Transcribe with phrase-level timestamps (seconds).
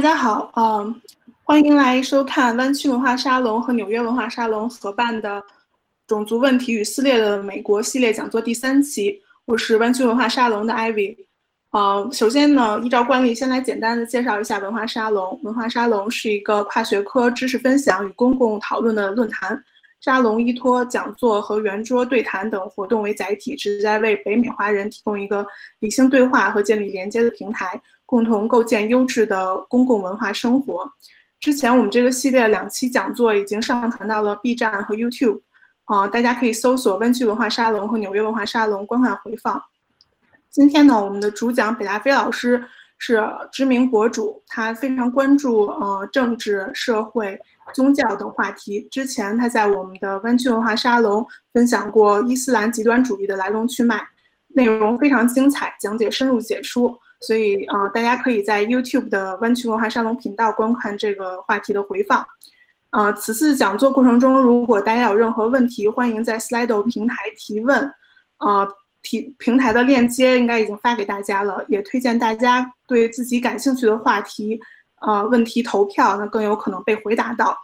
[0.00, 1.02] 大家好，嗯，
[1.44, 5.42] 欢迎来收看湾区文化沙龙和纽约文化沙龙合办的
[6.06, 9.20] 种族问题与撕裂的美国系列讲座第三期。
[9.44, 11.14] 我是湾区文化沙龙的 Ivy。
[11.72, 15.38] 呃，首先呢，依照惯例，先来简单的介绍一下文化沙龙。
[15.42, 19.62] 文化沙龙是一个跨学科知识分享与公共讨论的论坛。
[20.00, 25.46] 沙龙依托讲座和圆桌对谈等活动为载体，旨在为北美华人提供一个
[25.80, 27.78] 理性对话和建立连接的平台，
[28.10, 30.90] 共同构建优质的公共文化生活。
[31.38, 35.42] 之前我们这个系列两期讲座已经上传到了 B 站和 YouTube，
[35.84, 39.62] 啊，大家可以搜索“温区文化沙龙”和“纽约文化沙龙”观看回放。
[40.50, 42.64] 今天呢，我们的主讲北大飞老师
[42.98, 47.38] 是知名博主，他非常关注呃政治、社会。
[47.72, 48.88] 宗教等话题。
[48.90, 54.04] 之前他在我们的湾区文化沙龙分享过伊斯兰极端主义的来龙去脉，
[54.48, 56.98] 内容非常精彩，讲解深入解说。
[57.20, 62.24] 所以啊，大家可以在 YouTube 的湾区文化沙龙频道观看这个话题的回放。
[62.90, 67.92] 啊，此次讲座过程中，如果大家有任何问题，欢迎在 Slido 平台提问。
[68.38, 68.66] 啊，
[69.02, 74.60] 提平台的链接应该已经发给大家了，也推荐大家对自己感兴趣的话题。
[75.02, 77.56] 呃，问题投票，那更有可能被回答到。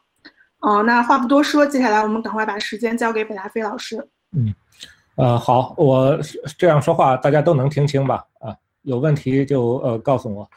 [0.61, 3.97] 哦，那话不多说，接下来我们赶快把时间交给北大飞老师。
[4.33, 4.55] 嗯，
[5.17, 6.19] 呃，好，我
[6.57, 8.25] 这样说话大家都能听清吧？
[8.41, 10.49] 啊，有问题就呃告诉我。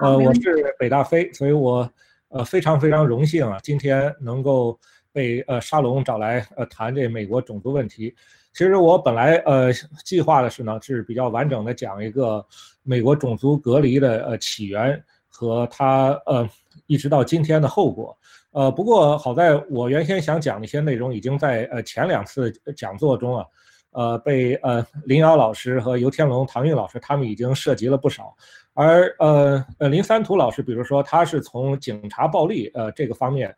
[0.00, 1.90] 呃，我是北大飞，所以我
[2.28, 4.78] 呃非常非常荣幸啊，今天能够
[5.10, 8.14] 被呃沙龙找来呃谈这美国种族问题。
[8.52, 9.72] 其实我本来呃
[10.04, 12.44] 计划的是呢，是比较完整的讲一个
[12.82, 15.02] 美国种族隔离的呃起源。
[15.34, 16.46] 和它呃，
[16.86, 18.16] 一直到今天的后果，
[18.50, 23.44] 呃，不过好在我原先想讲的一些内容，已经在呃前两次讲座中啊，
[23.92, 28.34] 呃，被呃林瑶老师和游天龙、唐韵老师他们已经涉及了不少，
[28.74, 33.54] 而呃呃林三图老师，比如说他是从警察暴力呃这个方面，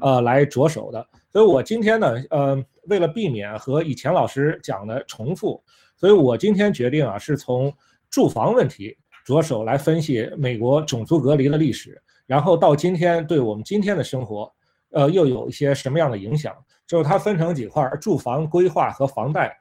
[0.00, 5.62] 呃来着手的，所以我今天呢，呃，为了避免和以前老师讲的重复，
[5.96, 7.72] 所以我今天决定啊，是从
[8.10, 8.96] 住房问题。
[9.24, 14.48] 着手来分析美国种族隔离的历史，然后到今天对我们今天的生活，
[14.96, 16.54] 呃，又有一些什么样的影响？
[16.86, 19.54] 就是它分成几块：住房规划和房贷。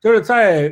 [0.00, 0.70] 就是在，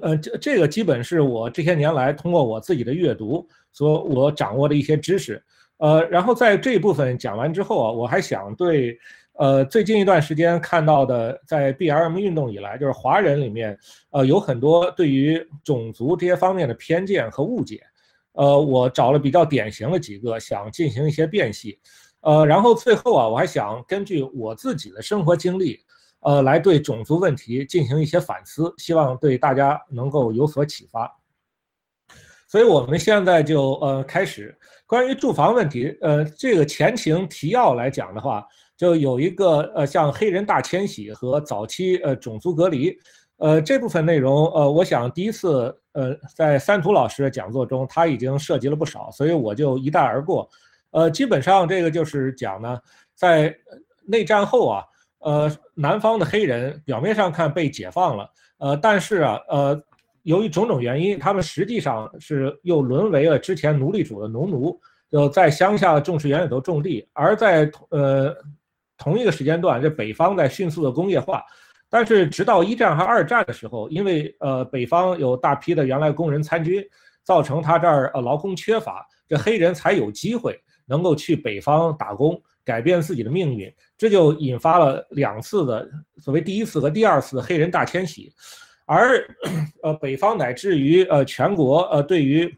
[0.00, 5.42] 呃，这这个基本是我这些年来通过我自己的阅读所我掌握的一些知识。
[5.78, 8.96] 呃，然后在这一部分讲完之后啊，我还想对。
[9.38, 13.78] 呃，最近一段时间看到的，在 BLM 运动以来，就是华人里面，
[14.10, 17.82] 呃，有很多对于种族这些方面的偏见和误解。
[18.32, 21.78] 呃，我找了比较典型的几个，想进行一些辨析。
[22.20, 25.78] 呃，然后最后啊，我还想根据我自己的生活经历，
[26.20, 31.10] 呃，来对种族问题进行一些反思，希望对大家能够有所启发。
[32.48, 34.56] 所以我们现在就呃开始
[34.86, 38.46] 关于住房问题，呃，这个前情提要来讲的话。
[38.78, 42.94] 就有一个呃，像黑人大迁徙和早期呃种族隔离，
[43.38, 50.46] 呃这部分内容呃，我想第一次呃在三图老师的讲座中他已经涉及了不少，所以我就一带而过。
[50.96, 52.78] 呃，基本上这个就是讲呢，
[53.14, 53.54] 在
[54.06, 54.84] 内战后啊，
[55.18, 59.78] 呃南方的黑人表面上看被解放了，呃但是啊呃
[60.22, 64.80] 由于种种原因，他们实际上是又沦为了之前奴隶主的农奴，
[65.10, 68.34] 就在乡下种植园里头种地，而在呃。
[68.98, 71.44] 同一个时间段，这北方在迅速的工业化，
[71.90, 76.82] 但是直到一战和二战的时候，因为呃北方有大批的原来工人参军，
[77.22, 85.88] 造成他这儿呃劳工缺乏，这黑人才有机会能够去北方打工，改变自己的命运，这就引发了两次的
[86.18, 88.32] 所谓第一次和第二次黑人大迁徙，
[88.86, 89.22] 而
[89.82, 92.52] 呃北方乃至于呃全国呃对于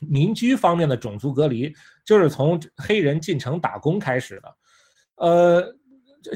[0.00, 1.72] 民居方面的种族隔离，
[2.04, 4.54] 就是从黑人进城打工开始的。
[5.16, 5.74] 呃，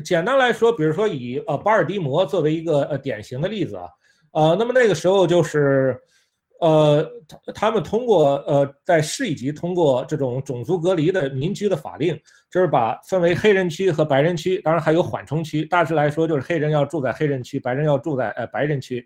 [0.04, 3.86] 简单来说，比如说以呃巴尔的摩作为一个呃典型的例子啊，
[4.32, 5.96] 呃，那么那个时候就是，
[6.62, 12.16] 呃，他他们通过呃在市一级通过这种种族隔离的民居的法令，
[12.48, 15.64] 就是把分为黑人区和白人区，当然还有缓冲区。
[15.64, 19.04] 大致来说，就是黑人要住在黑人区，白人要住在呃白人区。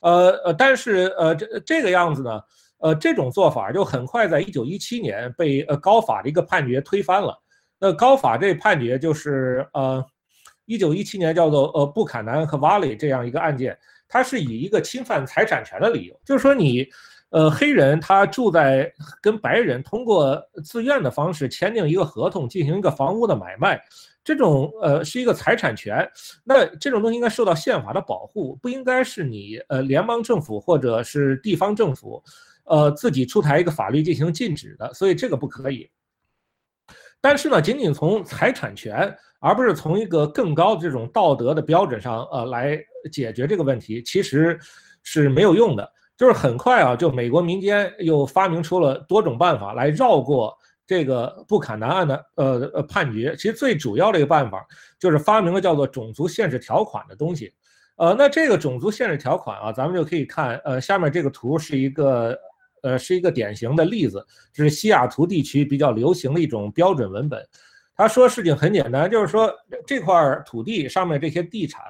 [0.00, 2.40] 呃呃，但是呃这这个样子呢，
[2.78, 7.38] 呃这种做法就很快在一九一七年被呃高法的一个判决推翻了。
[7.78, 10.02] 那高法这判决就是呃，
[10.64, 13.78] 一九一七年叫做呃布坎南和瓦里这样一个案件，
[14.08, 16.88] 它是以一个侵犯财产权的理由，就是说你
[17.30, 18.90] 呃黑人他住在
[19.20, 23.78] 跟白人通过自愿的方式签订一个合同，进行一个房屋的买卖，
[24.24, 26.08] 这种呃是一个财产权，
[26.42, 32.22] 那这种东西应该受到宪法的保护，不应该是你呃联邦政府或者是地方政府
[32.64, 35.90] 呃自己出台一个法律进行禁止的，所以这个不可以。
[37.20, 42.78] 但是呢，仅仅从财产权，而不是从一个更高的这种道德的标准上，呃，来
[43.10, 44.58] 解决这个问题，其实
[45.02, 45.92] 是没有用的。
[46.16, 50.52] 就是很快啊，就美国民间又发明出了多种办法来绕过
[50.84, 53.36] 这个布坎南案的呃呃判决。
[53.36, 54.66] 其实最主要的一个办法
[54.98, 57.54] 就是发明了叫做种族限制条款的东西。
[57.98, 62.36] 呃，那这个种族限制条款啊，咱们就可以看，呃，下面这个图是一个
[62.82, 67.44] 呃是一个典型的例子，这是西雅图地区比较流行的一种标准文本。
[67.94, 69.52] 他说事情很简单，就是说
[69.86, 70.14] 这块
[70.46, 71.82] 土地上面这些地产，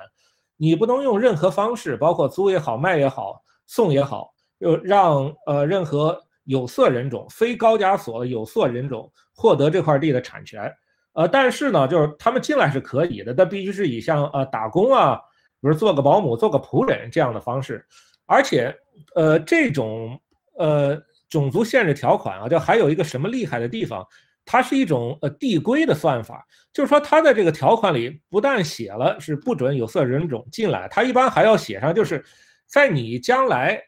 [0.59, 3.43] 你不能用任何方式，包括租也好，卖也好。
[3.71, 10.75] 送也好，就让呃任何有色人种、非高加索的有色人种获得这块地的产权，
[11.13, 15.21] 呃，但是呢，就是他们进来是可以的，但必须是以像呃打工啊，
[15.61, 17.85] 比如做个保姆、做个仆人这样的方式，
[18.25, 18.75] 而且
[19.15, 20.19] 呃这种
[20.57, 24.03] 呃种族限制条款啊，就还有一个什么厉害的地方，
[24.49, 26.43] 它是一种呃递归的算法，
[26.73, 32.25] 就是说它在这个条款里不但写了是不准有色人种进来，它一般还要写上就是。
[32.71, 33.83] 在你将来，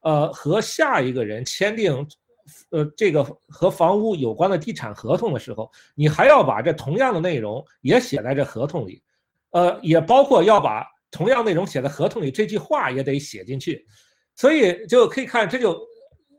[0.00, 2.04] 呃，和下一个人签订，
[2.70, 9.00] 呃，这个和房屋有关的地产合同的时候，你还要把这同样的内容也写在这合同里，
[9.52, 13.86] 呃，也包括要把同样内容写在合同里，这句话也得写进去，
[14.34, 15.80] 所以就可以看，这就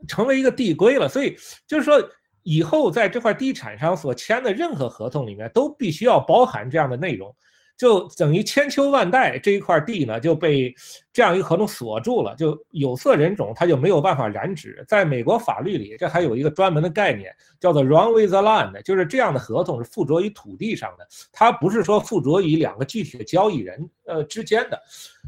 [0.06, 1.08] 成为一个递归了。
[1.08, 1.34] 所以
[1.66, 1.98] 就是说，
[2.46, 7.36] 以后在这块地产上所签的任何合同里面，都必须要包含这样的内容。
[7.76, 10.74] 就等于千秋万代这一块地呢就被
[11.12, 14.86] 这样一个合同锁住了，就有色人种他就没有办法染指。
[14.88, 24.80] 在美国法律里，这还有一个专门的概念，叫做 “run with the land”，就是这样的合同是附着于土地上的，它不是说附着于两个具体的交易人呃之间的。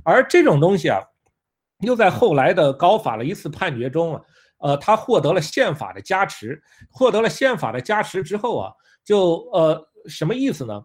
[0.03, 1.01] 而这种东西啊，
[1.81, 4.21] 又在后来的高法的一次判决中啊，
[4.59, 8.71] 呃，他获得了宪法的加持，获得了宪法的加持之后啊，
[9.03, 10.83] 就呃什么意思呢？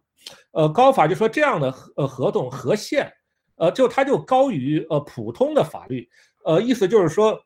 [0.53, 3.13] 呃，高法就说这样的呃合同合宪，
[3.57, 6.09] 呃，就它就高于呃普通的法律，
[6.45, 7.41] 呃，意思就是说，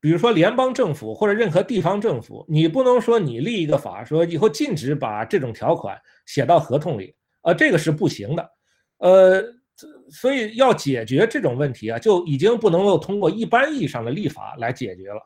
[0.00, 8.50] 比如说联邦政府或者任何地方政府，你不能说你立一个法说以后禁止把这种条款写到合同里，呃，这个是不行的，
[8.98, 9.42] 呃，
[10.10, 15.20] 所以要解决这种问题啊，就已经不能够通过一般意义上的立法来解决了。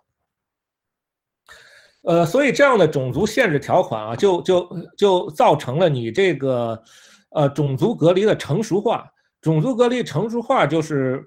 [2.03, 6.83] 呃，所以这样的种族限制条款啊，就就就造成了你这个，
[7.31, 9.09] 呃，种族隔离的成熟化。
[9.41, 11.25] 种族隔离成熟化就是，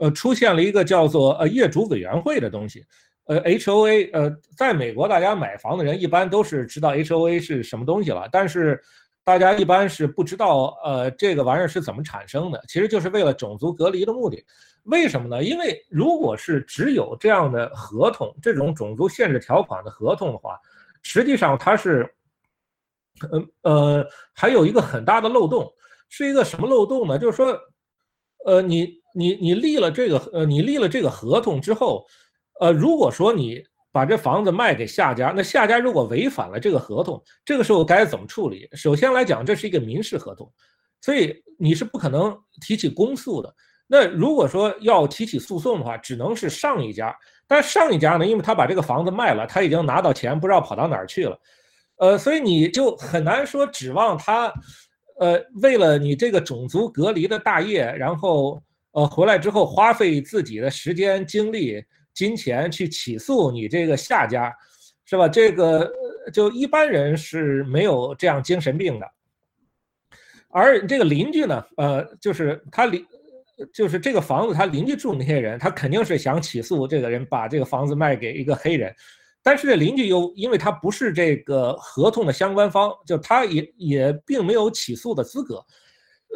[0.00, 2.84] 呃，出现了一个叫做呃业主委员会的东西。
[3.26, 8.80] 呃，HOA，呃，在美国大家买房的人一般都是知道 HOA 是什么东西了，但是
[9.28, 12.64] 大家一般是不知道，呃，这个玩意儿是怎么产生的。
[12.66, 14.42] 其实就是为了种族隔离的目的。
[14.84, 15.44] 为什么呢？
[15.44, 20.58] 因为如果是只有这样的合同，这种种族限制条款的合同的话，
[21.02, 22.10] 实际上它是，
[23.30, 25.70] 呃呃，还有一个很大的漏洞，
[26.08, 27.18] 是一个什么漏洞呢？
[27.18, 27.54] 就是说，
[28.46, 32.06] 呃，你你你立了这个，呃，你立了这个合同之后，
[32.60, 33.62] 呃，如果说你
[33.98, 38.68] 把这房子卖给下家，那下家如果违反了这个合同，这个时候该怎么处理？
[38.74, 40.48] 首先来讲，这是一个民事合同，
[41.00, 43.52] 所以你是不可能提起公诉的。
[43.88, 47.12] 那如果说要提起诉讼的话，只能是上一家。
[47.48, 51.36] 但上一家呢，因为他把这个房子卖了，他已经拿到钱，不知道跑到哪儿去了，
[51.96, 54.52] 呃，所以你就很难说指望他，
[55.18, 61.82] 呃，为了你这个种族隔离的大业，然后呃回来之后花费自己的时间、精力、
[62.18, 64.52] 金钱去起诉你这个下家，
[65.04, 65.28] 是吧？
[65.28, 65.88] 这个
[66.32, 69.06] 就一般人是没有这样精神病的。
[70.48, 73.06] 而这个邻居呢，呃，就是他邻。
[73.74, 78.94] 就是这个房子，他邻居住那些人，他肯定是想起诉这个人把这个房子卖给一个黑人，
[79.42, 85.60] 但是这邻居又因为他不是这个合同的相关方，就他也也并没有起诉的资格，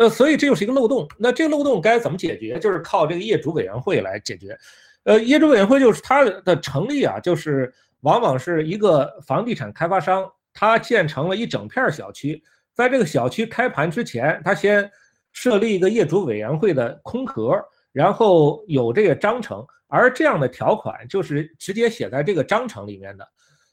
[0.01, 1.07] 呃，所以这就是一个漏洞。
[1.17, 2.59] 那这个漏洞该怎么解决？
[2.59, 4.59] 就是靠这个业主委员会来解决。
[5.05, 12.43] 呃，业主委员会就是它的成立啊，就是往往是一个房地产开发商，他建成了一整片小区，
[12.75, 14.91] 在这个小区开盘之前，他先。
[15.35, 17.59] 设立一个业主委员会的空壳，
[17.91, 23.27] 然后有这个章程，而这样的条款就是直接写在这个章程里面的，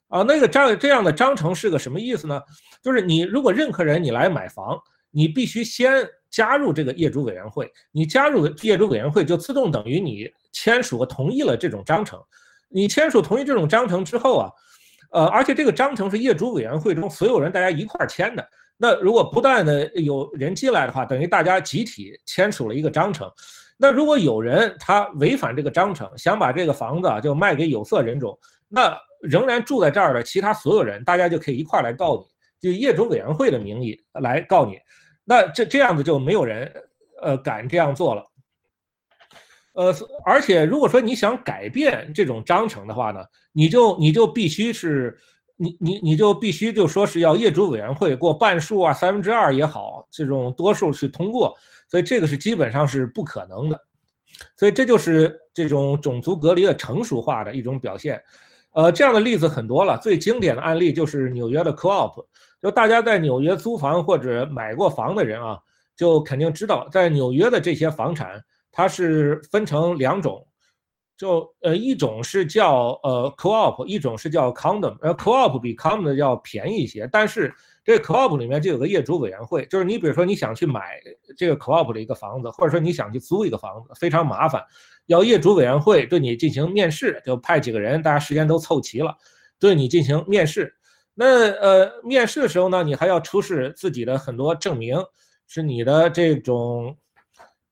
[0.08, 2.42] 啊，那个章这样的章程是个什么意思呢？
[2.82, 4.80] 就是你如果任何人你来买房，
[5.12, 12.20] 你必须先加入这个业主委员会，你加入业主委员会就自动等于你签署和同意了这种章程，
[12.68, 14.52] 你签署同意这种章程之后啊，
[15.12, 18.48] 呃，而且这个章程是业主委员会中所有人大家一块儿签的。
[18.78, 23.30] 那如果不断的有人进来的话，等于大家集体签署了一个章程。
[23.78, 32.18] 那如果有人他违反这个章程，想把这个房子啊就卖给有色人种，那仍然住在这儿的其他所有人，大家就可以一块来告
[32.62, 34.78] 你，就业主委员会的名义来告你。
[35.30, 36.74] 那这这样子就没有人
[37.22, 38.26] 呃敢这样做了。
[39.74, 39.96] 呃，
[40.26, 45.16] 而且如果说你想改变这种章程的话呢，你就你就必须是。
[45.62, 51.54] 你你你就必须就说是要业主委员会过半数啊，三分之二也好，这种多数去通过，
[51.90, 53.78] 所以这个是基本上是不可能的，
[54.56, 58.24] 所以这就是这种种族隔离的成熟化的一种表现。
[58.72, 62.26] 呃，这样的例子很多了，最经典的案例就是纽约的 Co-op，
[62.62, 65.60] 就大家在纽约租房或者买过房的人啊，
[65.96, 70.46] 就肯定知道，在纽约的这些房产它是分成两种。
[71.18, 80.98] 就呃一种是叫呃 co-op，一种是叫 condom，呃 co-op 比 condom 要便宜一些，但是这 co-op 里面就有个业主委员会，就是你比如说你想去买
[81.36, 84.64] 这个 co-op 的一个房子，或者说你想去租一个房子，非常麻烦，
[85.08, 89.14] 要业主委员会对你进行面试，就派几个人，大家时间都凑齐了，
[89.60, 90.74] 对你进行面试。
[91.20, 94.98] 那呃面试的时候呢，你还要出示自己的很多证明，
[95.48, 96.96] 是你的这种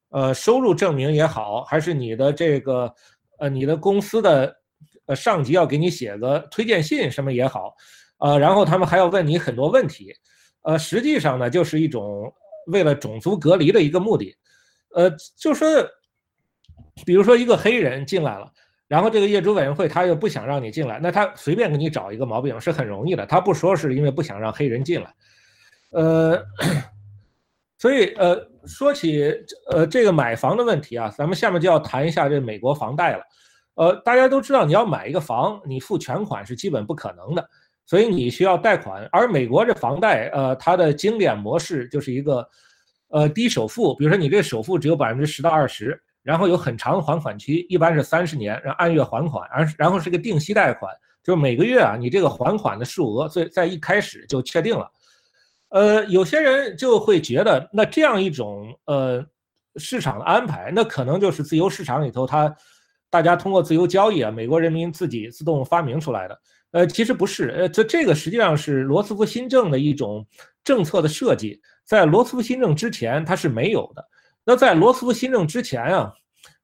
[0.09, 2.93] 呃收入证明也好，还是你的这个。
[3.39, 4.51] 呃，你的公司的
[5.05, 7.71] 呃上级要给你写个推荐信什么也好，
[8.17, 10.11] 呃，然后他们还要问你很多问题，
[10.63, 12.33] 呃，实际上呢，就是一种
[12.65, 14.35] 为了种族隔离的一个目的，
[14.95, 15.67] 呃，就说，
[17.05, 18.51] 比如说一个黑人进来了，
[18.87, 25.13] 然后这个业主委员会他又不想让你进来，那他随便给你找一个毛病是很容易的，他不说是因为不想让黑人进来，
[25.91, 26.45] 呃，
[27.77, 28.47] 所以呃。
[28.69, 29.33] 说起
[29.71, 33.23] 呃这个买房的问题啊，咱们下面就要谈一下这美国房贷了。
[33.75, 37.49] 呃，大家都知道，你要买一个房，你付全款是基本不可能的，
[37.85, 39.07] 所以你需要贷款。
[39.09, 42.45] 而美国这房贷，呃，它的经典模式就是一个
[43.07, 50.93] 呃低首付，比如说你这首付只有百分之十到二十，然后有很长的还款期，一般是三十年，然后按月还款，而然后是个定息贷款，
[51.23, 54.91] 就是每个月啊你这个还款的数额在在一开始就确定了。
[55.69, 59.25] 呃，有些人就会觉得，那这样一种呃
[59.75, 62.55] 市场的安排，那可能就是自由市场里头，它
[63.09, 66.41] 大家通过自由交易啊，美国人民自己自动发明出来的。
[66.71, 70.25] 呃，其实不是，呃，这这个实际上是罗斯福新政的一种
[70.63, 74.05] 政策的设计，在罗斯福新政之前它是没有的。
[74.49, 76.13] 那在罗斯福新政之前啊，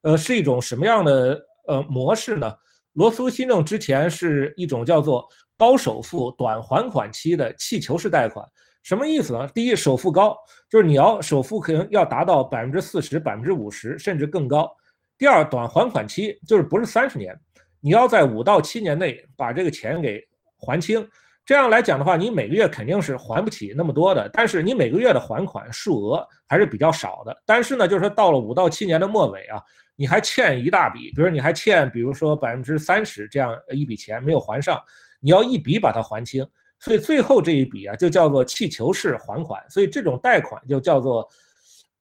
[0.04, 1.38] 呃，是一种什么样的
[1.68, 2.50] 呃模式呢？
[2.94, 8.48] 罗斯福新政之前是一种叫做高首付、短还款期的气球式贷款。
[8.84, 9.46] 什么意思呢？
[9.54, 10.34] 第一，首付高，
[10.70, 14.74] 就是你要首付可能要达到百分之四十、百分之五十，甚至更高。
[15.18, 17.38] 第二，短还款期，就是不是三十年，
[17.82, 20.26] 你要在五到七年内把这个钱给
[20.58, 21.06] 还清。
[21.46, 27.36] 这样来讲的话，你每个月肯定是还不起那么多的，但是你每个月的还款数额还是比较少的。
[27.46, 29.62] 但是呢，就是说到了五到七年的末尾啊，
[29.98, 34.82] 你还欠一大笔，比如你还欠，比如说百分之三十这样一笔钱没有还上，
[35.20, 36.48] 你要一笔把它还清。
[36.80, 39.62] 所以最后这一笔啊，就叫做气球式还款。
[39.70, 41.28] 所以这种贷款就叫做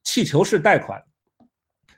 [0.05, 1.03] 气球式贷款。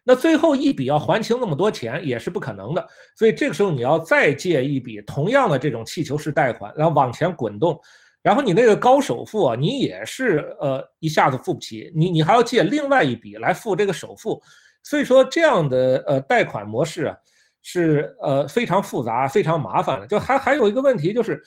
[0.05, 2.87] 那最后一笔要还清那么多钱也是不可能的。
[3.17, 7.79] 所以这个时候你要再借一笔同样的这种气球式贷款，然后往前滚动。
[8.23, 14.41] 然后你那个高首付啊，你也是呃一下子付不起，你你还要借另外一笔来付这个首付。
[14.83, 17.17] 所以说这样的呃贷款模式啊，
[17.63, 20.07] 是呃非常复杂、非常麻烦的。
[20.07, 21.43] 就还还有一个问题就是。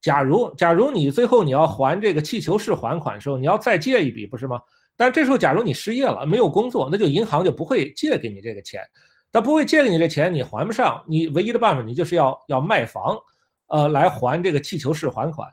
[0.00, 4.60] 假如假如你最后你要还这个气球式还款的时候，你要再借一笔，不是吗？
[4.96, 8.80] 但这时候假如你失业了，没有工作，那就银行就不会借给你这个钱，
[9.32, 13.16] 他不会借给你这钱，你还不上，你唯一的办法你就是要要卖房，
[13.68, 15.48] 呃，来还这个气球式还款，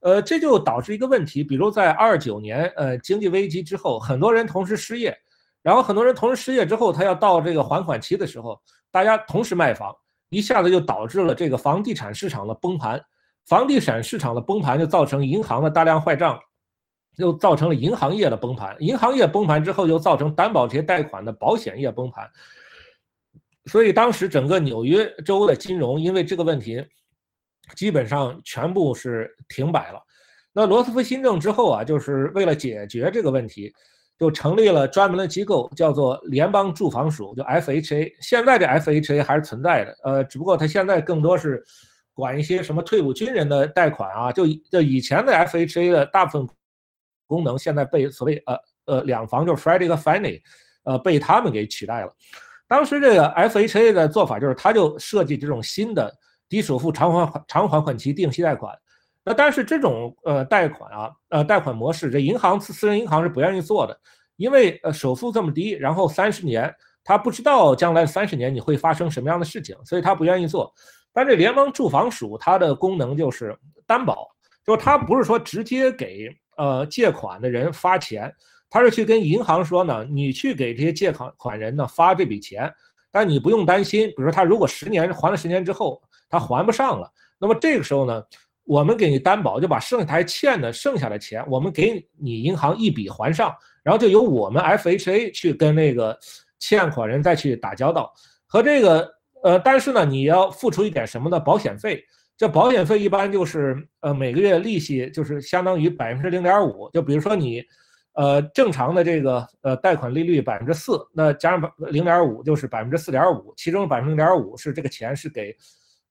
[0.00, 5.14] 呃，这就导致一个问题，比如在二九年呃经济危机之后，很多人同时失业，
[5.62, 8.58] 然后很多人同时失业之后，他要到这个还款期的时候，
[8.90, 9.94] 大家同时卖房，
[10.30, 12.98] 一下子就导致了这个房地产市场的崩盘。
[13.46, 16.38] 房地产市场的崩盘就造成银行的大量坏账，
[17.18, 18.74] 又造成了银行业的崩盘。
[18.80, 22.28] 银行业崩盘之后，又造成担保这些贷款的保险业崩盘。
[23.66, 26.82] 所以当时整个纽约州的金融因为这个问题，
[27.76, 30.00] 基本上全部是停摆了。
[30.52, 33.72] 那罗斯福新政之后啊，就是为了解决这个问题，
[34.18, 38.12] 就成立了专门的机构，叫做联邦住房署，就 FHA。
[38.20, 41.62] 现在这 FHA 还是存在的，呃，只不过它现在更多是。
[42.18, 46.48] 管一些什么退伍军人的贷款啊，就就以前的 FHA 的大部分
[47.28, 50.40] 功能，现在被所谓呃呃两房就是 Freddie 和 Fannie，
[50.82, 52.12] 呃被他们给取代了。
[52.66, 56.12] 当时这个 FHA 的做法就是，他就设计这种新的
[56.48, 58.76] 低首付长还长还款期定期贷款。
[59.24, 63.98] 那但是这种呃贷款啊呃贷款模式，这银行私人银行是不愿意做的，
[64.36, 70.72] 因为呃首付这么低，然后三十年他不知道将来三十年你会发生什么样的事情，所以他不愿意做。
[71.12, 74.28] 但这联邦住房署它的功能就是担保，
[74.64, 78.30] 就是它不是说直接给呃借款的人发钱，
[78.68, 82.70] 他是去跟银行说呢，你去给这些借款款人呢发这笔钱，
[83.10, 85.98] 但你不用担心，比如说他如果十年还了十年之后
[86.28, 88.22] 他还不上了，那么这个时候呢，
[88.64, 96.18] 我们给你担保，就把剩下还欠的剩下的钱，我们给你银行一笔还上，然后就由我们 FHA 去跟那个
[96.58, 98.12] 欠款人再去打交道，
[98.46, 99.16] 和这个。
[99.44, 102.04] 呃，但是呢，你要付出一点什么的保险费？
[102.38, 106.88] 这保险费一般就是呃每个月利息就是相当于百分之零点五。
[106.90, 107.64] 就比如说你，
[108.12, 115.52] 呃正常的这个呃贷款利率百分之四，那加上零点五就是百分之四点五，其中百分之零点五是这个钱是给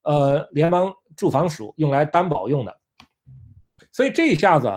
[0.04, 2.78] 呃联邦住房署用来担保用的。
[3.94, 4.70] 所以这一下子，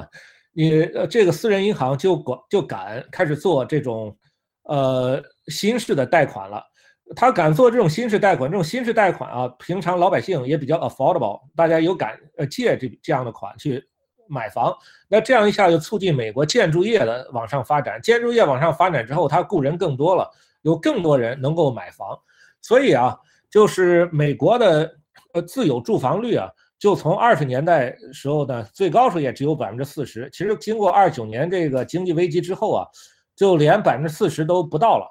[0.52, 4.16] 你呃这个私人银行就管就敢开始做这种
[4.62, 6.62] 呃新式的贷款了。
[7.16, 13.84] 他敢做这种新式贷款，这种新式贷款啊，平常老百姓也比较 affordable，大家有敢呃借这这样的款去
[14.28, 14.72] 买房，
[15.08, 20.30] 那这样一下就促进美国建筑业的往上发展，建筑业往上发展之后，他雇人更多了，
[20.62, 22.16] 有更多人能够买房，
[22.62, 23.18] 所以啊，
[23.50, 24.88] 就是美国的
[25.34, 26.48] 呃自有住房率啊，
[26.78, 32.86] 就从二十年代时候呢，最高时候也只有百分之四十，其实经过二九年这个经济危机之后啊，
[33.34, 35.06] 就连百分之四十都不到了。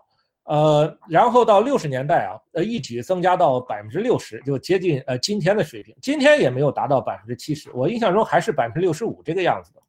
[0.50, 5.96] 呃，然后到六十年代啊，呃，一举增加到百分之六十，就接近呃今天的水平。
[6.02, 9.82] 今天也没有达到百分之七十，我印象中还是百分之六十五这个样子的。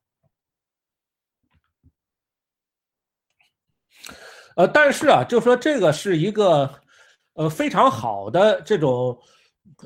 [4.57, 6.71] 呃，但是啊，就说这个是一个
[7.33, 9.19] 呃非常好的这种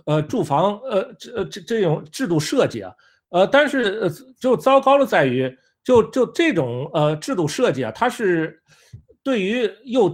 [0.07, 2.93] 呃住房呃这这这种制度设计啊，
[3.29, 8.61] 呃，但是就糟糕的在于，就就这种呃制度设计啊，它是
[9.23, 10.13] 对于又。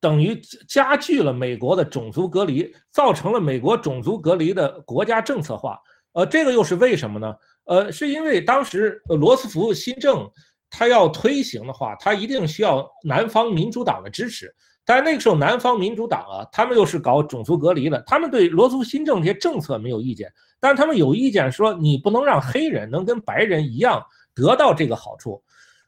[0.00, 5.78] 等于加剧了美国的种族隔离，造成了美国种族隔离的国家政策化。
[6.12, 7.34] 呃，这个又是为什么呢？
[7.64, 10.30] 呃，是因为当时罗斯福新政
[10.70, 14.54] 他要推行的话，他一定需要南方民主党的支持。
[14.84, 24.02] 但那个时候南方民主党啊，他们又是搞种族隔离的，他们对罗斯福新政这些政策没有意见，但他们有意见说你不能让黑人能跟白人一样
[24.34, 25.42] 得到这个好处。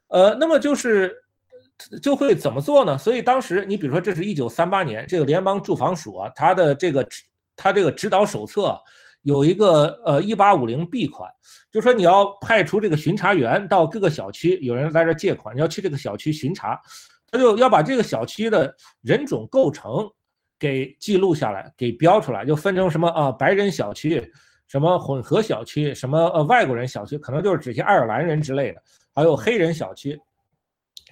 [0.09, 1.15] 呃，那么就是。
[2.01, 2.97] 就会怎么做呢？
[2.97, 7.07] 所以当时你比如说，这是一九三八年，这个联邦住房署啊，它的这个
[7.55, 8.77] 它这个指导手册
[9.21, 11.29] 有一个呃一八五零 B 款，
[11.71, 16.79] 就说你要派出这个巡查员到各个小区，有人在这借款，你要去这个小区巡查，
[17.31, 20.09] 他就要把这个小区的人种构成
[20.57, 24.31] 给记录下来，给标出来，就分成什么啊白人小区，
[24.67, 28.81] 什么混合小区，什么呃外国人小区，可能就是指些爱尔兰人之类的，
[29.13, 30.19] 还有黑人小区。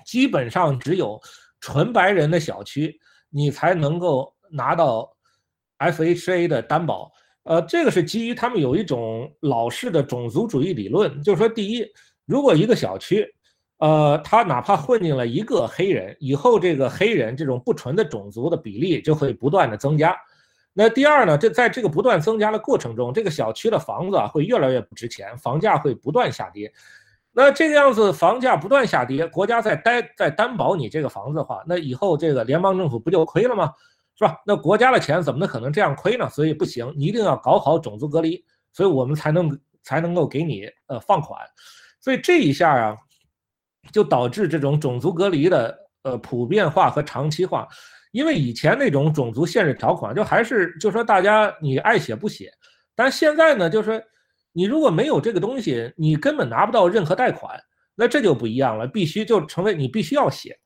[0.09, 1.21] 基本上只有
[1.59, 5.07] 纯白人的小区，你才能够拿到
[5.77, 7.11] FHA 的担保。
[7.43, 11.85] 呃，这个是基于他们有一种老式的种族主义理论，就是说，第一，
[12.25, 13.23] 如果一个小区，
[13.77, 20.17] 呃，他哪怕混进了一个黑人，以后这个黑人这种不纯的种族的比例就会不断的增加。
[20.73, 26.73] 那第二呢，这在这个不断增加的过程中，这个小区的房子啊会越来越不值钱，房价会不断下跌。
[27.31, 33.71] 那这个样子，房价不断下跌，国家在担在担保你这个房子的话，那以后这个联邦政府不就亏了吗？
[34.17, 34.35] 是吧？
[34.45, 36.27] 那国家的钱怎么能可能这样亏呢？
[36.29, 41.39] 所以不行，你一定要搞好种族隔离，所以我们才能才能够给你呃放款。
[42.01, 42.97] 所以这一下啊，
[43.93, 47.67] 就导致这种种族隔离的呃普遍化和长期化。
[48.11, 52.51] 因为以前那种种族限制条款，就还是就说大家你爱写不写，
[52.95, 54.03] 但现在呢，就是。
[54.51, 57.59] 你如果没有这个东西，你根本拿不到任何贷款，
[57.95, 60.57] 那这就不一样了，必须就成为你必须要写。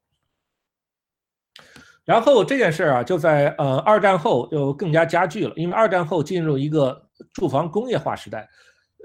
[2.05, 7.01] 然后这件事儿啊，就在呃二战后就更加加剧了，因为二战后进入一个
[7.33, 8.47] 住房工业化时代，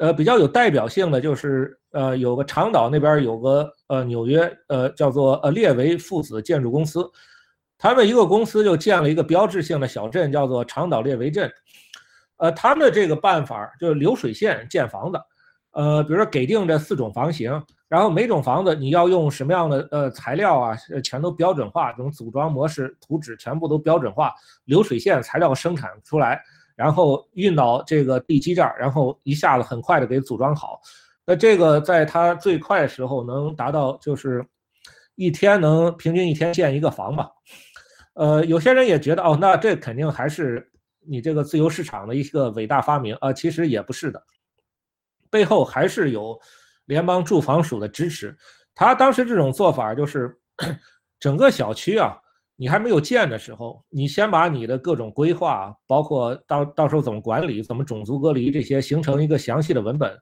[0.00, 7.08] 呃比较有代表性的就是呃有个长岛那边有个呃纽约呃叫做呃列维父子建筑公司，
[7.78, 11.48] 他们一个公司就建了一个标志性的小镇，叫做长岛列维镇。
[12.38, 15.20] 呃，他们的这个办法就是流水线建房子，
[15.72, 24.32] 呃，比如说给定这四种房型，然后每种房子你要用什么样的呃材料啊，全都标准化，这种组装模式、图纸全部都标准化，
[24.66, 26.40] 流水线材料生产出来，
[26.76, 30.80] 然后运到这个地基这儿，然后一下子很快的给组装好。
[31.26, 34.46] 那这个在它最快的时候能达到就是
[35.16, 37.28] 一天能平均一天建一个房吧。
[38.14, 40.70] 呃，有些人也觉得哦，那这肯定还是。
[41.08, 44.22] 你这个自由市场的一个伟大发明啊，其实也不是的，
[45.30, 46.38] 背后还是有
[46.84, 48.36] 联邦住房署的支持。
[48.74, 50.38] 他当时这种做法就是，
[51.18, 52.16] 整个小区啊，
[52.54, 60.16] 你还没有建的时候，你先把你的各种规划，包括到到时候怎么管理、怎么种族隔离这些，形成一个详细的文本，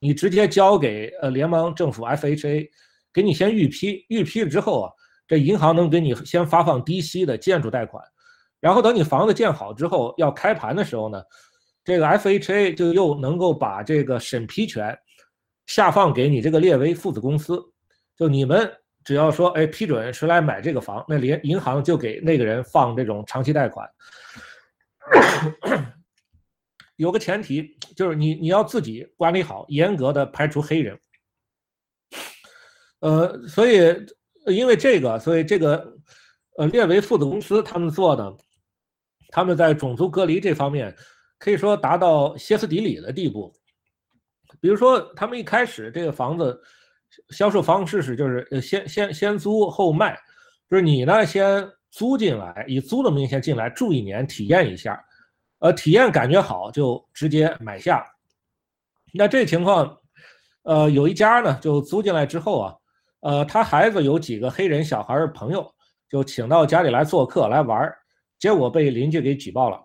[0.00, 2.68] 你直接交给呃联邦政府 FHA，
[3.12, 4.92] 给你先预批，预批了之后啊，
[5.28, 8.04] 这银行能给你先发放低息的建筑贷款，
[8.64, 11.22] 然后等你房子建好之后要开盘的时候呢，
[11.84, 14.98] 这个 FHA 就又能够把这个审批权
[15.66, 17.62] 下放给你这个列为父子公司。
[18.16, 18.72] 就你们
[19.04, 23.86] 只要说，哎，批准谁来买这个房，那联银行就给那个人放这种长期贷款。
[26.96, 30.98] 有个前提就是你你要自己管理好，严格的排除黑人。
[33.00, 33.94] 呃，所以
[34.46, 35.94] 因为这个，所以这个
[36.56, 38.34] 呃列为父子公司他们做的，
[39.34, 40.94] 他们在种族隔离这方面
[41.38, 43.52] 可以说达到歇斯底里的地步。
[44.60, 46.58] 比如说，他们一开始这个房子。
[47.28, 50.18] 销售方式是就是呃先先先租后卖，
[50.68, 55.00] 就是你呢先租进来，以租的名义先进来住一年体验一下，
[55.60, 58.04] 呃体验感觉好就直接买下。
[59.12, 59.96] 那这情况，
[60.64, 62.74] 呃有一家呢就租进来之后啊，
[63.20, 65.72] 呃他孩子有几个黑人小孩朋友
[66.10, 67.96] 就请到家里来做客来玩儿，
[68.44, 69.80] 结果被邻居给举报了，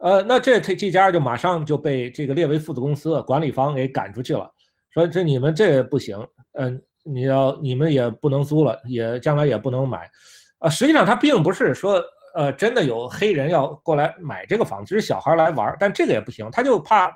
[0.00, 4.46] 呃那这这这家就马上就被这个列为父子公司管理方给赶出去了，
[4.90, 6.14] 说这你们这不行。
[6.58, 10.10] 嗯，你要你们也不能租了，也将来也不能买，
[10.58, 11.98] 啊，实际上他并不是说，
[12.34, 17.10] 呃，真的有黑人要过来买这个房子，只是小孩来玩，但这个也不行，他就怕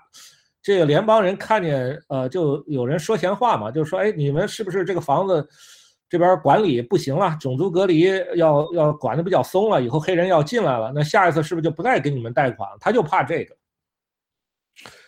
[0.62, 5.46] 这个联邦人看见，呃，就有人说闲话嘛，就说，哎，你们是不是这个房子
[6.10, 8.00] 这边管理不行了，种族隔离
[8.34, 12.68] 要要管的比较松了，以后黑人要进来了，那下一次是不是就不再给你们贷款？
[12.80, 13.56] 他就怕这个，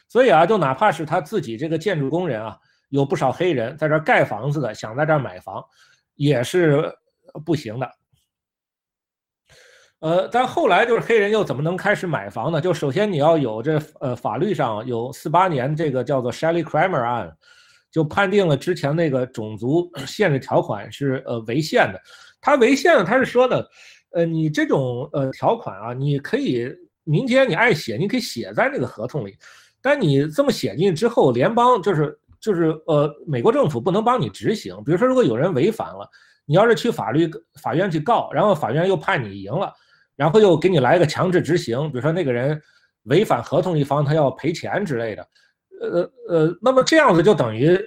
[0.09, 2.57] 所以啊，就哪怕是他自己这个建筑工人啊。
[2.89, 5.65] 有不少黑人在这盖房子的，想在这买房，
[6.15, 6.95] 也是
[7.43, 7.91] 不行的。
[10.01, 12.61] 呃，但后来就是黑人又怎么能开始买房呢？
[12.61, 17.35] 就首先你要有这呃法律上有四八年这个叫做 Shelley Kramer 案，
[17.93, 22.01] 就判定了之前那个种族限制条款是呃违宪的。
[22.41, 23.63] 它违宪呢，它是说呢，
[24.13, 26.69] 呃，你这种呃条款啊，你可以
[27.05, 29.37] 民间你爱写，你可以写在那个合同里，
[29.81, 32.19] 但你这么写进去之后，联邦就是。
[32.43, 34.75] 就是呃，美国政府不能帮你执行。
[34.85, 36.05] 比如说，如果有人违反了，
[36.45, 37.31] 你要是去法律
[37.63, 39.73] 法院去告，然后法院又判你赢了，
[40.17, 41.89] 然后又给你来一个强制执行。
[41.93, 42.61] 比如说那个人
[43.05, 45.25] 违反合同一方，他要赔钱之类的。
[45.89, 47.79] 呃呃，那么这样子就等于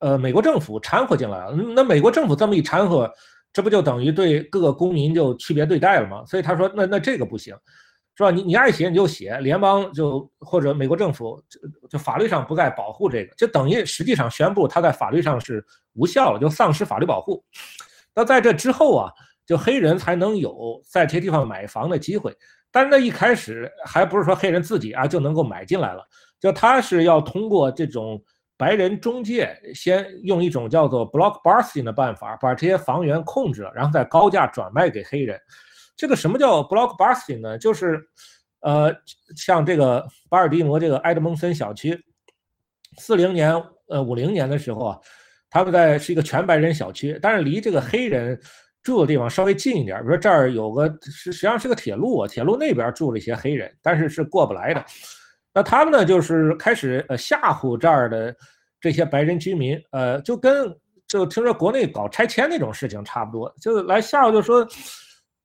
[0.00, 1.52] 呃美国政府掺和进来了。
[1.52, 3.10] 那美国政府这么一掺和，
[3.52, 6.24] 这不就等于对各个公民就区别对待了吗？
[6.26, 7.54] 所以他说，那那这个不行。
[8.18, 8.30] 是吧？
[8.30, 17.44] 你你爱写你就写，联邦就或者美国政府就就法律上不再保护这个，就等于实际上宣布他在法律上是无效了，就丧失法律保护。
[18.14, 19.12] 那在这之后啊，
[19.44, 22.34] 就黑人才能有在这些地方买房的机会。
[22.72, 26.02] 但是那一开始还不是说黑人自己啊就能够买进来了，
[26.40, 28.22] 就他是要通过这种
[28.56, 35.38] 白人中介，先用一种叫做 block busting 的办法把这些房源控制了，然后再高价转卖给黑人。
[35.96, 37.58] 这个什么叫 block busting 呢？
[37.58, 38.02] 就是，
[38.60, 38.94] 呃，
[39.36, 41.98] 像这个巴尔的摩这个埃德蒙森小区，
[42.98, 43.54] 四零年
[43.88, 44.98] 呃五零年的时候啊，
[45.50, 48.38] 他们在是一个全白人小区，但是离这个黑人
[48.82, 54.84] 住的地方稍微近一点，比如说这儿有个实实际上是个铁路啊，铁路那边住了一些黑人，但是是过不来的。
[55.56, 58.36] 那他们呢，就是开始呃吓唬这儿的
[58.78, 60.70] 这些白人居民，呃，就跟
[61.08, 64.68] 就听说国内搞拆迁那种事情差不多，就来吓唬，就说。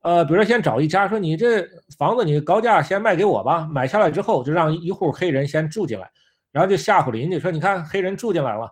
[0.04, 1.64] 呃，比如说先找一家说你这
[1.96, 6.10] 房子你高价先卖给我吧，买下来之后就让一户黑人先住进来，
[6.52, 8.68] 然后就吓唬邻居说你看黑人住进来了，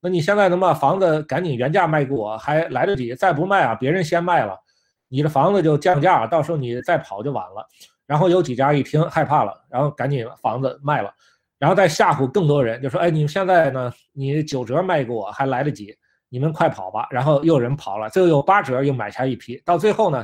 [0.00, 4.58] 那你现在能把房子赶紧原价卖给我，还来得及，再不卖啊，别人先卖了，
[5.06, 7.64] 你的房子就降价，到时候你再跑就晚了。
[8.12, 11.10] 然后有几家一听害怕了，然后赶紧房子卖了，
[11.58, 15.96] 然后再吓唬更多人，就说哎，你们现在呢，你九折卖给我还来得及，
[16.28, 17.08] 你们快跑吧。
[17.10, 20.22] 然后又有人跑了，最后有八折又买下一批，到最后呢。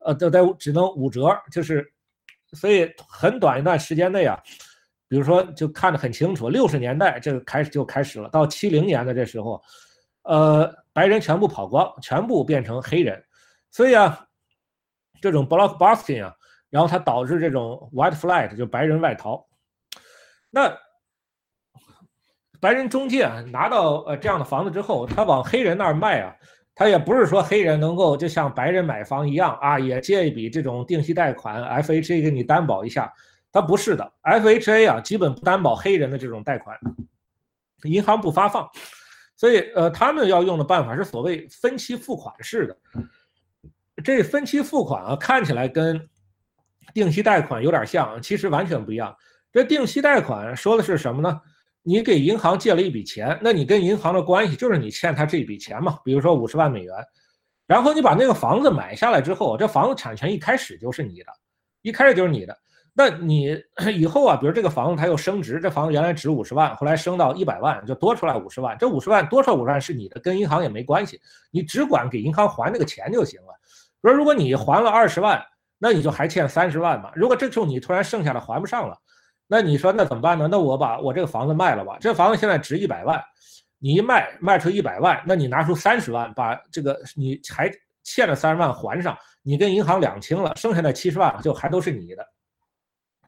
[0.00, 1.84] 呃，都得只能五折，就是，
[2.52, 4.40] 所以很短一段时间内啊，
[5.08, 9.60] 比如说就看得很清楚，六十年代这个开始就开始了，到七零年的这时候，
[10.22, 13.20] 呃，白人全部跑光，全部变成黑人，
[13.72, 14.24] 所以啊，
[15.20, 16.32] 这种 block busting 啊，
[16.76, 19.42] 然后它导致这种 white flight 就白人外逃，
[20.50, 20.70] 那
[22.60, 26.36] 白人中介啊拿到呃这样的房子之后，他往黑人那儿卖啊。
[26.74, 33.10] 他也不是说黑人能够就像白人买房一样啊，也借一笔这种定息贷款，FHA 给你担保一下，
[33.50, 36.78] 他不是的，FHA 啊基本不担保黑人的这种贷款，
[37.84, 38.68] 银行不发放，
[39.38, 42.76] 所以呃他们要用的办法是所谓分期付款式的，
[44.04, 45.98] 这分期付款啊，看起来跟
[46.96, 49.14] 定期贷款有点像，其实完全不一样。
[49.52, 51.38] 这定期贷款说的是什么呢？
[51.82, 56.94] 你给银行借了一笔钱，那你跟银行的关系就是你欠他这笔钱嘛，比如说五十万美元，
[57.66, 61.26] 然后你把那个房子买下来之后，这房子产权一开始就是你的，
[61.82, 62.56] 一开始就是你的。
[62.94, 63.62] 那你
[63.94, 73.48] 以后啊，比如这个房子它又升值，这房子原来值五十万，后来升到一百万，就多出来五十万，这五十万多出来五十万是你的，跟银行也没关系，你只管给银行还那个钱就行了。
[74.00, 75.44] 比如如果你还了二十万，
[75.78, 77.10] 那你就还欠三十万嘛。
[77.14, 78.96] 如果这时候你突然剩下的还不上了。
[79.48, 80.48] 那你说那怎么办呢？
[80.50, 81.96] 那我把我这个房子卖了吧。
[82.00, 83.22] 这房子现在值一百万，
[83.78, 87.70] 你一卖卖出一百万，那你拿出三十万，把这个你还
[88.02, 92.26] 欠的三十万还上，你跟银行两清了，剩下的七十万就还都是你的。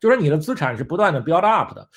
[0.01, 1.89] 就是你的资产是不断的 build up 的。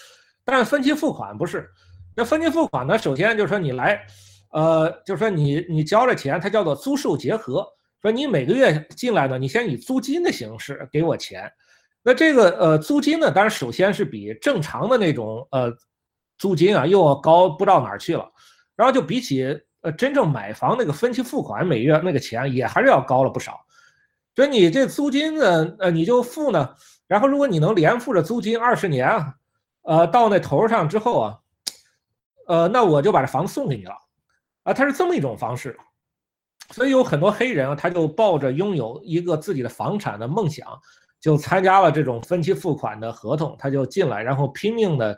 [0.44, 1.68] 但是分期付款不是，
[2.16, 3.00] 那分期付款呢？
[3.00, 4.06] 首先就是说你来，
[4.52, 7.68] 呃，就是说你你交了钱，它叫做租售结合，
[8.02, 11.52] 说你每个月进来呢，你先以租金的形式给我钱。
[12.04, 15.72] 那这个呃租金呢，当然首先是比正常的那种呃
[16.40, 18.28] 租金啊又要高不知道哪儿去了，
[18.76, 19.46] 然后就比起
[19.82, 23.60] 呃真正买房那个分期付款每月那个钱也还是要高了不少，
[24.36, 29.36] 所以你这租金呢呃你就付呢，然后如果你能连付着租金二十年啊，
[29.84, 31.38] 呃到那头上之后啊，
[32.48, 33.94] 呃那我就把这房子送给你了，
[34.64, 35.78] 啊它是这么一种方式，
[36.71, 40.67] 所以有很多黑人啊他就抱着拥有一个自己的房产的梦想。
[41.19, 45.15] 就参加了这种分期付款的合同，他就进来，然后拼命的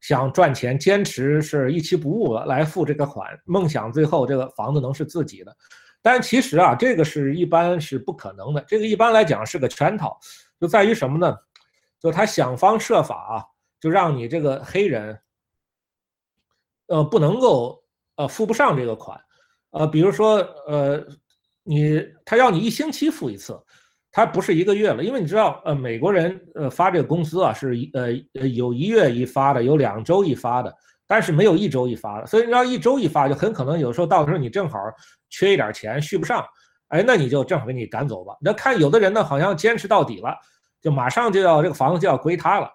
[0.00, 5.56] 想赚钱，坚持是一期不误来付这个款，梦想最后这个房子能是自己的。
[6.00, 10.16] 但其实啊，这个是一般是不可能的，这个一般来讲是个圈套，
[10.60, 11.36] 就在于什么呢？
[11.98, 13.44] 就他想方设法啊，
[13.80, 15.18] 就让你这个黑人，
[16.86, 17.82] 呃，不能够
[18.14, 19.20] 呃付不上这个款，
[19.70, 21.04] 呃，比如说呃，
[21.62, 23.58] 你他要你一星期付一次。
[24.12, 28.06] 他不是一个月了，因为你知道，呃，美国人呃发这个工资啊，是呃
[28.40, 30.74] 呃有一月一发的，有两周一发的，
[31.06, 32.26] 但是没有一周一发的。
[32.26, 34.80] 所以你要一周一发，就很可能有时候到时候你正好
[35.28, 36.44] 缺一点钱续不上，
[36.88, 38.36] 哎，那你就正好给你赶走吧。
[38.40, 40.36] 那看有的人呢，好像坚持到底了，
[40.82, 42.68] 就马上就要这个房子就要归他了，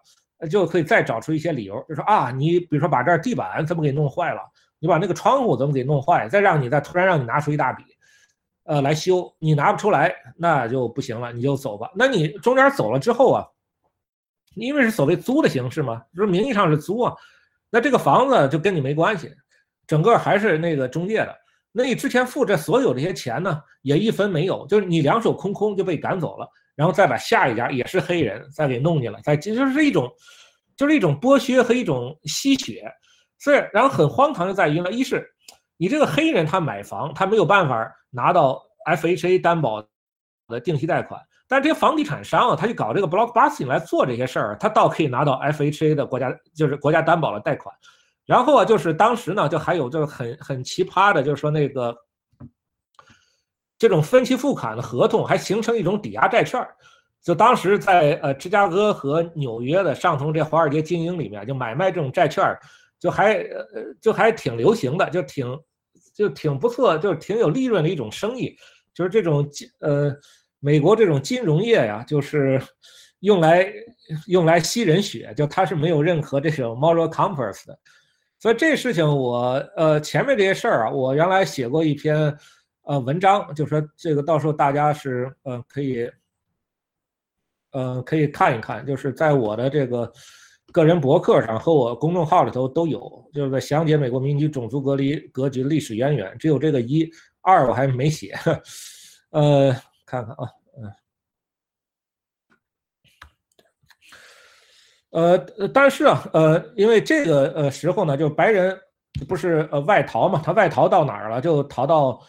[0.49, 4.39] 就可以再找出一些理由，就说啊，你比如说把这地板怎么给弄坏了，
[4.79, 7.83] 你把那个窗户怎么给弄坏，再让你再突然让你拿出一大笔。
[8.65, 11.91] 呃，来修你拿不出来，那就不行了，你就走吧。
[11.95, 13.45] 那你中间走了之后啊，
[14.55, 17.13] 因为是所谓租的形式嘛，就是名义上是租啊，
[17.69, 19.31] 那这个房子就跟你没关系，
[19.85, 21.35] 整个还是那个中介的。
[21.71, 30.11] 那你之前付这所有这些钱呢，也一分没有，就是你两手空空就被赶走了，然后再把下一家也是黑人再给弄进来，再其实是一种，
[30.75, 32.91] 就是一种剥削和一种吸血。
[33.38, 35.32] 所以，然后很荒唐就在于呢，一是。
[35.78, 39.86] 你这个黑人他买房，他没有办法拿到 FHA 担保
[40.48, 41.19] 的定期贷款，
[41.50, 47.76] 但是这些房地产商啊，他就搞这个 blockbusting 来做这些事儿，他倒可以拿到 FHA 的国家就是国家担保的贷款。
[48.26, 51.93] 然后啊，就是当时呢，就还有就是很很奇葩的，就是说那个
[53.78, 56.65] 这种分期付款的合同还形成一种抵押债券，
[57.21, 62.45] 就当时在呃芝加哥和纽约的上层这华尔街精英里面就买卖这种债券。
[62.99, 65.45] 就还呃就还挺流行的，就挺
[66.13, 68.55] 就挺不错，就挺有利润的一种生意。
[68.93, 70.15] 就是这种金呃
[70.60, 72.60] 美国这种金融业呀，就是
[73.19, 73.71] 用来
[74.27, 77.77] 用来吸人血，就它是没有任何这种 moral compass 的。
[78.39, 82.36] 所以这事情我呃前面这些事儿啊，我原来写过一篇
[82.84, 86.10] 呃文章，就说这个到时候大家是呃可以
[87.71, 90.12] 呃可以看一看，就是在我的这个。
[90.71, 96.38] 个人博客上和我公众号里头都有，就是在详解美国民族种族隔离格局历史渊源。
[96.38, 97.10] 只有这个一
[97.41, 98.36] 二我还没写，
[99.32, 99.71] 呃，
[100.06, 100.49] 看看啊，
[105.12, 108.78] 嗯，呃，但是啊，呃，因为这个呃时候呢，就白人
[109.30, 111.39] 不是呃外逃嘛，他外逃到哪儿了？
[111.39, 112.21] 就逃到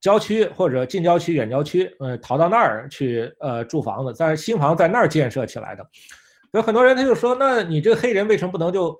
[0.00, 5.86] 郊区或者近郊区、远郊区，呃，逃到那儿去呃住房子，在新房在那儿建设起来的。
[6.52, 8.98] 有很多人他就说，那你这个黑人为什么不能就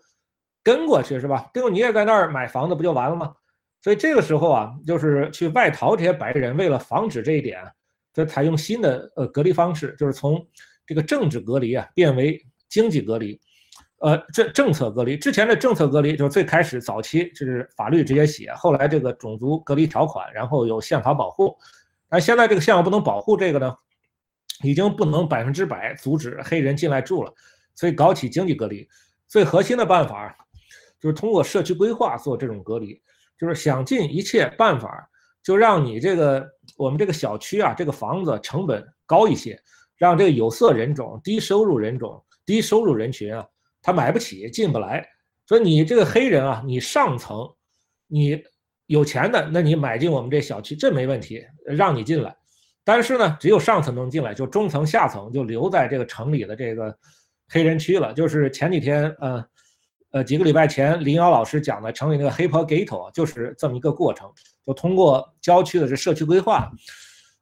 [0.63, 1.51] 跟过去是吧？
[1.53, 3.33] 跟你也在那儿买房子不就完了吗？
[3.83, 7.61] 所以这个时候啊，就是去外逃这些白人，为了防止这一点，
[8.13, 10.47] 就采用新的呃隔离方式，就是从
[10.87, 13.41] 这个政治隔离啊变为经济隔离，
[14.01, 15.17] 呃政政策隔离。
[15.17, 21.57] 之前的政策隔离就是最开始早期就是法律直接写，后来这个种族隔离条款，然后有宪法保护。
[22.09, 23.75] 但现在这个宪法不能保护这个呢？
[24.63, 27.35] 已经不能百分之百阻止黑人进来住了，
[27.75, 28.89] 所以搞起经济隔离。
[29.27, 30.37] 最核心的办法
[30.99, 33.01] 就是通过社区规划做这种隔离，
[33.39, 35.09] 就是想尽一切办法，
[35.43, 36.47] 就让你这个
[36.77, 39.59] 我们这个小区啊，这个房子成本高一些，
[39.97, 43.47] 让这个有色人种、低收入人种、低收入人群啊，
[43.81, 45.07] 他买不起，进不来。
[45.47, 47.49] 所以你这个黑人啊，你上层，
[48.07, 48.43] 你
[48.87, 52.37] 有钱的，那你买进我们这小区，这没问题，让你进来。
[52.93, 56.93] 但是呢，只有上层能进来，就中层、下层就留在这个城里的这个
[57.49, 58.13] 黑人区了。
[58.13, 59.45] 就是前几天，呃，
[60.11, 64.29] 呃，几个礼拜前，林瑶老师讲的城里那个黑坡 ghetto，就是这么一个过程，
[64.67, 66.69] 就通过郊区的这社区规划，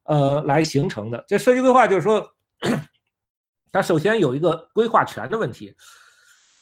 [0.04, 1.24] 呃，来形成的。
[1.26, 2.30] 这社区规划就是说，
[3.72, 5.74] 它首先有一个规划权的问题。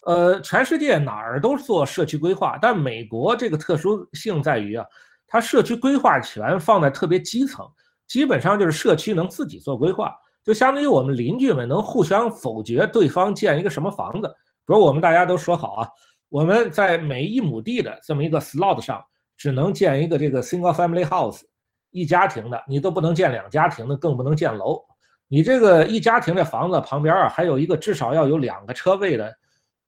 [0.07, 4.87] 呃，全世界哪儿都做社区规划，但美国这个特殊性在于啊，
[5.27, 7.69] 它社区规划权放在特别基层，
[8.07, 10.15] 基本上就是社区能自己做规划，
[10.45, 14.29] 就相当于我们邻居们能互相否决对方建一个什么房子。
[14.67, 15.89] 比如我们大家都说好啊，
[16.29, 19.03] 我们在每一亩地的这么一个 slot 上，
[19.37, 21.43] 只能建一个这个 single family house，
[21.91, 24.81] 一家庭的，你都不能建两家庭的，更不能建楼。
[25.29, 29.33] 你这个一家庭的房子旁边啊，还有一个至少要有两个车位的。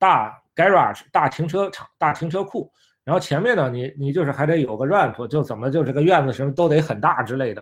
[0.01, 2.71] 大 garage 大停车场大停车库，
[3.03, 7.61] 然后前面呢，你你就是还得有个 ramp，就怎么就这个院子什么都得很大之类的。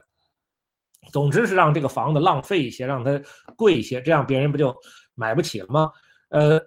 [1.12, 3.21] 总之是让这个房子浪费一些，让它
[3.55, 4.75] 贵一些，这样别人不就
[5.15, 5.91] 买不起了吗？
[6.29, 6.60] 呃，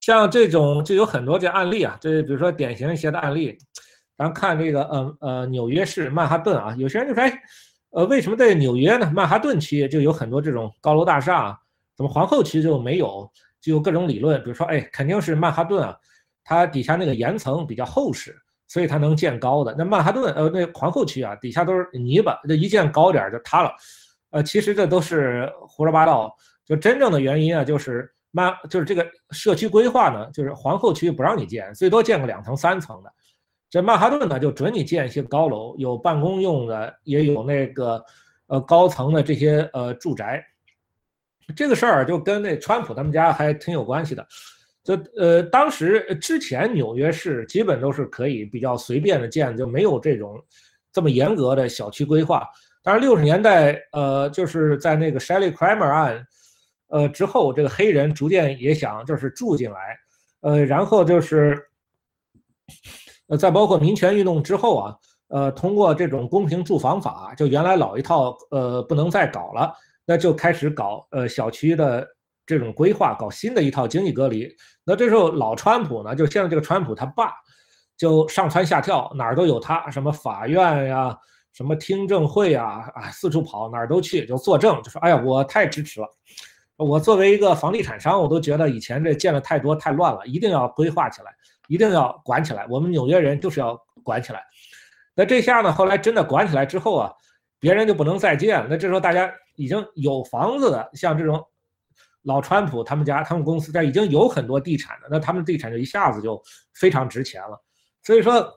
[0.00, 3.58] 像这种就有很多这案例啊，这比如说典型一些的案例，
[4.16, 7.32] 咱看这个呃呃纽约市曼哈顿啊，有些人就说，哎，
[7.90, 9.10] 呃为什么在纽约呢？
[9.14, 11.58] 曼哈顿区就有很多这种高楼大厦，
[11.96, 13.30] 怎么皇后区就没有？
[13.60, 15.96] 就有各种理论，比如说，哎，肯定是曼哈顿啊，
[16.44, 19.74] 它底下那个岩层比较厚实，所以它能建高的。
[19.76, 23.72] 那曼哈顿，呃，那皇后区啊，底下都是泥巴，这一建高点就塌了。
[24.30, 26.34] 呃，其实这都是胡说八道。
[26.66, 33.12] 就真正的原因啊，就是曼，就是这个社区规划呢，就是皇后区不让你建，最多建个两层、三层的。
[33.68, 38.02] 这曼哈顿呢，就准你建一些高楼，有办公用的，也有那个
[38.46, 40.42] 呃高层的这些呃住宅。
[41.54, 44.26] 这个事儿就跟那川普他们家还挺有关系的，
[44.84, 50.38] 这呃，当时之前纽约市基本都是可以比较随便的建，就没有这种
[50.92, 52.46] 这么严格的小区规划。
[52.82, 56.26] 但是六十年代，呃，就是在那个 Shelley Kramer 案，
[56.88, 59.98] 呃之后，这个黑人逐渐也想就是住进来，
[60.42, 61.58] 呃，然后就是，
[63.28, 64.96] 呃，在包括民权运动之后啊，
[65.28, 69.72] 呃，通过这种公平住房法，就原来老一套，呃，不能再搞了。
[70.04, 72.06] 那就开始搞呃小区的
[72.46, 74.48] 这种规划，搞新的一套经济隔离。
[74.84, 77.32] 那这时候老川普呢，就现在这个川普他爸，
[77.96, 81.16] 就上蹿下跳，哪儿都有他，什么法院呀，
[81.52, 86.06] 什么听证会啊，啊四处跑，哪儿都去，就作证，就说哎呀，我太支持了。
[86.76, 91.34] 我作为一个房地产商，我都觉得以前这建的太多太乱了，一定要规划起来，
[91.68, 92.66] 一定要管起来。
[92.68, 94.42] 我们纽约人就是要管起来。
[95.14, 97.12] 那这下呢，后来真的管起来之后啊，
[97.58, 98.66] 别人就不能再建了。
[98.68, 99.32] 那这时候大家。
[99.56, 101.40] 已经有房子的，像这种
[102.24, 106.42] 老川普他们家、他们公司这已经有很多地产了，那他们地产就一下子就
[106.74, 107.62] 非常值钱了。
[108.02, 108.50] 所以说，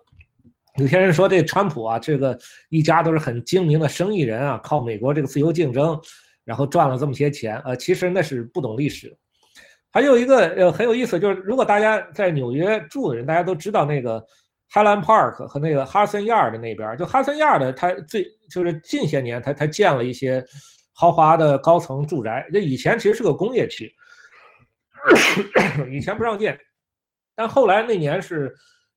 [0.78, 2.38] 有些人说这川普啊，这个
[2.70, 6.00] 一家都是很精明的生意人啊，靠美国这个自由竞争，
[6.46, 7.60] 然后赚了这么些钱。
[7.66, 9.14] 呃，其实那是不懂历史。
[9.92, 14.26] 还有一个呃很有意思，就是如果大家在纽约住的人，大家都知道那个
[14.72, 20.42] Highland Park 和那个哈森亚尔的那边，就哈森亚尔的，他最就是近些年他他建了一些。
[21.00, 23.94] 豪华的高层住宅，这以前其实是个工业区，
[25.94, 26.60] 以前不让建，
[27.36, 28.52] 但后来那年是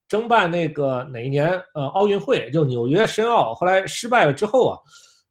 [0.08, 1.50] 争办那个哪一年？
[1.74, 4.78] 呃，奥运会就纽约申奥，后来失败了之后啊，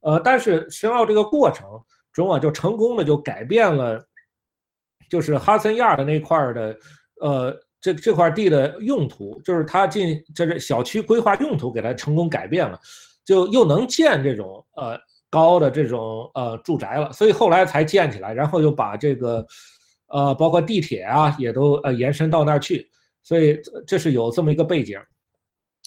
[0.01, 1.67] 呃，但是申奥这个过程
[2.13, 3.99] 中啊，就成功的就改变了，
[5.09, 6.77] 就是哈森亚的那块的，
[7.19, 12.79] 呃，这这块地的用途，就是他进这是小区规划用途给他成功改变了，
[13.25, 14.95] 就又能建这种呃。
[15.29, 19.45] 高的这种呃住宅了，所以后来才建起来，然后又把这个，
[20.07, 22.89] 呃，包括地铁啊，也都呃延伸到那儿去，
[23.21, 24.99] 所以这是有这么一个背景。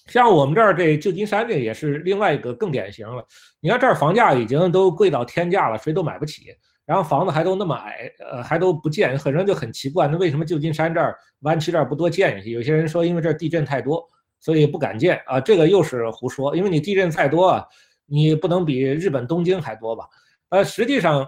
[0.07, 3.24] 像我们这儿这旧金山这也是另外一个更典型了。
[3.61, 6.46] 你看这儿房价已经都贵到天价了，谁都买不起，
[6.85, 12.51] 然后房子还都那么矮，呃，还都不建，很多人就很奇怪，那为什么旧金山这儿湾区这儿不多建一些？
[12.51, 14.05] 有些人说因为这儿地震太多，
[14.40, 17.64] 所以不敢建啊，这个又是胡说，因为你地震再多啊。
[18.07, 20.07] 你不能比日本东京还多吧？
[20.50, 21.26] 呃，实际上，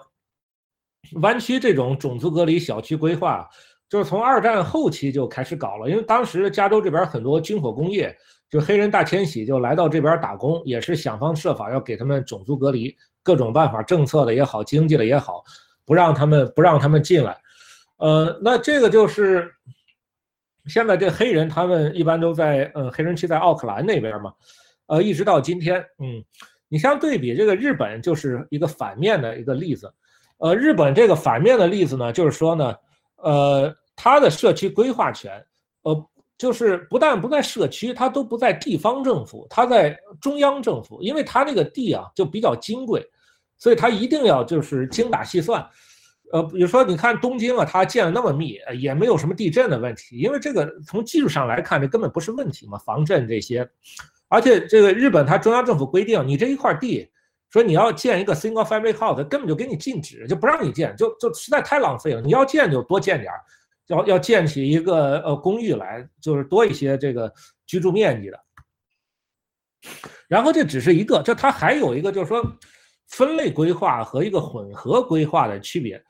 [1.22, 3.48] 湾区这种种族隔离小区规划，
[3.88, 5.88] 就是从二战后期就开始搞了。
[5.88, 8.14] 因为当时加州这边很多军火工业，
[8.50, 15.42] 就黑人大迁徙就来到这边打工，也是想方设法要给他们种族隔离，各种办法，政策的也好，经济的也好，
[15.86, 17.34] 不让他们不让他们进来。
[17.96, 19.50] 呃，那这个就是
[20.66, 24.34] 现在这黑人他们一般都在，嗯，黑人区在奥克兰那边嘛，
[24.88, 26.22] 呃，一直到今天，嗯。
[26.74, 29.88] 你相对比这个日本就是一个反面的一个例子。
[30.38, 32.74] 呃，日本这个反面的例子呢，就是说呢，
[33.18, 35.30] 呃，它的社区规划权，
[35.82, 36.06] 呃，
[36.36, 43.08] 就是不但不在社区，它都不在地方政府，它在中央政府，因为它那个地啊就比较金贵，
[43.56, 45.64] 所以它一定要就是精打细算。
[46.32, 53.70] 呃，比如说你看东京啊，它建的那么密，也没有什么地震的问题，因为这个从技术上来看，这根本不是问题嘛，防震这些。
[54.34, 57.08] 而且这个日本它中央政府规定，你这一块地。
[57.50, 62.20] 说你要建一个 single family house，根本就给你禁止，就不让你建，就就实在太浪费了。
[62.20, 63.32] 你要建就多建点，
[63.86, 67.32] 要要建起一个呃公寓来，就是多一些这个
[67.64, 68.40] 居住面积的。
[70.26, 72.44] 然后这只是一个，这它还有一个就是说
[73.06, 76.02] 分类规划和一个混合规划的区别。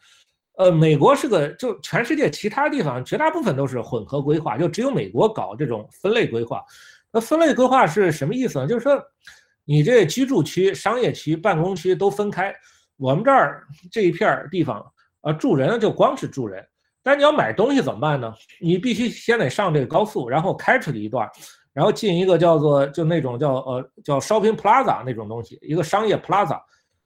[0.56, 6.64] 呃，美国是个，就全世界其他地方绝大部分都是混合规划，就只有美国搞这种分类规划。
[7.14, 8.66] 那分类规划是什么意思呢？
[8.66, 9.02] 就是说。
[9.66, 12.54] 你这居住区、商业区、办公区都分开，
[12.98, 14.84] 我们这儿这一片地方，
[15.22, 16.62] 呃，住人就光是住人。
[17.02, 18.30] 但你要买东西怎么办呢？
[18.60, 21.26] 你必须先得上这个高速，然后开出去一段，
[21.72, 26.60] 然后进一个叫做就那种叫呃叫 shopping plaza 那种东西，一个商业 plaza，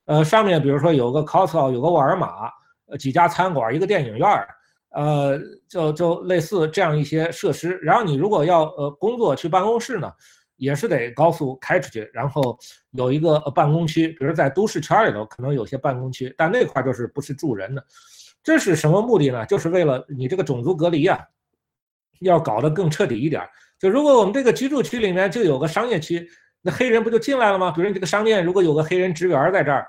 [0.07, 2.51] 呃，上面比如说有个 Costco，有个沃尔玛，
[2.89, 4.29] 呃，几家餐馆，一个电影院，
[4.91, 7.79] 呃，就就类似这样一些设施。
[7.83, 10.13] 然后你如果要呃工作去办公室呢？
[10.57, 12.59] 也是得高速开出去，然后
[12.91, 17.85] 有一个办公区，比如在都市圈里头可能有些办公区，但那块就是不是住人的。
[18.43, 19.47] 这是什么目的呢？
[19.47, 21.17] 就是为了你这个种族隔离啊，
[22.23, 23.41] 要搞得更彻底一点。
[23.79, 26.29] 就如果我们这个居住区里面就有个商业区，
[26.61, 27.71] 那黑人不就进来了吗？
[27.71, 29.87] 比如你这个商店如果有个黑人职员在这儿，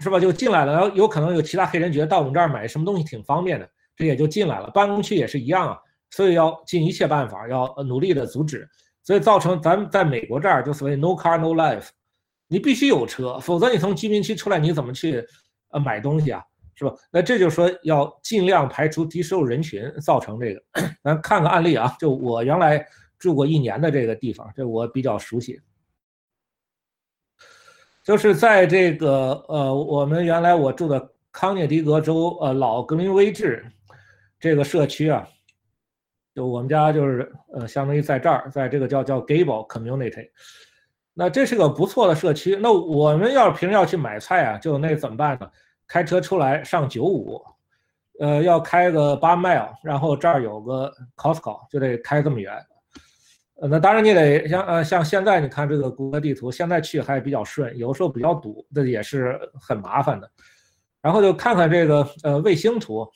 [0.00, 0.20] 是吧？
[0.20, 3.66] 就进来了，然后有可能有其他黑人觉得到我们这儿买什么东西挺方便的，
[3.96, 4.70] 这也就进来了。
[4.70, 5.78] 办公区也是一样啊，
[6.10, 8.68] 所以要尽一切办法，要努力的阻止。
[9.02, 11.88] 所以造成咱们在美国这儿就所谓 no car no life，
[12.48, 15.24] 你必须有车，否则你从居民区出来你怎么去
[15.70, 16.42] 呃买东西啊，
[16.74, 16.92] 是吧？
[17.12, 20.62] 那这就是说要尽量排除低收入人群造成这个。
[21.04, 22.84] 咱看个案例啊，就我原来
[23.16, 25.60] 住过一年的这个地方，这我比较熟悉，
[28.04, 33.64] 就是在这个呃我们原来我住的康涅狄格州呃老格林威治
[34.38, 35.26] 这个社区啊。
[36.34, 40.28] 就我们家就是呃，相当于在这儿，在这个叫叫 Gable Community，
[41.14, 42.54] 那这是个不错的社区。
[42.60, 45.50] 那我们要平时要去买菜啊，就那怎么办呢？
[45.86, 47.42] 开车出来上九五，
[48.20, 52.54] 呃，要开个八 mile，然后这儿有个 Costco，就得开这么远。
[53.62, 60.30] 呃，那当然你得像呃像现在你看这个谷歌地图，现在去还比较顺，有时候比较堵，这也是很麻烦的。
[61.00, 63.10] 然后就看看这个呃卫星图。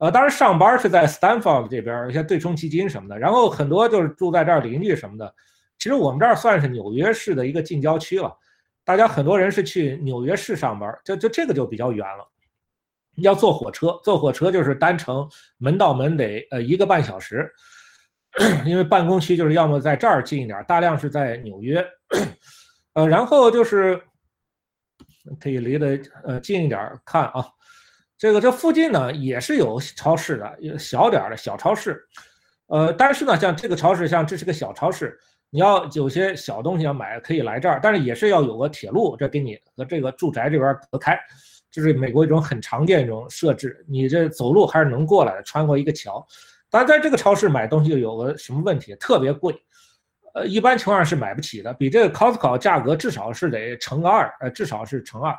[0.00, 5.34] 呃，当然上班是在 Stanford 这边，一些对冲基金什么的，然后很多就是住在这儿邻居什么的。
[5.78, 8.34] 其实我们这儿算是纽约市的一个近郊区了，
[8.82, 12.26] 大家很多人是去纽约市上班，就就这个就比较远了，
[13.16, 15.28] 要坐火车，坐火车就是单程
[15.58, 17.50] 门到门得呃一个半小时，
[18.64, 21.86] 因为办公区就是要么在这儿近一点，大量是在纽约，
[22.94, 24.02] 呃，然后就是
[25.38, 27.46] 可以离得呃近一点看啊。
[28.20, 32.06] 这个这附近呢也是有超市的，有小点的小超市，
[32.66, 35.18] 呃，但是呢，像这个超市，像这是个小超市，
[35.48, 41.18] 你要有些小东西要买，可以来这儿，但是也是要有个铁路，这给你和这个住宅这边隔开，
[41.70, 46.22] 就是美国一种很常见一种设置，你这走路还是能过来的，穿过一个桥。
[46.68, 49.54] 但在这个超市买东西有个什么问题，特别贵，
[50.34, 55.34] 呃，一般情况下是买不起的，比这个 Costco 价格至少是得乘个二，呃，至少是乘二。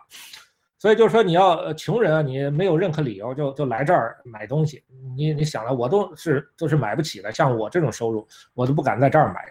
[0.82, 4.84] 所以就是说，你要穷人啊，你没有任何理由就就来这儿买东西。
[5.15, 7.32] 你你想了，我都是都是买不起的。
[7.32, 9.45] 像我这种收入，我都不敢在这儿买。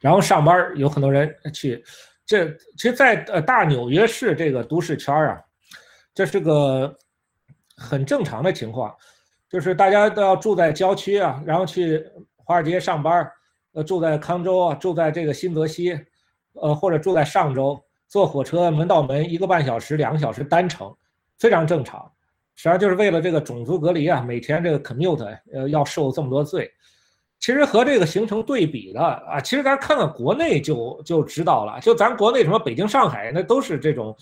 [0.00, 1.80] 然后上班有很多人去，
[2.26, 5.40] 这其实，在呃大纽约市这个都市圈啊，
[6.12, 6.92] 这是个
[7.76, 8.92] 很正常的情况，
[9.48, 12.04] 就是大家都要住在郊区啊，然后去
[12.34, 13.30] 华尔街上班，
[13.74, 15.96] 呃，住在康州啊，住在这个新泽西，
[16.54, 17.80] 呃，或者住在上州。
[18.10, 20.92] 坐火车门到门一个半小时、两个小时单程，
[21.38, 22.12] 非常正常。
[22.56, 26.68] 实际上就是为了这个种族隔离啊，每天这个 commute 呃要受这么多罪。
[27.38, 31.80] 其实和这个形成对比的啊，其实咱看看国内就就知道了。
[31.80, 34.14] 就咱国内什么北京、上海，那都是这种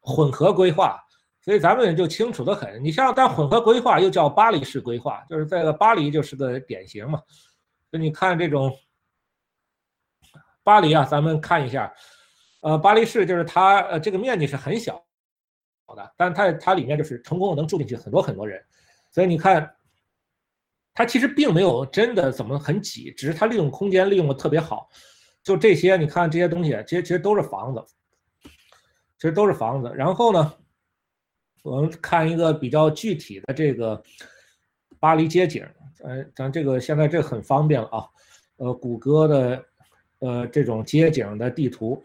[0.00, 0.98] 混合规划，
[1.40, 2.82] 所以咱们就清楚的很。
[2.82, 7.20] 你像但混合规划又叫巴黎式规划，就是在巴黎就是个典型嘛。
[7.90, 8.72] 就你看这种
[10.62, 11.92] 巴黎啊，咱们看一下。
[12.62, 15.04] 呃，巴黎市就是它，呃，这个面积是很小
[15.96, 18.64] 的，但它它里面就是成功能住进去很多很多人，
[19.10, 19.68] 所以你看，
[20.94, 24.88] 它其实并没有真的怎么很挤，只是它利用空间利用的特别好。
[25.42, 27.84] 就这些，你看这些东西，其实其实都是房子，
[29.18, 29.92] 其实都是房子。
[29.96, 30.54] 然后呢，
[31.64, 34.00] 我们看一个比较具体的这个
[35.00, 35.66] 巴黎街景，
[36.04, 38.06] 呃，咱这个现在这很方便了啊，
[38.58, 39.64] 呃，谷歌的
[40.20, 42.00] 呃这种街景的地图。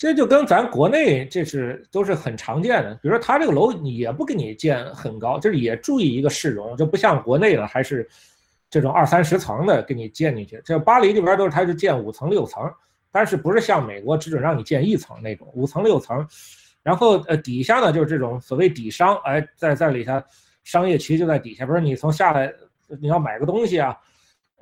[0.00, 8.08] 这就跟咱国内这是都是很常见的，比如说他这个楼也不给你建很高，就是也注意一个市容，就不像国内了，还是
[8.70, 10.58] 这种二三十层的给你建进去。
[10.64, 12.62] 这巴黎这边都是他是建五层六层，
[13.12, 16.26] 但是不是像美国只准让你建一层那种五层六层，
[16.82, 20.18] 然后呃底下呢就是这种所谓底商，哎在在里头
[20.64, 22.50] 商业区就在底下，不是你从下来
[23.02, 23.94] 你要买个东西啊，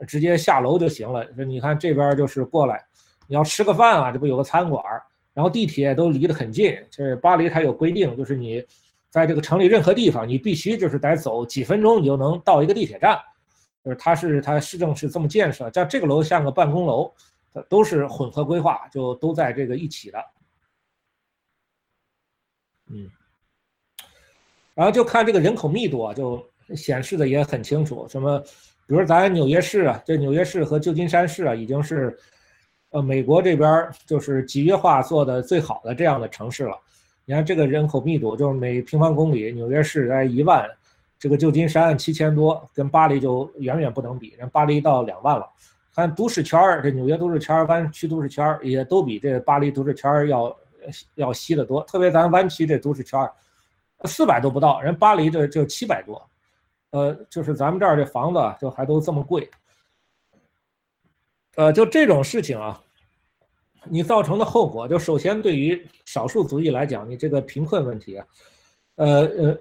[0.05, 1.25] 直接下楼就行了。
[1.47, 2.85] 你看这边就是过来，
[3.29, 4.83] 你要吃个饭啊，这不有个餐馆。
[5.39, 8.61] 然后地铁都离得很近，就是巴黎它有规定，就是你
[9.09, 13.17] 在这个城里任何地方，你必须就是得走几分钟，你就能到一个地铁站。
[13.85, 17.15] 就是它是它市政是这么建设，像这个楼像个办公楼，
[17.69, 20.19] 都是混合规划，就都在这个一起的。
[22.89, 23.09] 嗯，
[24.75, 28.09] 然后就看这个人口密度啊，就显示的也很清楚。
[28.09, 28.41] 什么，
[28.89, 32.19] 比如咱纽约市啊，这纽约市和旧金山市啊，已经是。
[32.91, 36.77] 呃，美国这边就是集约化做的最好的这样的城市了。
[37.27, 40.67] 你看这个人口密度，就是每平方公里，纽约市在一万，
[41.19, 44.35] 这个旧金山七千多，跟巴黎就远远不能比。
[44.39, 45.47] 人巴黎到两万了。
[45.95, 50.57] 看都市圈儿，这纽约都市圈儿、湾区都市圈儿也都比这巴黎都市圈儿要
[51.17, 51.83] 要稀得多。
[51.83, 53.31] 特别咱湾区这都市圈儿，
[54.05, 56.23] 四百都不到，人巴黎这就七百多。
[56.93, 59.51] 呃，就是咱们这儿这房子就还都这么贵。
[61.59, 62.81] 呃，就这种事情啊，
[63.91, 68.27] 你造成的后果，就首先对于少数族裔来讲，你这个贫困问题啊，
[68.95, 69.59] 呃呃，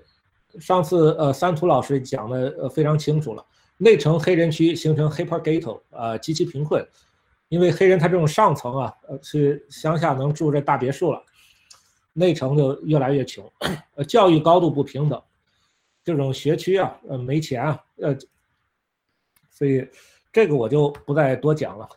[0.60, 3.44] 上次呃三图老师讲的呃非常清楚了，
[3.78, 6.88] 内城黑人区形成 hyper ghetto 啊，极其贫困，
[7.50, 11.20] 因为黑人他这种上层啊，呃去乡下能住这大别墅了，
[12.14, 13.52] 内城就越来越穷，
[13.96, 15.20] 呃教育高度不平等，
[16.04, 18.16] 这种学区啊，呃没钱啊，呃，
[19.50, 19.84] 所以。
[20.38, 21.90] 这个我就不再多讲了，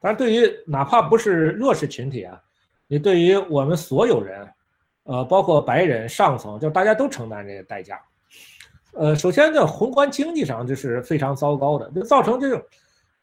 [0.00, 2.36] 但对于哪怕不是弱势群体啊，
[2.88, 4.52] 你对于我们所有人，
[5.04, 7.96] 呃，包括白人上层，就大家都承担这个代价。
[8.94, 12.60] 呃，首先在宏观经济上这是非常糟糕的，就造成这种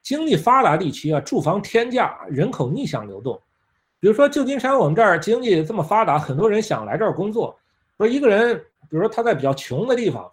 [0.01, 3.37] 经济发达地区啊，住房天价，人口逆向流动。
[3.99, 7.53] 比如说旧金山，我们这儿经济这么发达，很多人想来这儿工作。
[7.97, 8.57] 说一个人，
[8.89, 10.31] 比如说他在比较穷的地方，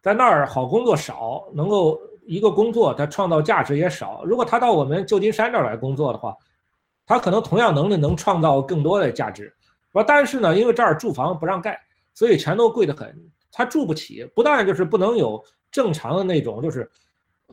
[0.00, 2.00] 在那儿好工作少，能够。
[2.26, 4.22] 一个工作，他创造价值也少。
[4.24, 6.36] 如果他到我们旧金山这儿来工作的话，
[7.06, 9.52] 他可能同样能力能创造更多的价值。
[9.92, 11.80] 说但是呢，因为这儿住房不让盖，
[12.12, 13.16] 所以全都贵得很，
[13.50, 14.28] 他住不起。
[14.34, 16.90] 不但就是不能有正常的那种，就是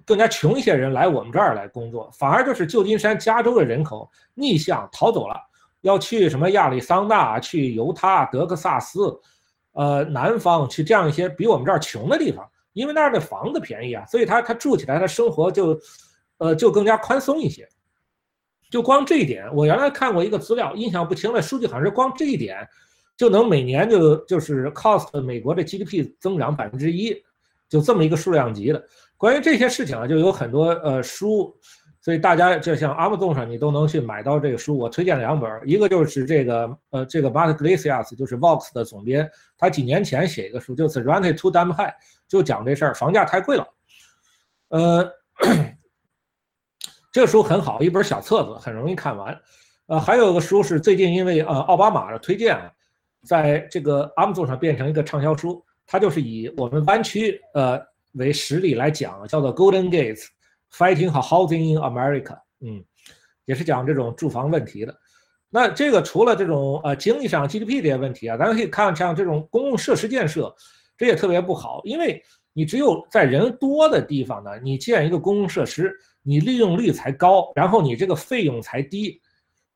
[0.04, 5.36] 更加穷一些人来我们这儿来工作，反而就是旧金山、加州的人口逆向逃走了，
[5.82, 9.18] 要去什么亚利桑那、去犹他、德克萨斯，
[9.74, 12.50] 呃，南方去这样一些比我们这儿穷的地方。
[12.74, 15.80] 因为那儿的房子便宜啊，所以他他住起来，他生活就，
[16.40, 17.68] 呃，就更加宽松一些。
[18.70, 22.58] 就光这一点，我原来看过一个资料，印象不清了，数据好像是光这一点，
[23.16, 27.16] 就能每年就就是 cost 美国的 GDP 增长百分之一，
[27.70, 28.84] 就这么一个数量级的。
[29.16, 31.56] 关于这些事情啊，就有很多呃书。
[32.02, 34.78] 所以大家就像 Amazon 上，你都能去买到这个书。
[34.78, 41.94] 我推荐两本，一个就是这个，呃，这个 Mark Glacias，就是 Vox 的总编，他几年前写一个书，就是 Rented Too Damn High，
[42.28, 43.68] 就讲这事儿，房价太贵了。
[44.70, 45.12] 呃，
[47.12, 49.40] 这个书很好，一本小册子，很容易看完。
[49.88, 52.72] 呃，还有个书是最近因为呃奥巴马的推荐啊，
[53.26, 57.80] 在这个 Amazon 上变成一个畅销书，它就是以我们湾区呃
[58.14, 60.26] 为实例来讲，叫做 Golden Gates。
[60.76, 62.84] Fighting 和 Housing in America，嗯，
[63.46, 64.98] 也是讲这种住房问题的。
[65.48, 70.52] 那这个除了这种呃经济上 GDP 这些问题啊，咱可以看像这种公共设施建设，
[70.98, 71.82] 这也特别不好。
[71.84, 72.22] 因为
[72.54, 75.92] 你只有在人多的地方呢，你建一个公共设施，
[76.22, 79.22] 你利用率才高，然后你这个费用才低。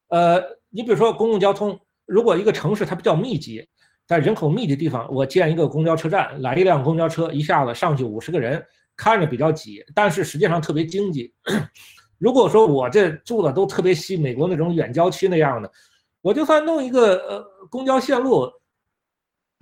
[0.10, 3.68] 呃，你比如说公共交通，如果一个城市它比较密集，
[4.06, 8.64] 在人口密集地方，我建一个公交车站，来一辆公交车，一下子上去五十个人。
[8.96, 11.32] 看着比较挤，但是实际上特别经济。
[12.18, 15.72] 如果说我这住的都特别西，美国那种远郊区那样的，
[16.20, 18.52] 我就算弄一个呃公交线路，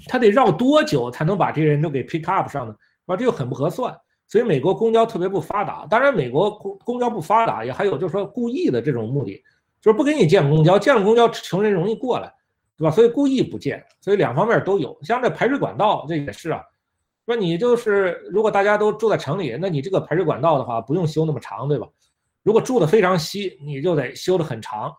[0.08, 2.76] 他得绕多久才能把这些人都给 pick up 上呢？
[3.06, 3.96] 啊，这就很不合算。
[4.28, 5.86] 所以美国公交特别不发达。
[5.90, 9.42] 当然，美国公公交不发达，也还有就是说故意的这种目的，
[9.80, 12.34] 就是不给你建公交，建了公交穷人容易过来，
[12.78, 12.92] 对吧？
[12.92, 13.84] 所以故意不建。
[14.02, 14.98] 所以两方面都有。
[15.04, 16.62] 像这排水管道，这也是啊。
[17.26, 21.88] 说你就是，如果大家都住在城里，那你这个排水管道的话，不用修那么长，对吧？
[22.44, 24.94] 如果住的非常稀，你就得修的很长。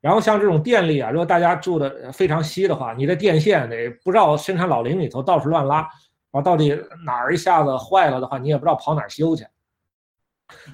[0.00, 5.86] 然后像这种电力啊，如果大家住的非常稀的话，你的电线得不知道深山老林里头到处乱拉，
[6.30, 6.74] 啊，到底
[7.04, 9.44] 哪儿一下子坏了的话，你也不知道跑哪儿修去。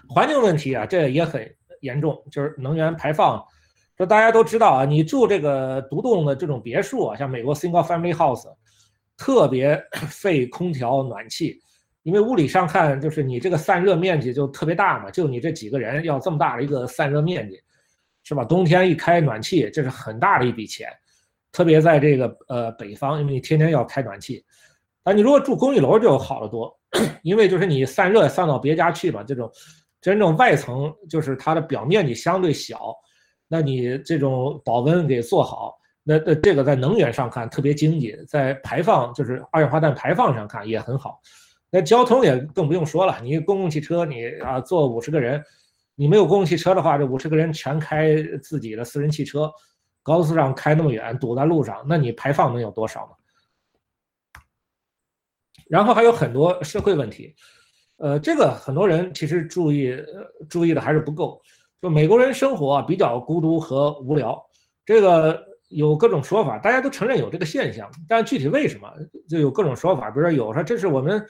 [0.09, 3.45] 环境问题啊，这也很严重，就是能源排放。
[3.97, 8.47] 这大家都知道啊，你住这个独栋的这种别墅啊，像美国 single family house，
[9.16, 11.59] 特别 费空调暖气，
[12.03, 17.59] 因为物理上看就是你这个散热面积就特别大嘛，就你这几个人要这么大的一个散热面积，
[18.27, 18.45] 是吧？
[18.45, 20.89] 冬天一开暖气，这是很大的一笔钱，
[21.53, 24.45] 特别在这个呃北方，因为你天天要开暖气。
[25.05, 26.77] 啊，你如果住公寓楼就好得多，
[27.22, 29.49] 因为就是你散热散到别家去嘛，这种
[30.01, 32.93] 真正外层就是它的表面积相对小。
[33.47, 41.20] 那你这种保温给做好，那那这个在能源上看特别经济，在排放就是二氧化碳排放上看也很好。
[41.70, 45.41] 那交通也更不用说了，你公共汽车你啊坐五十个人，
[45.97, 49.51] 你没有公共汽车的话，这五十个人全开自己的私人汽车，
[50.03, 54.42] 高速上开那么远堵在路上，那你排放能有多少呢？
[55.68, 57.34] 然后还有很多社会问题，
[57.97, 59.97] 呃，这个很多人其实注意
[60.49, 61.42] 注意的还是不够。
[61.82, 64.40] 就美国人生活比较孤独和无聊，
[64.84, 68.88] 这个有各种说法，大家都承认有这个现象，但具体为什么
[69.28, 70.11] 就有各种说法。
[70.11, 71.26] 比如说有说这是我们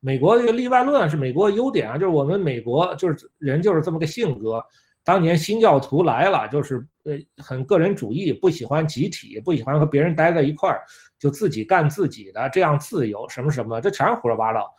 [0.00, 4.64] 美国这个例外论是美国的优点啊，就是我们美国就是人就是这么个性格。
[5.04, 10.82] 当年新教徒来了，就是呃很个人主义，不喜欢集体，不喜欢和别人待在一块儿，
[11.18, 14.70] 就自己干自己的，这样自由什么什么，这全是胡说八道。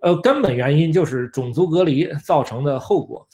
[0.00, 3.26] 呃，根本原因就是种族隔离造成的后果。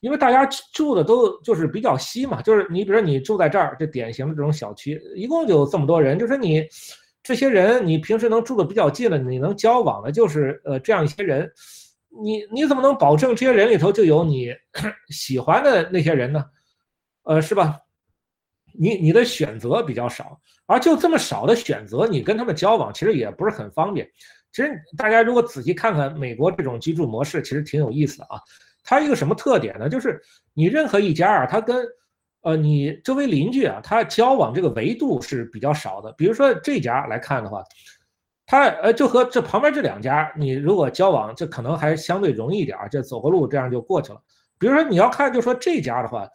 [0.00, 0.44] 因为大家
[0.74, 6.62] 住的都就是比较稀嘛，就是你比如说你住在这儿，这典型的这种小区，一共就这么多人，就是你
[7.24, 11.50] 这些人，你平时能住的比较近了，你能交往的，就是呃这样一些人，
[12.22, 14.54] 你你怎么能保证这些人里头就有你
[15.08, 16.44] 喜欢的那些人呢？
[17.24, 17.78] 呃，是吧？
[18.78, 24.06] 你你的选择比较少，而就这么少的选择，你跟他们交往其实也不是很方便。
[24.52, 28.38] 其实大家如果仔细看看美国这种居住模式，其实挺有意思的啊。
[28.82, 29.88] 它一个什么特点呢？
[29.88, 30.20] 就是
[30.52, 31.86] 你任何一家啊，它跟，
[32.44, 36.12] 呃，你周围邻居啊，他交往这个维度是比较少的。
[36.12, 37.64] 比如说这家来看的话，
[38.46, 44.20] 他呃就和这旁边这两家，你如果交往，这可能还相对容易一点，这走个路这样就过去了。
[44.58, 46.28] 比如说你要看，就说这家的话，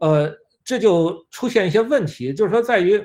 [0.00, 0.30] 呃，
[0.64, 3.00] 这就出现一些问题，就是说在于，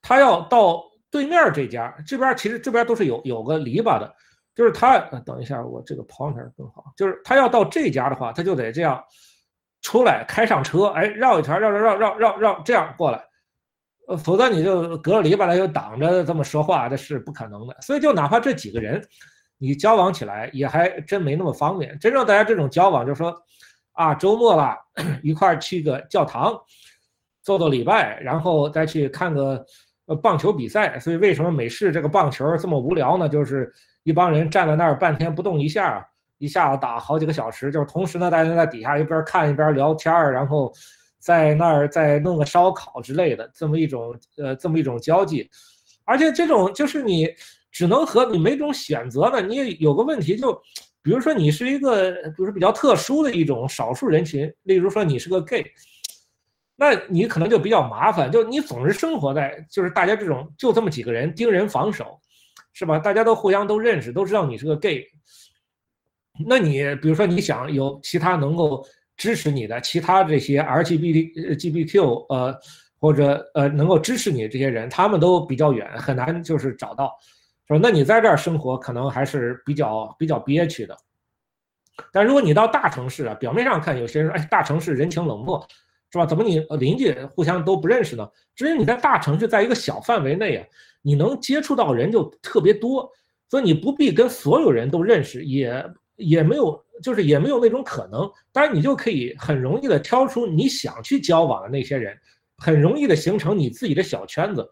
[0.00, 4.12] 他要到对面这家，这边其实这边都是有有个篱笆的。
[4.52, 6.92] 就是他，等一下，我这个 pointer 更好。
[6.96, 9.02] 就是他要到这家的话，他就得这样
[9.82, 13.22] 出来，开上车，哎，绕一圈，绕绕绕绕绕绕，这样过来。
[14.08, 17.76] 呃，否则你就隔着篱笆来，就挡着这么说话，这是不可能的。
[17.80, 19.02] 所以，就哪怕这几个人，
[19.58, 21.98] 你交往起来也还真没那么方便。
[21.98, 23.34] 真正大家这种交往，就是说
[23.92, 24.76] 啊，周末了，
[25.22, 26.58] 一块去个教堂，
[27.42, 29.64] 做做礼拜，然后再去看个
[30.06, 30.98] 呃棒球比赛。
[30.98, 33.28] 所以，为什么美式这个棒球这么无聊呢？
[33.28, 33.72] 就是。
[34.02, 36.08] 一帮人站在那儿半天不动一下，
[36.40, 40.72] 一下子打好几个小时，就是同时呢，大家在底下一边看一边聊天儿，然后
[41.18, 45.48] 在那儿再弄个烧烤之类的，这么一种呃这么一种交际，
[46.04, 47.28] 而且这种就是你
[47.70, 50.52] 只能和你没种选择的，你也有个问题，就
[51.02, 55.64] 比如说你是一个就是比较特殊的一种少数人群，例如说你是个 gay，
[56.74, 62.18] 那你可能就比较麻烦，就你总是生活在就是大家这种就这么几个人盯人防守。
[62.72, 63.00] 是吧？
[63.00, 65.04] 大家都互相都认识，都知道你是个 gay。
[66.46, 68.86] 那你比如说，你想有其他能够
[69.16, 72.54] 支持你的其他这些 LGBTGBQ 呃
[72.98, 77.12] 或者呃能够支持你这些人，他们都比较远，很难就是找到。
[77.66, 80.96] 说那你在这儿生活可能还是比较比较憋屈的。
[82.12, 85.64] 但如果你到大城市啊，表面上看有些人说，哎，大城市人情冷漠，
[86.10, 86.26] 是吧？
[86.26, 88.28] 怎么你邻居互相都不认识呢？
[88.54, 90.66] 只有你在大城市，在一个小范围内啊。
[91.02, 93.10] 你能接触到人就特别多，
[93.48, 95.82] 所以你不必跟所有人都认识，也
[96.20, 98.30] 也没有，就是也没有那种可能。
[98.52, 102.16] 当然，你就可以很容易的挑出你想去交往的那些人，
[102.58, 104.64] 很容易的形成你自己的小圈子。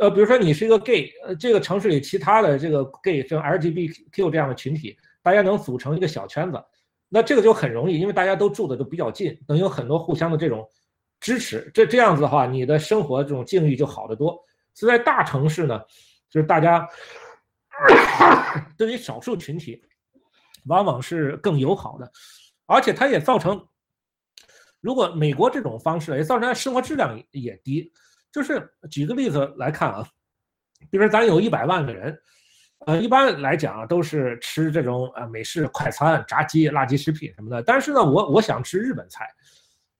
[0.00, 6.62] 呃，比如说你是一个 gay，呃，这个城市里其他的这个 gay 像 LGBTQ 这样的群体，大家能组成一个小圈子，
[7.08, 10.64] 那这个就很容易，因为大家都住的都比较近，能有很多互相的这种
[11.20, 11.70] 支持。
[11.74, 14.38] 这这样子的话，你的生活这种境遇就好得多。
[14.72, 15.80] 所以在大城市呢，
[16.30, 16.88] 就是大家
[18.78, 19.82] 对于少数群体，
[20.68, 22.08] 往往是更友好的，
[22.66, 23.66] 而且它也造成，
[24.80, 27.92] 如果美国这种方式也造成生活质量也低。
[28.30, 30.06] 就是举个例子来看啊，
[30.90, 32.16] 比如咱有一百万个人，
[32.86, 37.62] 呃，一般来讲都是吃这种呃美式快餐、炸鸡、垃圾食品什么的。
[37.62, 39.26] 但是呢，我我想吃日本菜，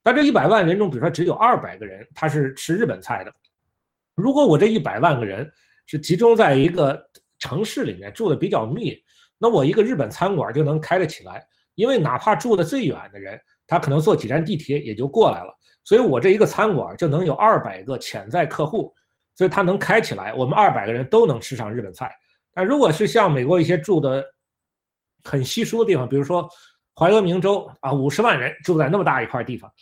[0.02, 3.34] 但这一百万人中，比如说只有二百个人他是吃日本菜的。
[4.14, 5.50] 如果我这一百万个人
[5.86, 7.02] 是集中在一个
[7.38, 8.94] 城市里面住的比较密，
[9.38, 15.56] 那我一个日本餐馆就能开得起来，因为哪怕住的最远的人，他可能坐几站地铁也就过来了。
[15.84, 18.92] 所以我这一个餐馆就能有二百个潜在客户，
[19.34, 22.14] 所以他能开起来，我们二百个人都能吃上日本菜。
[22.52, 24.24] 但如果是像美国一些住的
[25.24, 26.48] 很稀疏的地方，比如说。
[27.00, 29.72] 怀俄明州啊，五十万人住在那么大一块地方，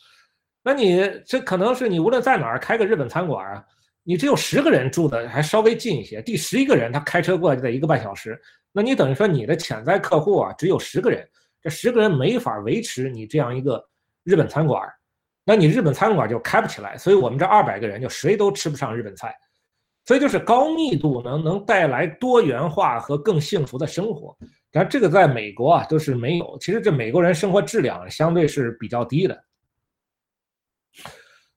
[0.63, 3.65] 那你这可能是你无论在哪儿开个日本餐馆啊，
[4.03, 8.39] 你只有十个人住的还稍微近一些，第十一个人他开车过来就得一个半小时，
[8.77, 11.27] 那你等于说你的潜在客户啊只有十个人，
[11.63, 13.83] 这十个人没法维持你这样一个
[14.23, 14.87] 日本餐馆，
[15.47, 19.35] 那你日本餐馆就开不起来，所以我们这二百个人就谁都吃不上日本菜，
[20.05, 24.37] 所以就是高密度能能带来多元化和更幸福的生活。
[24.71, 26.59] 但这个在美国啊都是没有。
[26.61, 29.45] 其实这美国人生活质量相对是比较低的。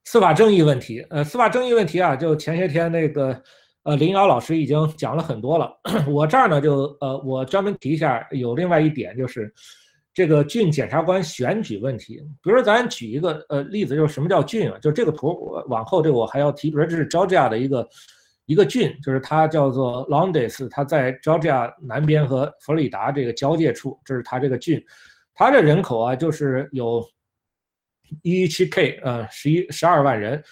[0.06, 3.44] 司法正义问题，呃，司法正义问题啊，就前些天那个
[3.90, 5.74] 呃林瑶老师已经讲了很多了。
[6.08, 9.52] 我这儿呢就呃我专门提一下，有另外一点就是
[10.14, 12.18] 这个郡检察官选举问题。
[12.44, 14.78] 比如说咱举一个呃例子，就是什么叫郡啊？
[14.80, 17.88] 就这个图往后这我还要提，比如这是 Georgia 的一个。
[18.46, 24.84] 一个郡就是它叫做 l o n d i s 它在 Georgia 南边和佛罗里达这个交界处，这是它这个郡，
[25.36, 27.08] 它的人口啊就是有
[28.24, 30.44] 一七 K，呃，十一十二万人，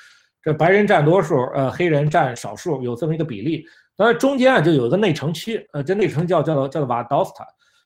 [0.47, 3.65] 这白人占多数，呃，黑人占少数，有这么一个比例。
[3.97, 7.43] 当然中间啊就有一个内城区，呃，这内城叫叫做叫做 Valdosta。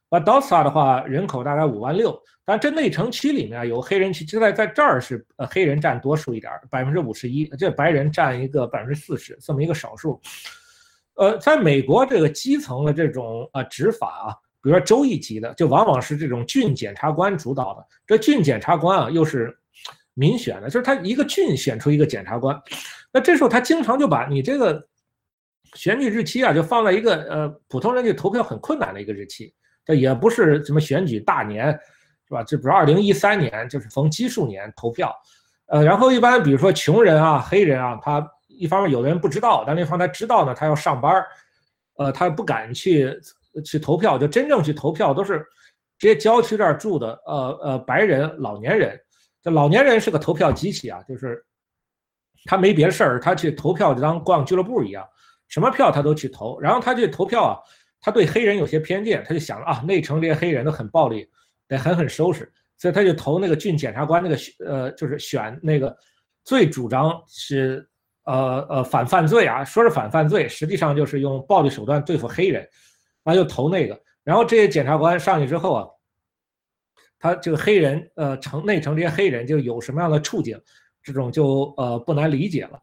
[0.09, 10.21] 瓦多萨的话，人口大概五万六，但这内城区里面有黑人区，就在在这儿是呃黑人占多数一点，百分之五十一，这白人占一个百分之四十，这么一个少数。
[11.15, 17.83] 呃，在美国这个基层的这种呃执法啊，比如说州一级的，就往往是这种郡检察官主导的。
[18.05, 19.57] 这郡检察官啊，又是
[20.13, 22.59] 民选的，就是他一个郡选出一个检察官，
[23.13, 24.85] 那这时候他经常就把你这个
[25.75, 29.53] 选举日期啊，就放在一个呃普通人去投票很困难的一个日期。
[29.83, 31.71] 这也不是什么选举大年，
[32.27, 32.43] 是吧？
[32.43, 35.11] 这不是二零一三年，就是逢奇数年投票，
[35.65, 41.25] 呃，然后一般比如说穷人啊、黑人啊，他一方面有的人不知道，但另一方面他知道呢，他要上班，
[41.97, 43.19] 呃，他不敢去
[43.65, 45.43] 去投票，就真正去投票都是
[45.97, 48.99] 这些郊区这儿住的，呃呃，白人、老年人。
[49.41, 51.43] 这老年人是个投票机器啊，就是
[52.45, 55.07] 他没别的事儿，他去投票就当逛俱乐部一样，
[55.47, 57.59] 什么票他都去投，然后他去投票啊。
[58.03, 61.29] 他对黑人有些偏见，他就想啊，内城这些黑人都很暴力，
[61.67, 64.35] 得狠狠收拾，所以他就投那个郡检察官那个
[64.65, 65.95] 呃，就是选那个
[66.43, 67.87] 最主张是
[68.23, 72.67] 呃呃反犯罪啊，说是反犯罪，实际上就是用暴力手段对付黑人，
[73.23, 73.95] 他就投那个。
[74.23, 75.87] 然后这些检察官上去之后啊，
[77.21, 80.59] 他这个黑人呃城内城这些黑人就有什么样的处境，
[81.03, 82.81] 这种就呃不难理解了。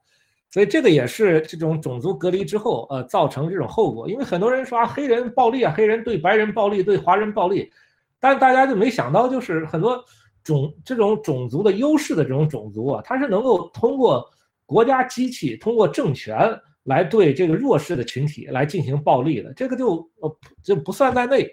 [0.51, 4.09] 所以这个也是这种种族隔离之后，呃，造成这种后果。
[4.09, 7.71] 因为很多人说啊，黑人暴力啊，黑人对白人暴力，对华人暴力，
[8.19, 10.03] 但大家就没想到，就是很多
[10.43, 14.27] 种这种种族的优势的这种种族啊，它是能够通过
[14.65, 16.59] 国家机器，通过政权
[16.89, 21.51] 来对这个弱势的群体来进行暴力的，这个就呃就不算在内。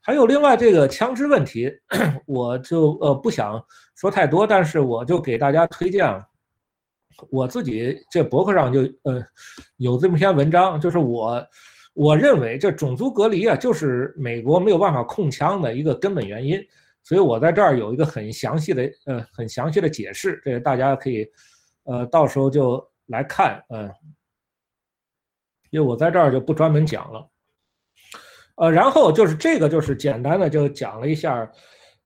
[0.00, 1.70] 还有另外这个枪支问题，
[2.26, 3.62] 我就呃不想
[3.96, 6.06] 说太多，但是我就给大家推荐。
[7.30, 9.24] 我自己这博客上就呃
[9.78, 11.42] 有这么篇文章，就是我
[11.94, 16.60] 我认为这种族隔离啊，就是美国没有办法控枪的一个根本原因，
[17.02, 21.26] 所以我在这儿有一个很详细的呃很详细的解释，这个大家可以
[21.84, 23.90] 呃到时候就来看，嗯，
[25.76, 27.28] 因为我在这儿就不专门讲了，
[28.54, 31.46] 呃，然后就是这个就是简单的就讲了一下，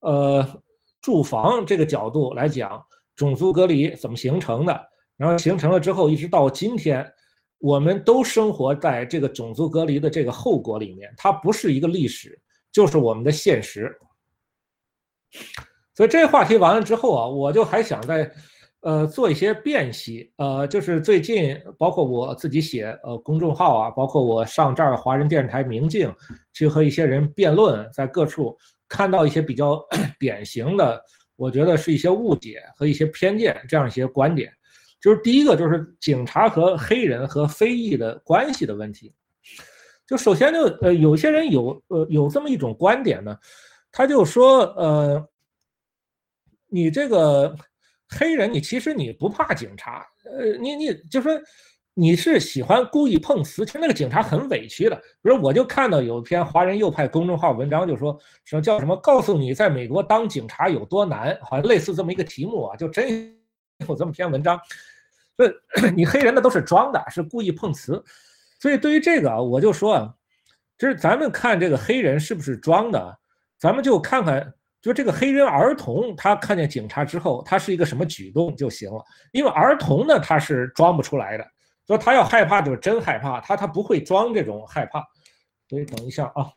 [0.00, 0.44] 呃，
[1.00, 4.88] 住房这个角度来讲种族隔离怎么形成的。
[5.16, 7.08] 然后形成了之后，一直到今天，
[7.58, 11.08] 我们都生活在这个种族隔离的这个后果里面。
[11.16, 12.36] 它不是一个历史，
[12.72, 13.96] 就是我们的现实。
[15.94, 18.28] 所以这个话题完了之后啊，我就还想再，
[18.82, 20.32] 呃，做一些辨析。
[20.36, 26.12] 呃，就是最近包括我自己写呃公众号啊，包括我上这儿华人电视台明镜
[26.52, 28.56] 去和一些人辩论，在各处
[28.88, 29.78] 看到一些比较
[30.18, 31.02] 典型的，
[31.36, 34.52] 我觉得是一些误解和一些偏见这样一些观点。
[35.00, 39.14] 就是第一个，就是警察和黑人和非裔的关系的问题。
[40.06, 43.36] 就首先就呃，有些人有呃有这么一种观点呢，
[43.92, 45.28] 他就说呃，
[46.68, 47.54] 你这个
[48.18, 51.32] 黑人，你其实你不怕警察，呃，你你就说
[51.94, 54.96] 你是喜欢故意碰瓷，其实那个警察很委屈的。
[55.22, 63.32] 比如我就看到有一篇华人右派公众号文章，就说什么叫什么告诉你在美国当警察有多难，好像类似这么一个题目啊，就真
[63.88, 64.58] 有这么篇文章。
[65.36, 68.02] 所以， 你黑人的都是装的，是故意碰瓷。
[68.58, 70.14] 所以对于这个啊，我就说啊，
[70.76, 73.18] 就是咱们看这个黑人是不是装的，
[73.58, 74.52] 咱们就看看。
[74.82, 79.04] 就这个黑人儿童，他看见警察之后，他是一个什么举动就行了。
[79.30, 81.46] 因为儿童呢，他是装不出来的，
[81.86, 85.04] 所以他要害怕就是真害怕，他他不会装这种害怕。
[85.68, 86.50] 所以等一下啊，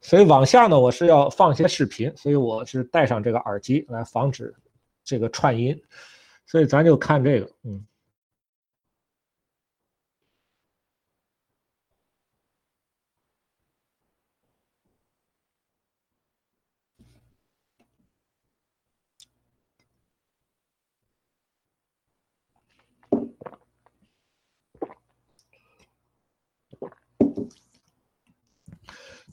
[0.00, 4.52] 所以往下呢，我是要放一些视频，所以我是戴上这个耳机来防止
[5.04, 5.80] 这个串音。
[6.44, 7.84] 所以咱就看这个，嗯。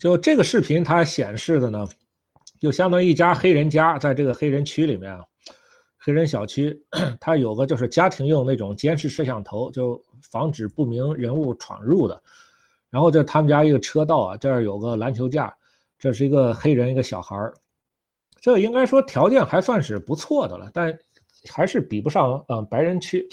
[0.06, 1.84] 就这个视频，它显示的呢，
[2.60, 5.26] 就相当于一家黑人家在这个黑人区里面啊，
[5.98, 6.80] 黑人小区，
[7.20, 10.00] 它有个就是家庭用那种监视摄像头，就
[10.30, 12.22] 防止不明人物闯入的。
[12.92, 15.52] 然后这他们家一个车道啊，这儿有个篮球架，
[15.98, 17.52] 这是一个黑人一个小孩儿，
[18.40, 20.96] 这应该说条件还算是不错的了，但
[21.50, 23.28] 还是比不上嗯白人区。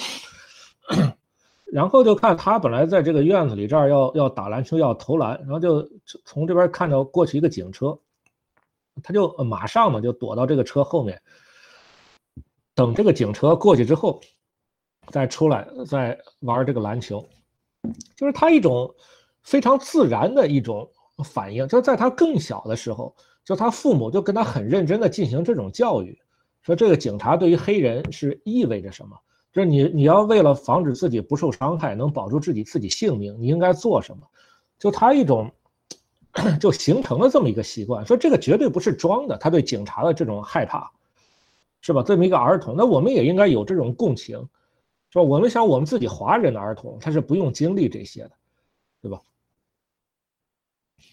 [1.72, 5.88] 然后就看他本来在这个院子里这儿要要打篮球要投篮，然后就
[6.26, 7.98] 从这边看到过去一个警车，
[9.02, 11.18] 他就马上嘛就躲到这个车后面，
[12.74, 14.20] 等这个警车过去之后，
[15.08, 17.26] 再出来再玩这个篮球，
[18.16, 18.94] 就是他一种
[19.42, 20.86] 非常自然的一种
[21.24, 21.66] 反应。
[21.68, 23.16] 就在他更小的时候，
[23.46, 26.20] 就他父母就跟他很认真的进行这种教育，
[26.60, 29.16] 说这个警察对于黑人是意味着什么。
[29.52, 34.26] 就是你，你要为了防止自己不受伤害，能保住自己自己性命，你应该做什么？
[34.78, 35.52] 就他一种，
[36.58, 38.04] 就形成了这么一个习惯。
[38.06, 40.90] 说这个绝对不是装的，他对警察的这种害怕，
[41.82, 42.02] 是吧？
[42.02, 44.38] 这么一个儿童，那我们也应该有这种共情，
[45.10, 45.22] 是吧？
[45.22, 48.30] 我们想，我们自己华人的儿童，他是不用经历这些的，
[49.02, 49.20] 对吧？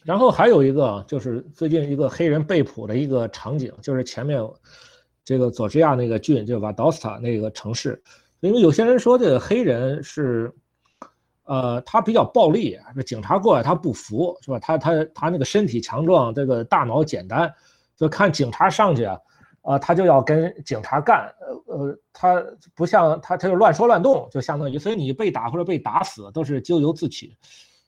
[0.05, 4.41] 然后还有一个，就是最近一个黑人被捕的一个场景，就是前面
[5.25, 8.01] 这个佐治亚那个郡，就瓦道斯塔那个城市。
[8.41, 10.49] 因为有些人说这个黑人是，
[11.43, 14.57] 呃，他比较暴力，这警察过来他不服，是吧？
[14.59, 17.53] 他他他那个身体强壮，这个大脑简单，
[17.97, 19.17] 就看警察上去啊，
[19.63, 21.29] 啊，他就要跟警察干，
[21.67, 22.41] 呃呃，他
[22.73, 27.35] 不像他他就乱说乱动，就相当于，所以你被打或者被打死都是咎由自取，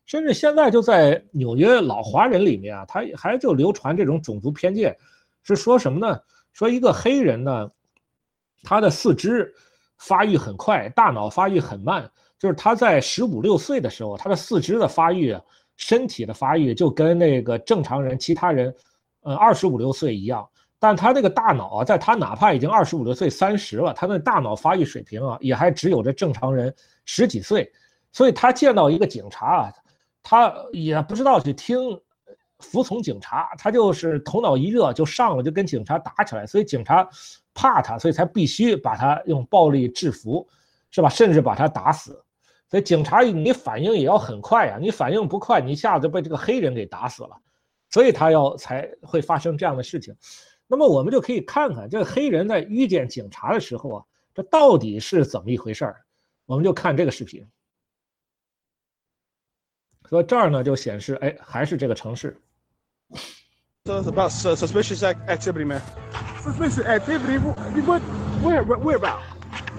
[0.06, 4.98] 甚至现在就在纽约老华人里面啊，他还就流传这种种族偏见，
[5.44, 6.20] 是说什么呢？
[6.52, 7.72] 说一个黑人呢，
[8.64, 9.54] 他的四肢。
[10.02, 15.38] 发育很快，大脑发育很慢，就是他在十五六岁的时候，他的四肢的发育、
[15.78, 18.74] 身体的发育就跟那个正常人、其他人，
[19.22, 20.48] 呃，二十五六岁一样。
[20.80, 26.74] 但他这个大脑啊，在他哪怕已经二十五六岁、三十了，他的大脑发育水平啊，也还只有这正常人
[27.06, 27.72] 十几岁。
[28.12, 29.74] 所以他见到一个警察啊，
[30.24, 31.78] 他也不知道去听，
[32.58, 36.48] 服从警察，他就是头脑一热就上了，就跟警察打起来。
[36.48, 37.08] 所以警察。
[37.54, 40.48] 怕他，所以才必须把他用暴力制服，
[40.90, 41.10] 是吧？
[41.10, 42.24] 甚至把他打死。
[42.70, 47.38] 所以警察你反应也要很快呀，你反应不快，你一下子被这个黑人给打死了。
[47.90, 50.16] 所以他要才会发生这样的事情。
[50.68, 56.02] 那么我们就可以看看这个黑人在遇见警察的时候啊，这到底是怎么一回事儿？
[56.46, 57.46] 我们就看这个视频。
[60.10, 62.40] 所以这儿呢就显示，哎，还是这个城市。
[63.88, 65.82] So it's about suspicious activity, man.
[66.44, 67.40] Suspicious activity?
[67.40, 68.00] What?
[68.44, 68.62] Where?
[68.62, 69.24] Where about?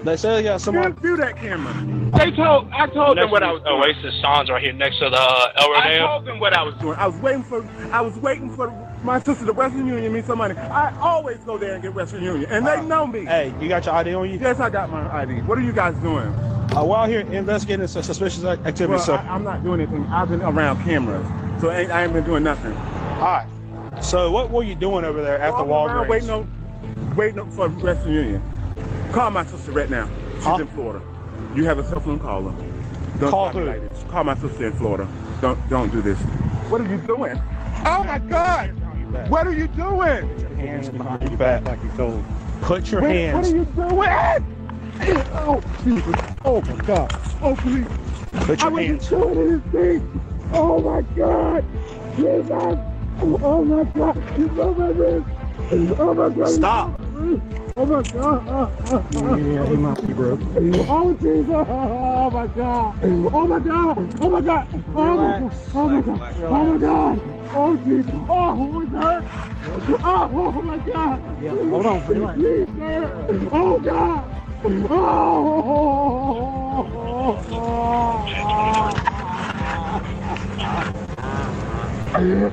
[0.03, 0.93] They say yeah, someone.
[0.95, 1.73] View that camera.
[2.17, 3.81] They told I told next them what I was doing.
[3.81, 6.75] Oasis Songs right here next to the uh, El I told them what I was
[6.81, 6.97] doing.
[6.99, 7.65] I was waiting for.
[7.93, 8.69] I was waiting for
[9.05, 10.57] my sister to Western Union me some money.
[10.57, 13.23] I always go there and get Western Union, and they know me.
[13.23, 14.37] Hey, you got your ID on you?
[14.37, 15.43] Yes, I got my ID.
[15.43, 16.27] What are you guys doing?
[16.27, 19.15] Uh, we're out here investigating sus- suspicious activity, Well, sir.
[19.15, 20.05] I, I'm not doing anything.
[20.07, 21.25] I've been around cameras,
[21.61, 22.73] so I ain't, I ain't been doing nothing.
[22.73, 23.47] All right.
[24.01, 26.09] So what were you doing over there at the Walking around Walgreens?
[26.09, 28.41] waiting on, waiting up for Western Union.
[29.11, 30.09] Call my sister right now.
[30.37, 30.57] She's Huh?
[30.59, 31.01] in Florida.
[31.55, 32.51] You have a cell phone, call her.
[33.19, 33.69] Don't Call talk to me who?
[33.81, 34.09] like.
[34.09, 35.07] Call my sister in Florida.
[35.41, 36.17] Don't don't do this.
[36.69, 37.39] What are you doing?
[37.85, 38.69] Oh my God!
[39.29, 40.27] What are you doing?
[40.27, 42.23] Put your hands behind your back like you told.
[42.61, 43.47] Put your What, what hands.
[43.47, 45.27] are you doing?
[45.33, 46.15] Oh, Jesus.
[46.45, 47.11] Oh my God.
[47.41, 47.87] Oh please.
[48.31, 49.09] Put your I your wasn't hands.
[49.09, 50.21] doing anything.
[50.53, 51.65] Oh my God.
[52.15, 52.92] Jesus.
[53.21, 54.17] Oh my God.
[54.59, 55.27] On my wrist.
[55.99, 56.49] Oh my God.
[56.49, 57.01] Stop.
[57.75, 58.69] Oh my god!
[59.15, 60.39] Yeah, he must be broke.
[60.87, 61.49] Oh Jesus!
[61.49, 62.95] Oh my god!
[63.03, 63.97] Oh my god!
[64.21, 64.67] Oh my god!
[64.95, 65.51] Oh my god!
[65.73, 66.19] Oh my god!
[66.43, 67.19] Oh my god!
[67.55, 68.13] Oh Jesus!
[68.29, 69.23] Oh my god!
[70.03, 71.19] Oh, oh my god!
[71.41, 73.49] Yeah, hold on, please, sir.
[73.51, 74.23] Oh god!
[74.91, 74.93] Oh!
[77.51, 79.12] Oh,
[82.13, 82.51] Jesus!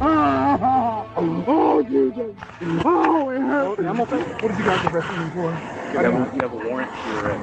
[2.82, 5.50] Oh, it gonna What did you guys arrest me for?
[5.92, 7.36] You have, a, you have a warrant for uh.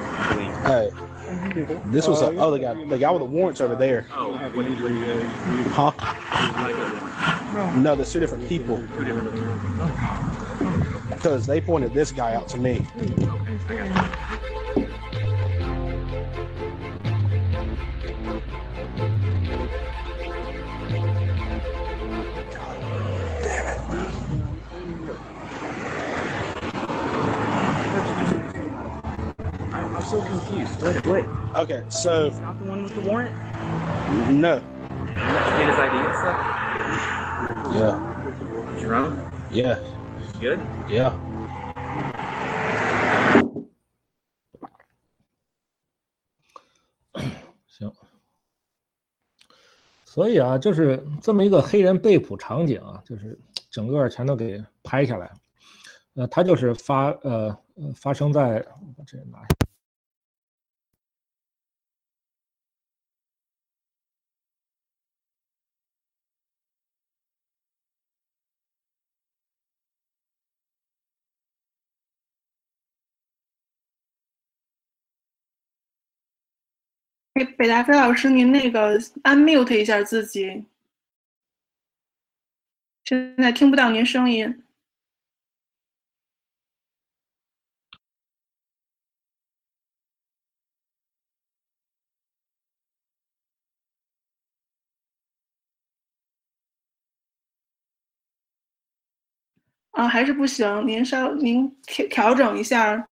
[0.64, 0.90] Hey,
[1.86, 4.04] this was a, oh they got the guy with the warrants over there.
[4.16, 4.88] Oh, what did you
[5.70, 5.92] Huh?
[7.76, 8.78] No, there's two different people
[11.10, 12.84] because they pointed this guy out to me.
[30.77, 31.05] What?
[31.07, 31.25] What?
[31.63, 33.31] Okay, so Not the one with the warrant?
[34.29, 36.37] no, You got his ID and stuff?
[37.73, 37.95] yeah,
[38.79, 39.17] Jerome?
[39.51, 39.79] yeah,
[40.39, 40.59] Good?
[40.87, 41.11] yeah.
[47.67, 47.91] 行，
[50.05, 53.37] 所以啊，就是这么一个黑人被捕场景啊，就是
[53.71, 55.31] 整个全都给拍下来。
[56.15, 59.47] 呃，它就是发呃呃发生在我把这个拿下。
[77.38, 80.64] 哎，北大飞老师，您那个 unmute 一下自己，
[83.04, 84.64] 现在听不到您声音。
[99.92, 103.08] 啊，还是不行，您稍您调调整一下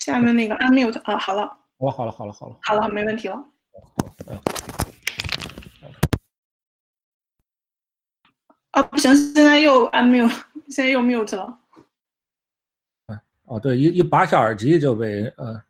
[0.00, 3.46] 下面那个 unmute 啊，好了，我，好了好了好了，好了，没问题了。
[8.70, 10.30] 啊，不行，现在又 unmute，
[10.68, 11.58] 现在又 mute 了。
[13.44, 15.60] 哦对，一一拔下耳机就被呃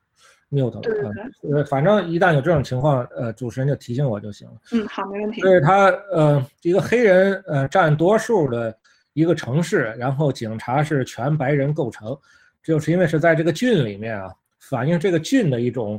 [0.50, 0.80] mute 了。
[0.82, 4.54] 对呃，反正一旦有这种情况，呃，主持人就提醒我就行了。
[4.72, 5.40] 嗯，好，没问题。
[5.40, 8.78] 所以他呃，一个黑人呃占多数的
[9.14, 12.14] 一个城市，然后警察是全白人构成，
[12.62, 15.98] 就是因为是在这个郡里面啊，反映这个郡的一种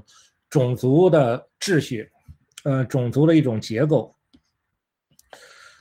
[0.51, 2.07] 种族的秩序，
[2.65, 4.13] 呃，种族的一种结构。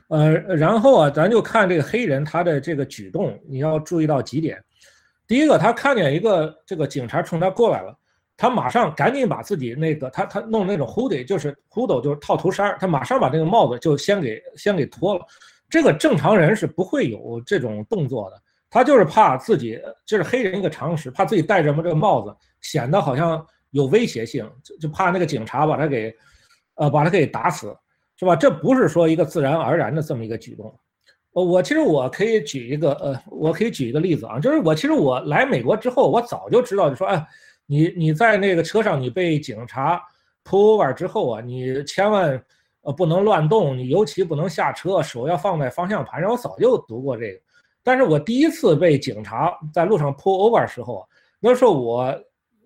[0.08, 4.58] 呃，然后啊，咱就看这个黑人他的这个举动，你要注意到几点。
[5.26, 7.94] 第一个，他看见一个这个警察冲他过来了，
[8.36, 15.24] 他马上赶紧把自己那个他他弄那种 hoodie，就是 hoodie 就是套头衫，他马上把这个帽子就先给先给脱了。
[15.68, 26.14] 这个正常人是不会有这种动作的，他就是怕自己，这是黑人一个常识，怕自己戴着么这个帽子显得好像有威胁性，就就怕那个警察把他给，
[26.74, 27.76] 呃，把他给打死，
[28.16, 28.36] 是吧？
[28.36, 30.74] 这不是说一个自然而然的这么一个举动。
[31.32, 37.24] 呃，我其实我可以举一个，呃，我可以举一个例子啊，就是我其实我来美国之后，我早就知道，就说，哎，
[37.66, 40.02] 你你在那个车上你被警察
[40.44, 42.42] pull over 之后啊，你千万
[42.82, 46.32] 呃不能乱动，你尤其不能下车，手要放在方向盘上。
[46.32, 47.40] 我早就读过这个，
[47.84, 51.06] 但是我第一次被警察在路上 pull over 时候，
[51.38, 52.12] 那时候我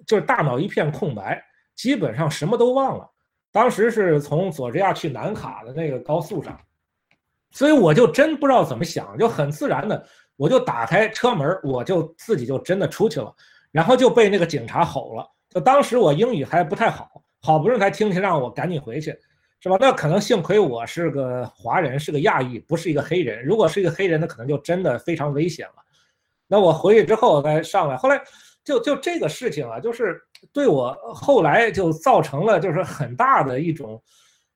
[0.07, 1.42] 就是大脑一片空白，
[1.74, 3.11] 基本上什么都忘了。
[3.52, 6.59] 当时是从佐治亚去南卡的那个高速上。
[7.50, 13.32] 所以我就真不知道怎么想，就很自然的，我就打开车门，我就自己就真的出去了，
[13.70, 15.24] 然后就被那个警察吼了。
[15.48, 19.16] 就当时我英语还不太好，好不容易才听听让我赶紧回去，
[19.61, 19.76] 是吧？
[19.78, 23.44] 那可能幸亏我是个华人，是个亚裔，不是一个黑人。
[23.44, 25.74] 如果是一个黑人，那可能就真的非常危险了。
[26.48, 28.20] 那我回去之后再上来，后来
[28.64, 30.20] 就就这个事情啊，就是
[30.52, 34.02] 对我后来就造成了就是很大的一种。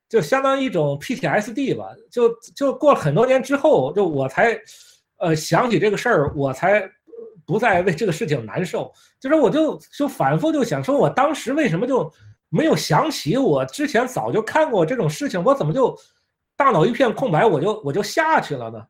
[0.08, 4.58] 就相当于一种 PTSD 吧，就就过了很多年之后，就我才，
[5.18, 6.90] 呃，想起这个事儿，我才
[7.44, 8.90] 不再为这个事情难受。
[9.20, 12.10] 就是我就就反复就想说，我当时为什么就
[12.48, 15.94] 没有想起我之前早就看过这种事情，我怎么就
[16.56, 18.86] 大脑一片空白，我就我就下去了呢？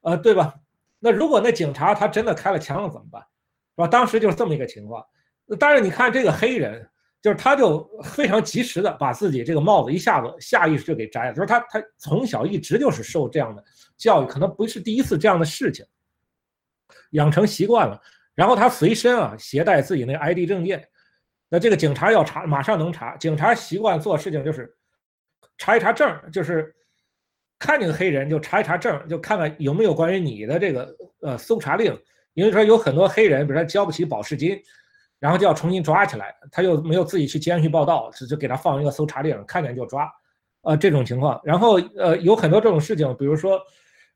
[0.00, 0.54] 呃，对吧？
[0.98, 3.22] 那如果那警察他真的开了枪了怎么办？
[3.82, 3.88] 是吧？
[3.88, 5.04] 当时就是这么一个情况。
[5.58, 6.88] 但是你看这个黑人。
[7.22, 13.62] 就是他就非常及时的把自己这个帽子一下子下意识就给摘了，就是他他从小一直就是受这样的
[13.96, 15.86] 教育，可能不是第一次这样的事情，
[17.12, 17.96] 养成习惯了。
[18.34, 20.84] 然后他随身啊携带自己那 ID 证件，
[21.48, 23.16] 那这个警察要查，马上能查。
[23.16, 24.76] 警察习惯做事情就是
[25.56, 26.74] 查一查证，就是
[27.56, 31.96] 看见个黑人就查一查证，就看看有没有关于你的这个呃搜查令。
[32.34, 34.58] 因为说有很多黑人，比如说交不起保释金，
[35.18, 40.10] 然后就要重新抓起来，他又没有自己去监狱报道，就就给他放一个搜查令，看见就抓，
[40.62, 41.40] 呃这种情况。
[41.44, 43.60] 然后呃有很多这种事情，比如说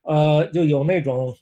[0.03, 1.37] 呃就有那种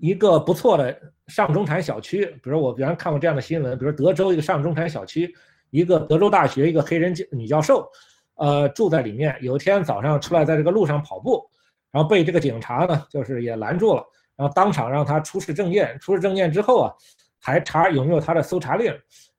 [0.00, 0.96] 一个不错的
[1.26, 5.34] 上中产小区，比如我原来看过这样的新闻，比如德州一个上中产小区，
[5.70, 7.88] 一个德州大学一个黑人女教授，
[8.36, 11.42] 呃住在里面，有一天早上出来在这个路上跑步，
[11.90, 14.04] 然后被这个警察呢就是也拦住了。
[14.36, 16.94] 然后当场让他出示证件，出示证件之后啊，
[17.38, 18.92] 还查有没有他的搜查令，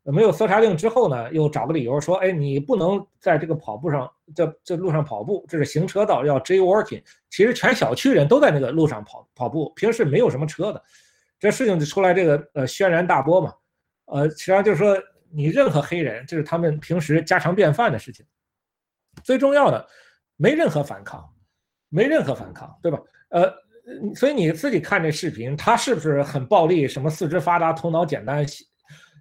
[0.04, 7.02] 没有搜查令之后呢，又找个理由说，哎，你不能在这个跑步上，这这路上跑步，这是行车道，要 j walking。
[7.30, 10.84] 其实全小区人都在那个路上跑跑步，平时没有什么车的，
[11.40, 13.54] 这事情就出来这个呃轩然大波嘛，
[14.06, 14.96] 呃，实际上就是说
[15.32, 18.26] 你任何黑人，这是他们平时家常便饭的事情。
[19.24, 19.88] 最重要的，
[20.36, 21.28] 没任何反抗，
[21.90, 23.00] 没任何反抗，对吧？
[23.30, 23.63] 呃。
[24.16, 26.88] 所以你自己看这视频，他是不是很暴力？
[26.88, 28.46] 什么四肢发达、头脑简单？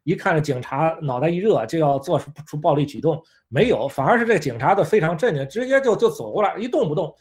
[0.05, 7.15] 一看着警察脑袋一热就要做出暴力举动，没有，反而是这警察都非常镇静，直接就就走过来，一动不动，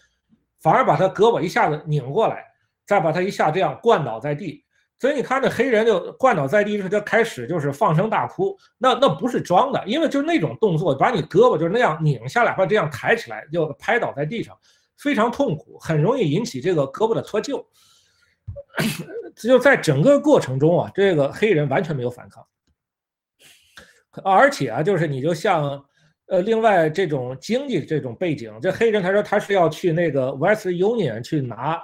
[0.61, 2.43] 反而把他胳膊一下子拧过来，
[2.87, 4.63] 再把他一下这样灌倒在地。
[4.99, 8.55] 所以你看这黑人就灌倒在地时，就开始就是放声大哭。
[8.77, 14.57] 那那不是装的，因为就是那种动作，把你胳膊就是那样拧下来，或者这样抬起来，就拍倒在地上。
[15.01, 17.65] 非常痛苦，很容易引起这个胳膊的脱臼。
[19.35, 22.45] 就在整个过程中啊，这个黑人完全没有反抗，
[24.23, 25.81] 而且啊，就是你就像，
[26.27, 31.81] 呃，另外这种经济这种背景，这黑人他说他是要去那个 West Union 去拿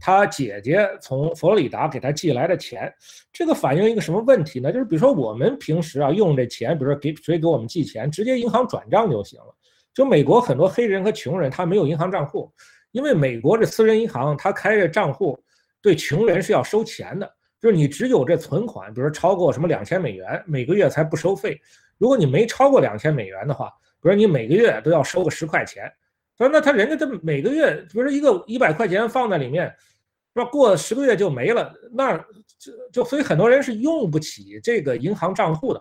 [0.00, 2.92] 他姐姐从佛罗里达给他寄来的钱，
[3.32, 4.72] 这个反映一个什么问题呢？
[4.72, 9.54] 就是比如说我们平时啊用这钱，比如说给谁给我们寄钱，直接银行转账就行了。
[9.96, 12.52] 就美国很多黑人和穷人，他没有银行账户，
[12.92, 15.42] 因为美国这私人银行他开这账户，
[15.80, 17.26] 对穷人是要收钱的。
[17.58, 21.58] 就是你只有这存款，比如说超过什么两千美元，每个月才不收费。
[21.96, 23.70] 如果你没超过两千美元的话，
[24.02, 25.90] 比如你每个月都要收个十块钱。
[26.36, 29.64] 说那他人家这每个月，比如说一个一百块钱放在里面，
[30.34, 30.44] 是吧？
[30.50, 32.18] 过十个月就没了，那
[32.58, 35.80] 就就所以很多人是用不起这个银行账户的。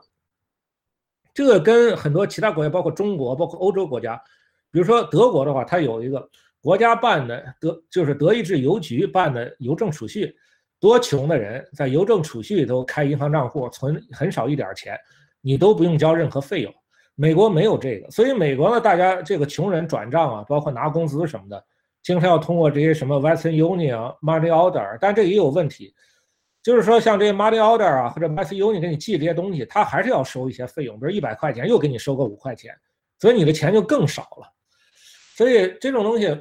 [1.36, 4.16] 这个跟很多其他国家，包括中国，包括欧洲国家，
[4.72, 6.26] 比如说德国的话，它有一个
[6.62, 10.34] 国家办的德，就是德意志邮局办的邮政储蓄，
[10.80, 14.98] 多穷的人在邮政储蓄里头开银行账户，存很少一点钱，
[15.42, 16.74] 你都不用交任何费用。
[17.16, 21.62] 美国没有这个，所以美国呢，大家这个穷人转账啊，包括拿工资什么的，
[22.02, 25.94] 经常要通过这些什么 Western Union、Money Order，但这也有问题。
[26.66, 32.76] 就是说，像这些 money order 啊，或者 m a s u 你给你寄这些东西，他还是要收一些费用，比如一百块钱，又给你收个五块钱，
[33.20, 34.52] 所以你的钱就更少了。
[35.38, 36.36] 所以这种东西，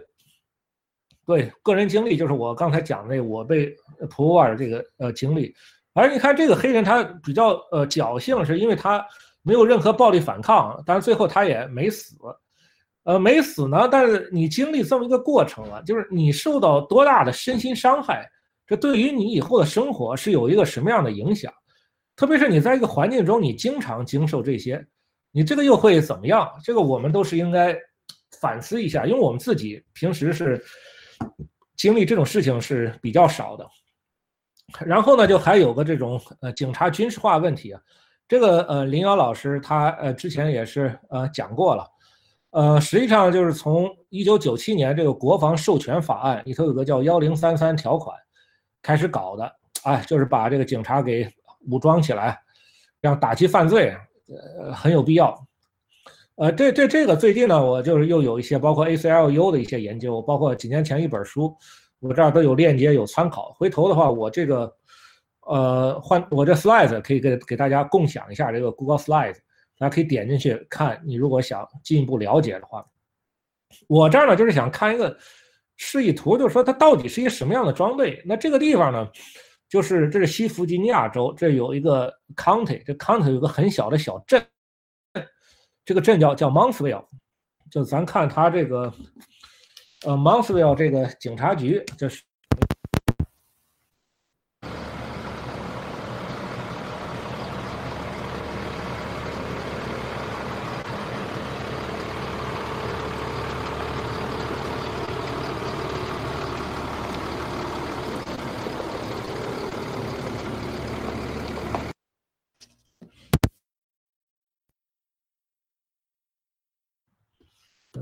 [1.27, 3.77] 对个人经历，就是我刚才讲那我被
[4.09, 5.55] 普沃尔这个呃经历。
[5.93, 9.07] 而你看这个黑人，他比较呃侥幸，是因为他
[9.43, 12.17] 没有任何暴力反抗，但是最后他也没死。
[13.03, 18.27] 呃，没死呢，但是你经历这么一个过程了，就是你受到多大的身心伤害。
[18.67, 21.53] 这对于你以后的生活是有一个什么样的影响？
[22.17, 24.87] 特别是你在一个环境中，你经常经受这些，
[25.33, 26.49] 你这个又会怎么样？
[26.63, 27.77] 这个我们都是应该
[28.41, 30.65] 反思一下，因为我们自己平时是
[31.77, 33.67] 经历这种事情是比较少的。
[34.87, 37.81] 然后呢，就还有个这种呃警察军事化问题啊，
[38.29, 41.85] 这个呃林瑶老师他呃之前也是呃讲过了，
[42.53, 48.17] 呃实际上就是从一九九七年这个国防授权法案里头有个叫幺零三三条款。
[48.85, 49.51] 开始搞的，
[49.85, 51.27] 哎，就是把这个警察给
[51.71, 52.39] 武装起来，
[53.01, 53.97] 让打击犯罪，
[54.61, 55.35] 呃，很有必要。
[56.37, 61.57] 呃，这这这个最近呢，我就是又有一些包括 ACLU 的一些研究，包括几年前一本书，
[61.99, 63.55] 我这儿都有链接有参考。
[63.59, 64.71] 回头的话，我这个
[65.47, 69.39] 呃换我这 Slides 可以给给大家共享一下这个 Google Slides，
[69.79, 71.01] 大家可以点进去看。
[71.07, 72.85] 你如果想进一步了解的话，
[73.89, 75.17] 我这儿呢就是想看一个。
[75.77, 78.23] 示意图就是说它到底是一个什么样的装备？
[78.25, 79.09] 那这个地方呢，
[79.69, 84.45] 就是这是西弗吉尼亚州，这有一个 county，这 county 有个很小的小镇，
[85.85, 87.05] 这个镇叫叫 Mountsville，
[87.71, 88.93] 就咱看它这个
[90.05, 92.23] 呃 Mountsville 这个警察局就是。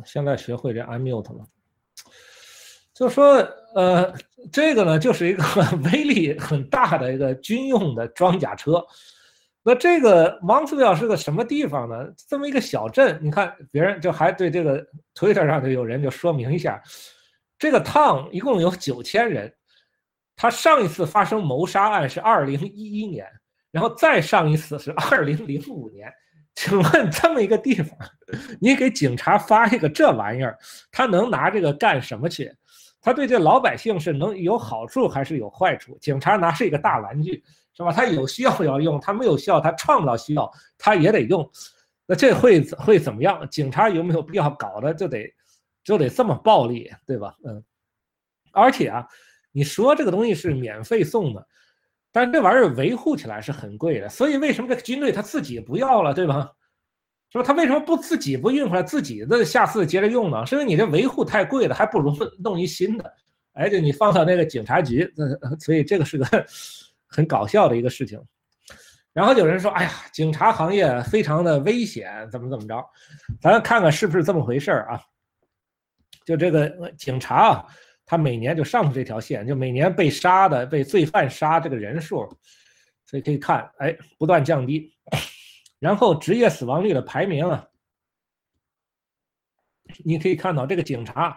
[0.05, 1.45] 现在学会这 unmute 了。
[2.95, 3.37] 就说，
[3.75, 4.15] 呃，
[4.53, 5.43] 这个呢，就是一个
[5.85, 8.85] 威力很大的一个军用的装甲车。
[9.63, 12.07] 那这个 m o n t r e a l 是个什么地方呢？
[12.29, 14.85] 这么一个小镇，你看别人就还对这个
[15.15, 16.83] Twitter 上就有人就说明一下，
[17.59, 19.53] 这个 town 一共有九千人，
[20.37, 23.27] 他上一次发生谋杀案是二零一一年，
[23.71, 26.13] 然后再上一次是二零零五年。
[26.57, 27.99] 请问这么一个地方，
[28.61, 30.59] 你给警察发一个这玩意儿，
[30.91, 32.55] 他能拿这个干什么去？
[33.01, 35.99] 他对这老百姓是能有好处还是有坏处？
[36.01, 37.43] 警察拿是一个大玩具，
[37.75, 37.91] 是吧？
[37.91, 40.49] 他有需要要用，他没有需要，他创造需要，
[40.79, 41.51] 他也得用。
[42.07, 43.49] 那这会会怎么样？
[43.49, 45.33] 警察有没有必要搞的就得
[45.83, 47.35] 就得这么暴力，对吧？
[47.45, 47.65] 嗯。
[48.53, 49.09] 而且啊，
[49.51, 51.49] 你说这个东西是免费送的，
[52.13, 54.09] 但这玩意儿维护起来是很贵的。
[54.09, 56.53] 所以为什么这个军队他自己不要了，对吧？
[57.31, 60.45] 说他为什么不自己不运回来，自己的下次接着用呢？
[60.45, 63.13] 是因为你这维护太贵了，还不如弄一新的。
[63.55, 65.11] 哎，就你放到那个警察局，
[65.59, 66.27] 所以这个是个
[67.09, 68.23] 很搞笑的一个事情。
[69.15, 72.83] 然后有人说：“哎呀，警察行业非常的危险，怎么怎么着？”
[73.41, 75.01] 咱看看是不是这么回事儿啊？
[76.25, 77.67] 就这个警察啊，
[78.05, 82.29] 他每年就上这条线，就每年被杀的、被罪犯杀这个人数，
[83.07, 84.93] 所以可以看，哎，不断降低。
[85.79, 87.67] 然后职业死亡率的排名啊，
[90.05, 91.37] 你可以看到这个警察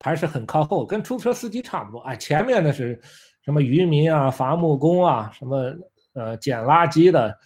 [0.00, 2.00] 还是很靠后，跟出租车司机差不多。
[2.00, 3.00] 哎，前面的是
[3.44, 5.74] 什么渔民啊、伐木工啊、什么
[6.14, 7.38] 呃捡垃圾的、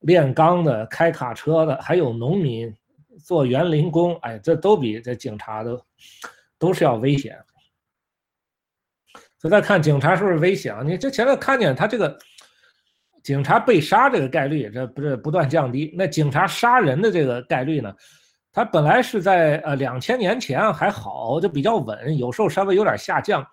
[0.00, 2.74] 炼钢的、开卡车的，还有农民
[3.24, 4.14] 做园林工。
[4.16, 5.80] 哎，这都比这警察的
[6.58, 7.38] 都是要危险。
[9.48, 10.74] 再看警察是不是危险？
[10.84, 12.18] 你这前面看见他这个。
[13.22, 15.94] 警察被杀这个概率，这不是不断降低。
[15.96, 17.94] 那警察杀人的这个概率呢？
[18.52, 23.46] 它本来是在呃两千年前还好，就比较稳，有时候稍微有点下降。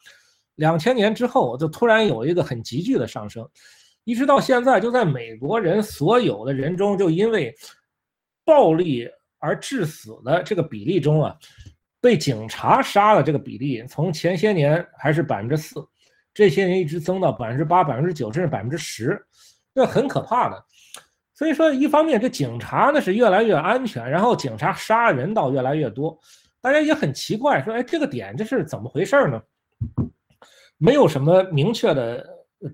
[0.56, 3.48] 两千年之后就突然有一个很急剧的上升，
[4.06, 7.56] 一直到现在，就在美国人所有的人中，就因为
[8.44, 9.08] 暴力
[9.38, 11.36] 而致死的这个比例中啊，
[12.02, 15.86] 被警察杀的这个比例，从前些年还是百分之四，
[16.34, 19.22] 这些年一直增到百分之八、百分之九，甚至百分之十。
[19.76, 20.66] 这很可怕的，
[21.34, 26.20] 所以说，一方面这警察呢是越来越安全，然后警察杀人倒越来越多，
[26.60, 29.42] 大家也很奇怪，说，哎，这个点这是怎么回事呢？
[30.78, 32.26] 没有什么明确的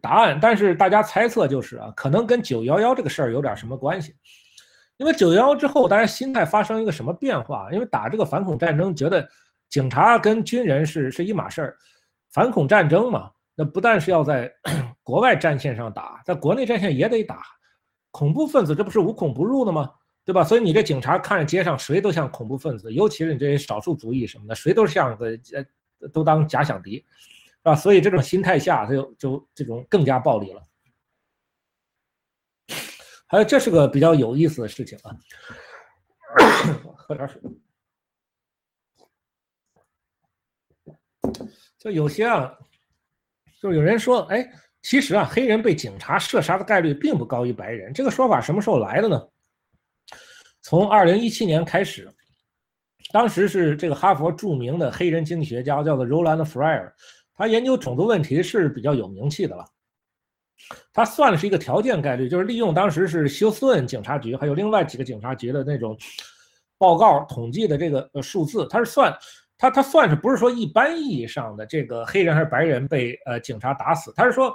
[0.02, 4.16] 答案，但是大家猜测就是啊，可能跟九幺幺这个事儿有点什么关系，
[4.98, 7.70] 因为九幺幺之后，大家心态发生一个什么变化？
[7.72, 9.28] 因为打这个反恐战争，觉得
[9.70, 11.78] 警察跟军人是是一码事儿，
[12.32, 13.30] 反恐战争嘛。
[13.56, 14.52] 那不但是要在
[15.04, 17.42] 国外战线上打，在国内战线也得打，
[18.12, 19.90] 恐怖分子这不是无孔不入的吗？
[20.26, 20.44] 对吧？
[20.44, 27.04] 所以你这警察看着街上谁都像恐怖分子，尤其是你这些少数族裔什么的，谁都像个呃，都当假想敌，是
[27.64, 27.76] 吧？
[27.76, 30.62] 所以这种心态下，他就就这种更加暴力了。
[33.28, 35.16] 还有，这是个比较有意思的事情啊，
[36.96, 37.42] 喝点水，
[41.78, 42.58] 就有些啊。
[43.62, 44.48] 就有人说，哎，
[44.84, 47.92] 其实啊，黑人被警察射杀的概率并不高于白人。
[47.92, 49.28] 这个说法什么时候来的呢？
[50.62, 52.08] 从二零一七年开始，
[53.12, 56.94] 当时是这个哈佛著名的黑人经济学家叫做 Roland Fryer，
[57.34, 59.66] 他研究种族问题是比较有名气的了。
[60.94, 65.98] 他算的是一个条件概率，就是利用当时是休斯顿警察局还有另外几个警察局的那种
[66.78, 69.16] 报告统计的这个呃数字，他是算。
[69.58, 74.12] 他他算是不是说一般意义上的这个黑人还是白人被呃警察打死？
[74.14, 74.54] 他是说，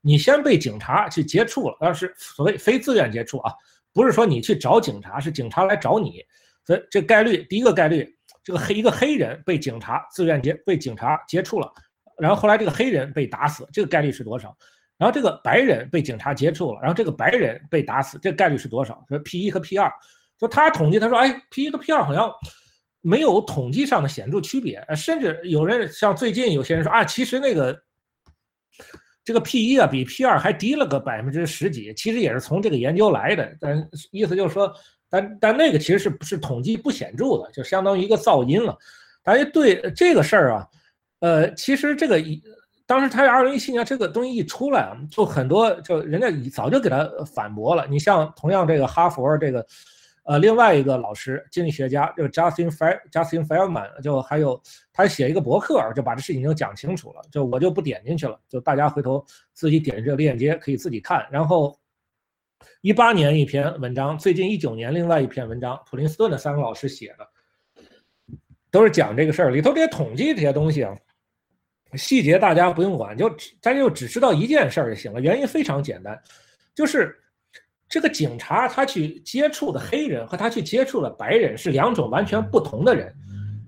[0.00, 3.52] 你先被警察去接触了，而是所谓非自愿接触啊，
[3.92, 6.22] 不是说你去找警察，是警察来找你。
[6.64, 8.08] 所以这概率，第一个概率，
[8.44, 11.68] 这个黑一个黑人被警察自愿接被警察接触了，
[12.16, 14.56] 然后后来这个黑人被打死，这个概率是多少？
[14.98, 19.04] 然后这个白人被警察接触了，然后这个白人被打死，这概率是多少？
[19.08, 19.92] 说 P 一和 P 二，
[20.38, 22.32] 就他统计，他说，哎，P 一和 P 二好像。
[23.02, 27.80] 没有统计上的显著区别，甚至有人像最近有些人说啊，其实那个
[29.22, 33.56] 这个 P 一啊比 P 二还低了个百分之十几，其实也是从这个研究来的。
[33.60, 34.74] 但意思就是说，
[35.08, 38.76] 但但那个其实是不是统计不显著的，就相当于一个噪音了。
[39.22, 40.66] 大家对这个事儿啊，
[41.20, 42.42] 呃，其实这个一
[42.86, 47.86] 当时他二零一七年这个东西一出来啊，就很多就人家早就给他反驳了。
[47.88, 49.66] 你像同样这个哈佛这个。
[50.28, 54.60] 呃，另外一个老师，经济学家，就 Justin Fe Justin Feldman，就还有
[54.92, 61.24] 他写一个博客，就把这事情就讲清楚了，就我就不点进去了，就大家回头自己点这个链接可以自己看。
[61.30, 61.78] 然后，
[62.80, 67.84] 一八年一篇文章，最近一九年另外一篇文章，普林斯顿的三个老师写的，
[68.68, 70.92] 都是讲这个事儿，里头这些统计这些东西啊，
[71.96, 75.20] 细节大家不用管，就咱就只知道一件事儿就行了。
[75.20, 76.18] 原因非常简单，
[76.74, 77.16] 就是
[77.88, 83.14] 这个警察他去接触的黑人和他去接触的白人是两种完全不同的人，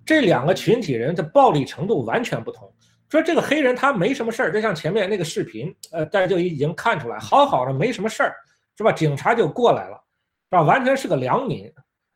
[0.04, 2.70] 这两个群体人的暴力程度完全不同。
[3.10, 8.34] 说这个黑人他没什么事儿，就像前面那个视频，呃，大家就已经看出来，好好的没什么事儿，
[8.76, 8.92] 是吧？
[8.92, 9.96] 警察就过来了，
[10.50, 10.62] 是吧？
[10.62, 11.72] 完全是个良民，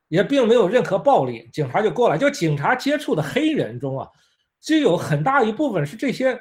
[0.08, 2.18] 也并没有任何暴力，警察就过来。
[2.18, 4.06] 就警察接触的黑人中啊，
[4.62, 6.40] 就有很大一部分是这些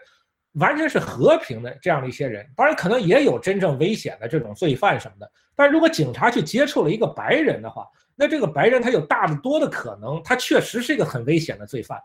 [0.53, 5.29] 完全是和平的这样的一些人，当然可能也有真正危险的这种罪犯什么的。
[5.55, 7.85] 但如果警察去接触了一个白人的话，
[8.15, 11.99] 那这个白人他有大的多的可能，他确实是一个很危险的罪犯。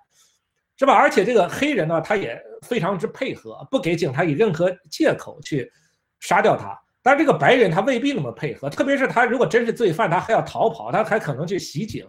[0.78, 0.92] 是吧？
[0.92, 5.72] 而且这个黑人呢，他也非常之配合，不给警察以任何借口去
[6.20, 6.78] 杀掉他。
[7.02, 12.06] 但这个白人他未必那么配合，特别是他如果真是罪犯，他还要逃跑，他还可能去袭警。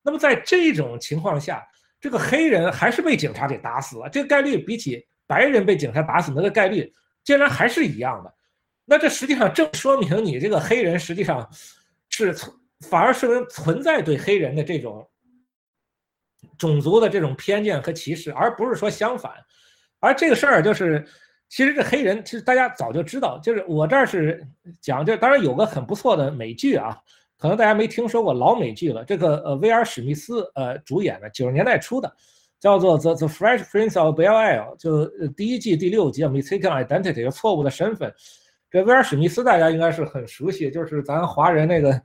[0.00, 1.66] 那么在这种情况下，
[2.04, 4.10] 这个黑人还是被警察给打死了。
[4.10, 8.34] 这个概率比起白人被警察打死那个概率，竟然还是一样的。
[8.84, 11.48] 那这实际上正说明你这个黑人实际上
[12.10, 12.54] 是存，
[12.90, 15.08] 反而是存在对黑人的这种。
[16.58, 19.32] 种族的这种偏见和歧视，而不是说相反。
[19.98, 21.02] 而这个事儿就是，
[21.48, 23.38] 其实这黑人其实大家早就知道。
[23.38, 24.46] 就是我这儿是
[24.82, 26.98] 讲，这当然有个很不错的美剧啊，
[27.44, 29.04] 可能大家没听说过老美剧了。
[29.04, 32.10] 这个呃，威尔史密斯呃主演的，九十年代初的，
[32.58, 38.10] 叫做《The The Fresh Prince of Bel Air》，就第一季第六集《Mistaken Identity》错误的身份。
[38.70, 42.00] 这威尔史密斯大家应该是很熟悉，就是咱华人那个。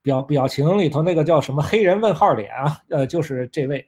[0.00, 2.78] 表表情里头那个叫什么黑人问号脸啊？
[2.88, 3.84] 呃，就是这位，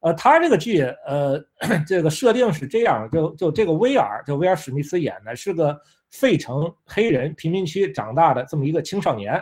[0.00, 1.38] 呃，他这个剧，呃，
[1.86, 5.78] 这个设定是这样，就就这个威尔，就威尔史密斯演的是个
[6.10, 9.34] 费城黑人贫民区长大的这么一个青少年，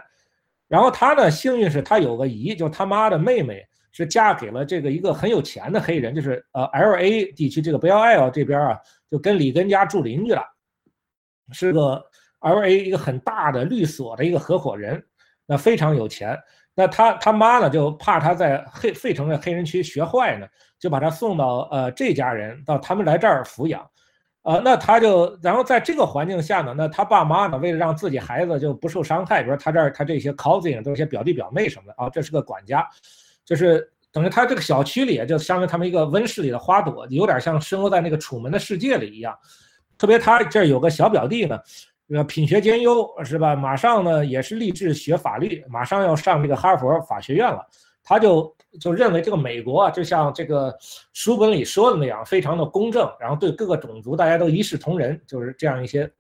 [0.70, 8.78] 然后他呢，幸运是他有个姨，就他妈的妹妹是嫁给了这个一个很有钱的黑人，就是呃 L A 地区这个 Bel Air 这边啊，
[9.10, 10.42] 就跟里根家住邻居了，
[11.51, 12.01] 是个
[12.38, 15.05] L A 一个很大的律所的一个合伙人。
[15.44, 16.38] 那非常有钱，
[16.76, 20.47] 那他他妈呢就怕他在黑费城的黑人区学坏呢，
[20.78, 23.84] 就把他送到呃这家人到他们来这儿抚养，
[24.42, 32.86] 呃，那他就然后在这个环境下呢，那他爸妈呢为了让自己孩子就不受伤害，比如他这儿他这些 cousin 都是些表弟表妹什么的啊，这是个管家，
[33.44, 39.36] 就是等于他这个小区里就相当于他们一个温室里的花朵，有点像生活在那个楚门的世界里一样，
[39.98, 41.58] 特别他这儿有个小表弟呢。
[42.12, 43.54] 呃品学兼优是吧？
[43.54, 47.64] 马上呢也是立志学法律，马上要上这个哈佛法学院了。
[48.10, 50.76] 他就就认为这个美国啊，就像这个
[51.12, 56.10] 书本里说的那样，非常的公正，然后对各个种族大家都一视同仁，就是这样一些，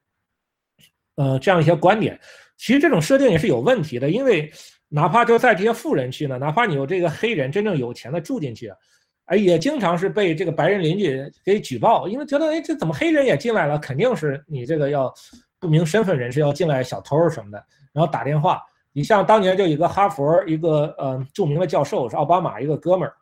[1.16, 2.16] 呃，这样一些观点。
[2.56, 4.48] 其实这种设定也是有问题的，因为
[4.88, 8.72] 哪怕就在这些富人区呢，哪怕你有这个黑人真正有钱的住进去，
[9.24, 13.76] 哎，也经常是被这个白人邻居给举报，因为觉得哎，这怎么黑人也进来了？
[13.76, 15.12] 肯定是你这个要。
[15.58, 17.62] 不明身份人士要进来，小偷什么的，
[17.92, 18.62] 然后打电话。
[18.92, 23.14] 你像当年就一个哈佛一个呃著名的教授，是奥巴马一个哥们儿，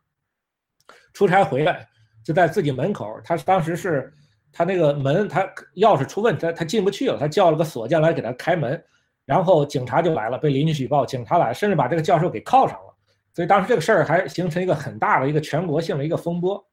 [1.13, 1.87] 出差回来
[2.25, 4.13] 就在自己门口，他当时是
[4.51, 5.43] 他那个门他
[5.77, 8.83] 钥匙出问题，他他进不去了，他叫了个锁匠来给他开门，
[9.27, 12.95] 然后警察就来了，被邻居举报，警察来，甚至把这个教授给铐上了。
[13.35, 16.67] 所以当时这个事儿还形成一个很大的一个全国性的一个风波。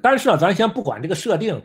[0.00, 1.60] 但是呢，咱先不管这个设定，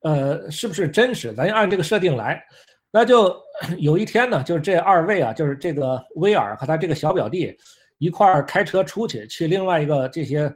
[0.00, 2.44] 呃，是不是真实，咱就按这个设定来。
[2.90, 3.36] 那就
[3.78, 7.56] 有一天呢，就是这二位啊，就是这个威尔和他这个小表弟
[7.98, 10.52] 一块儿开车出去，去另外一个这些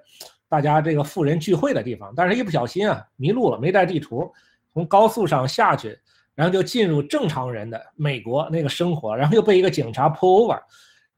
[0.49, 2.13] 大家这个富人聚会的地方。
[2.17, 4.33] 但是一不小心啊，迷路了，没带地图，
[4.73, 5.99] 从高速上下去，
[6.35, 10.61] 然后就进入正常人的美国那个生活，然后又被一个警察 pull over，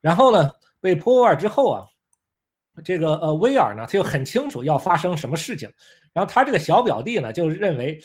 [0.00, 1.84] 然后呢，被 pull over 之后啊。
[2.82, 5.70] 这个呃，威尔呢，他就很清楚要发生什么事情，
[6.14, 8.00] 然后他这个小表弟呢，就认为，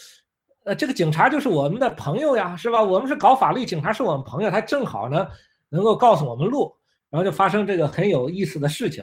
[0.67, 2.83] 呃，这个警察就是我们的朋友呀，是吧？
[2.83, 5.25] 我们是搞法律，警察是我们朋友，他正好呢
[5.69, 6.75] 能够告诉我们路，
[7.09, 9.01] 然后就发生这个很有意思的事情。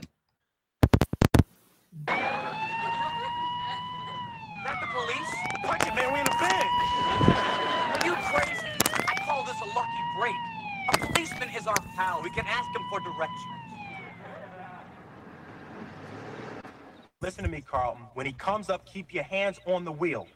[17.23, 18.03] Listen to me, Carlton.
[18.15, 20.27] When he comes up, keep your hands on the wheel.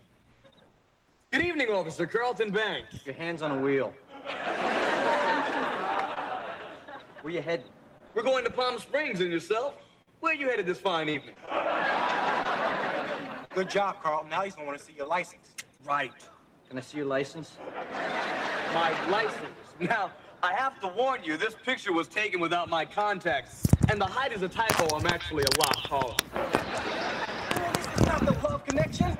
[1.31, 2.87] Good evening, Officer Carlton Bank.
[2.91, 3.93] Keep your hands on the wheel.
[7.21, 7.67] Where you headed?
[8.15, 9.75] We're going to Palm Springs and yourself?
[10.21, 11.35] Where you headed this fine evening?
[13.55, 14.31] Good job, Carlton.
[14.31, 15.55] Now he's gonna want to see your license.
[15.85, 16.13] Right.
[16.67, 17.59] Can I see your license?
[18.73, 19.45] My license.
[19.81, 23.67] Now, I have to warn you, this picture was taken without my contacts.
[23.91, 26.17] And the height is a typo, I'm actually a lot taller.
[27.75, 29.15] This is not the love connection.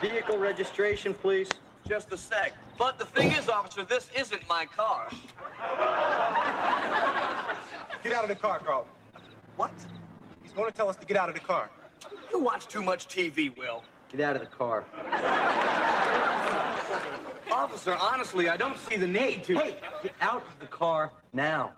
[0.00, 1.48] Vehicle registration, please.
[1.86, 2.54] Just a sec.
[2.78, 5.10] But the thing is, officer, this isn't my car.
[8.02, 8.86] Get out of the car, Carl.
[9.56, 9.72] What?
[10.42, 11.68] He's going to tell us to get out of the car.
[12.32, 13.84] You watch too much TV, Will.
[14.10, 14.84] Get out of the car.
[17.52, 19.58] Officer, honestly, I don't see the need to.
[19.58, 21.72] Hey, get out of the car now.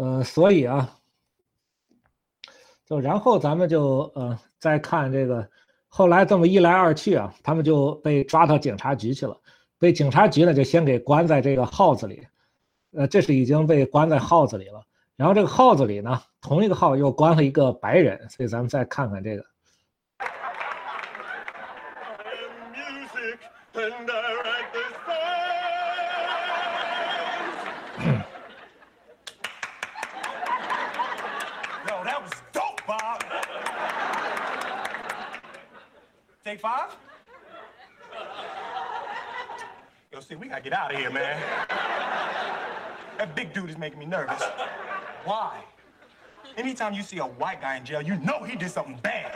[0.00, 0.96] 呃，所以啊，
[2.86, 5.46] 就然后咱们就呃再看这个，
[5.88, 9.36] 后来这么一来二去啊，他们就被抓到警察局去了，
[9.78, 12.26] 被警察局呢就先给关在这个号子里，
[12.92, 14.82] 呃，这是已经被关在号子里了。
[15.16, 19.44] 然后这个号子里呢，同一个号又关了一个白人，所以咱们再看看这个。
[40.29, 41.41] Yo, see, we gotta get out of here, man.
[43.17, 44.41] That big dude is making me nervous.
[45.25, 45.63] Why?
[46.57, 49.31] Anytime you see a white guy in jail, you know he did something bad.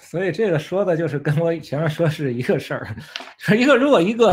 [0.00, 2.96] 所以这个说的就是跟我前面说是一个事儿，
[3.38, 4.32] 说一个如果一个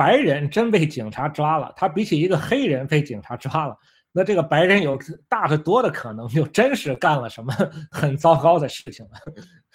[0.00, 3.76] 白人真被警察抓了，他比起一个黑人被警察抓了，
[4.12, 4.98] 那这个白人有
[5.28, 7.52] 大得多的可能就真是干了什么
[7.92, 9.10] 很糟糕的事情了。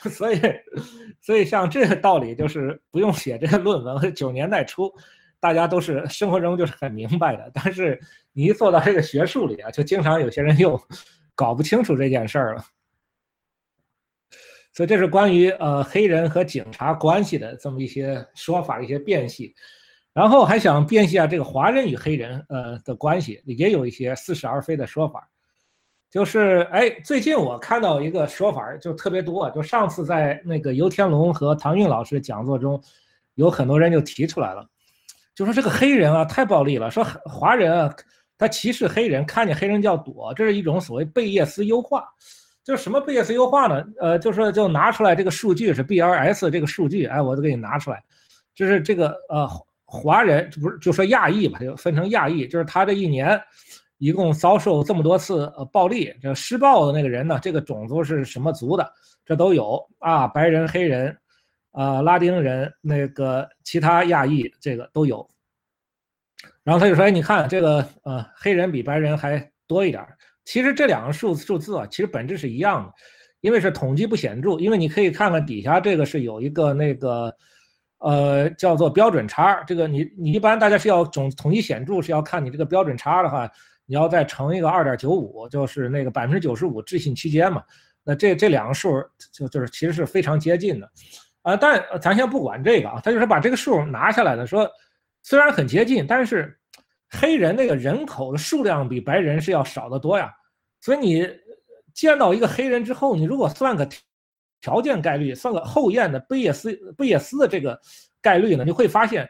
[0.09, 0.41] 所以，
[1.21, 4.11] 所以像这个道理就是不用写这个论文。
[4.15, 4.91] 九年代初，
[5.39, 8.01] 大家都是生活中就是很明白的，但是
[8.33, 10.81] 你一做到这个学术里啊，就经常有些人又
[11.35, 12.65] 搞不清楚这件事儿了。
[14.73, 19.53] 所以这是关于呃黑人和警察关系的这么一些说法一些辨析，
[20.15, 25.29] 然后还想辨析下这个华人与黑人呃的关系，也有一些似是而非的说法。
[26.09, 32.81] 就是哎，最近我看到一个说法就特别多，就上次在那个游天龙和唐韵老师讲座中，
[33.33, 34.65] 有很多人就提出来了，
[35.35, 37.93] 就说这个黑人啊太暴力了，说华人啊
[38.37, 42.07] 他歧视黑人，看见黑人就要躲，这是一种所谓贝叶斯优化。
[42.63, 43.83] 就是什么贝叶斯优化呢？
[43.99, 48.01] 呃，就是就拿出来这个数据是 BRS 这个数据，哎，我都给你拿出来，
[48.55, 49.47] 就是这个呃
[49.95, 53.41] 华人不是就说亚裔吧，就分成亚裔，就是他这一年
[53.97, 58.93] 一共遭受这么多次呃暴力，这施暴的那个人呢，这个种族是什么族的，
[59.25, 61.17] 这都有啊，白人、黑人，
[61.71, 65.27] 啊拉丁人，那个其他亚裔这个都有。
[66.63, 70.05] 然后他就说，哎，你看这个呃黑人比白人还多一点。
[70.43, 72.93] 其实这两个数数字啊，其实本质是一样的，
[73.41, 74.59] 因为是统计不显著。
[74.59, 77.35] 因为你可以看看底下这个是有一个那个，
[78.05, 79.63] 呃，叫做标准差。
[79.63, 83.49] 这个你你一般大家是要总统一显著是要看你这个标准差的话，
[83.85, 87.63] 你要再乘一个二点九五，就是那个百分之九十五置信期间嘛。
[88.03, 89.03] 那这这两个数
[89.33, 90.89] 就就是其实是非常接近的，
[91.41, 94.69] 啊，但咱先不管这个啊，他就是把这个数拿下来了，说
[95.23, 96.57] 虽然很接近，但是。
[97.07, 100.33] 黑人那个人口的数量比白人是要少得多呀，
[100.81, 101.25] 所以你
[101.93, 103.87] 见到一个黑人之后，你如果算个
[104.61, 107.79] 条件概率，算个后验的贝叶斯贝叶斯的这个
[108.21, 109.29] 概率呢，你会发现，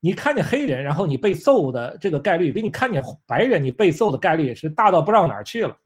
[0.00, 5.76] 你看见黑人，然后你被揍的这个概率，比你看见白人你被揍的概率是大到不知道哪儿去了，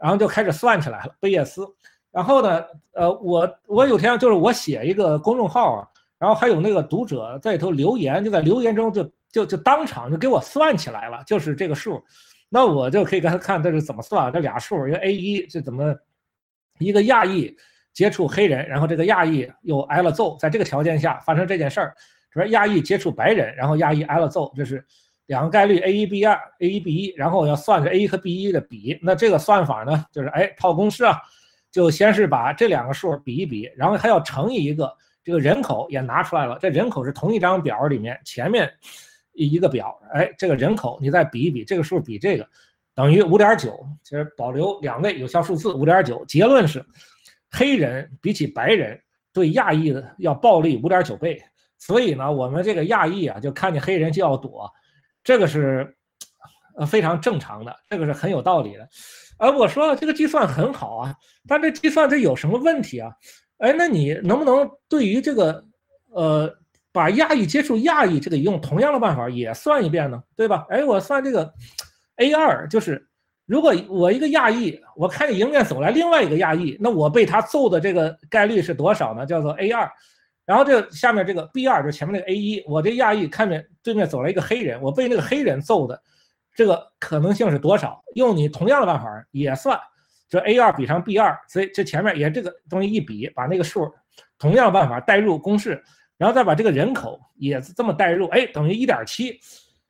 [0.00, 1.66] 然后就开始算起来了贝叶斯。
[2.10, 9.10] 然后呢，呃，我我有天就是我写一个公众号啊，然后还有那个读者在里头留言，就在留言中就。
[9.32, 12.02] 就就当场就给我算起来了，就是这个数，
[12.48, 15.94] 那我就可以给他看这是怎么算，这俩数，一个 A 一是怎么，
[16.80, 17.56] 一个亚裔
[17.92, 21.94] 接触黑人，然后这个亚裔又挨了揍，在这个条件下发生这件事儿，
[22.32, 24.84] 说亚裔接触白人，然后亚裔挨了揍，这是
[25.26, 31.16] 两个概率 A 一 B 二 A 一 B 一，然后要算个 A 一和 B 一的比，那这个算法呢，就是哎套公式啊，
[31.70, 34.92] 就先是把这两个数比一比，然后还要乘以一个
[35.22, 38.70] 这个人口也拿出来了，这人口是同一张表里面前面。
[39.32, 42.46] 一个表，哎，这个人口你再比一比，这个数比这个
[42.94, 46.22] 等于五点九，其实保留两位有效数字五点九。
[46.26, 46.84] 结论是，
[47.50, 49.00] 黑人比起白人
[49.32, 51.42] 对亚裔的要暴力五点九倍。
[51.78, 54.70] 所以呢，我们这个亚裔啊，就看见黑人就要躲，
[55.24, 55.96] 这个是
[56.76, 58.86] 呃非常正常的，这个是很有道理的。
[59.38, 61.14] 而我说这个计算很好啊，
[61.48, 63.10] 但这计算这有什么问题啊？
[63.58, 65.64] 哎，那你能不能对于这个
[66.12, 66.54] 呃
[66.92, 70.22] 把亚裔接触亚裔这个用同样的办法也算一遍呢？
[70.36, 70.66] 对吧？
[70.68, 71.52] 哎，我算这个
[72.16, 73.09] A 二就是。
[73.50, 79.26] 如果我一个亚裔，我看着迎面走来另外一个亚裔，那我被他揍的这个概率是多少呢？
[79.26, 79.90] 叫做 A 二，
[80.46, 86.00] 然后这下面这个 B 二就前面那个 A 一，我这亚裔看见对面走来一个黑人，我被那个黑人揍的
[86.54, 88.00] 这个可能性是多少？
[88.14, 89.76] 用你同样的办法也算，
[90.28, 93.92] 就 A 二比上 B 二，所以这前面也这个东西一比，把那个数
[94.38, 95.82] 同样办法代入公式，
[96.16, 99.40] 然后再把这个人口也这么代入，哎，等于一点七，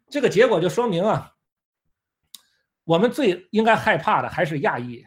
[0.08, 1.30] 这个结果就说明啊。
[2.90, 5.00] 我们最应该害怕的还是亚裔。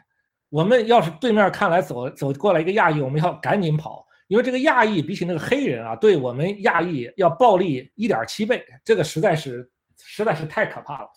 [0.47, 11.10] 我们要是对面看来走走过来一个亚裔，我们要赶紧跑，因为这个亚裔比起那个黑人啊，对我们亚裔要暴力一点七倍，这个实在是实在是太可怕了，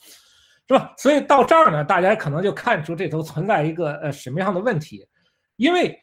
[0.66, 0.92] 是吧？
[0.98, 5.06] 所以到这儿呢，大家可能就看出这头存在一个呃什么样的问题，
[5.54, 5.96] 因为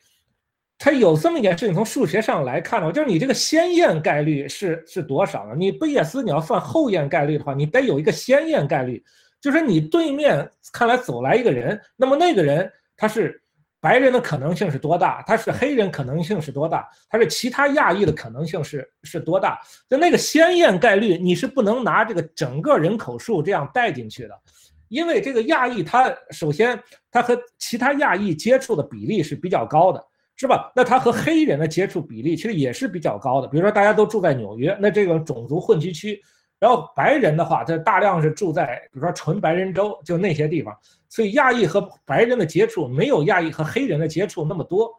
[0.78, 5.56] 它有这么一件事情，从数学上来看呢，就是你这个先验概率是是多少呢？
[5.58, 9.04] 你贝叶斯你要算后验概率的话，你得有一个先验概率。
[9.44, 13.44] 就是你对面看来走来一个人，那么那个人他是
[13.82, 15.22] 白人的可能性是多大？
[15.28, 16.90] 他是黑人可能性是多大？
[17.10, 19.60] 他是其他亚裔的可能性是是多大？
[19.90, 24.40] 就那个先验概率，你是不能拿这个整个人口数这样带进去的，
[24.88, 30.02] 因为这个亚裔他首先他和其他亚裔接触的比例是比较高的，
[30.38, 30.72] 是吧？
[30.74, 33.48] 那他和黑人的接触比例其实也是比较高的。
[33.50, 36.24] 比如说大家都住在纽约，那这个种族混居区。
[36.64, 40.74] 然后白人的话，他大量是住在比如说纯白人州，就那些地方，
[41.10, 44.90] 所以亚裔和白人的接触没有亚裔和黑人的接触那么多。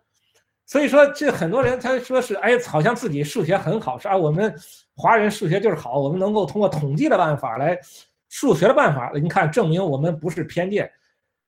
[0.66, 4.55] 所以说，这很多人他说是，哎，好像自己数学很好，是啊，我们
[4.95, 7.78] 华人数学就是好，我们能够通过统计的办法来
[8.28, 10.91] 数学的办法，你看证明我们不是偏见。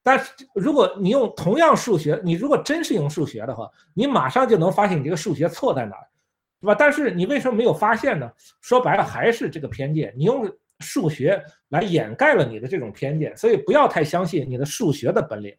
[0.03, 6.07] 但是如果你用同样数学，你如果真是用数学的话，你马上就能发现你这个数学错在哪儿。
[6.67, 6.77] 对吧？
[6.77, 8.29] 但是你为什么没有发现呢？
[8.61, 15.55] 说白了还是这个偏见，你用数学来掩盖了你的这种偏见，所以不要太相信你的数学的本领。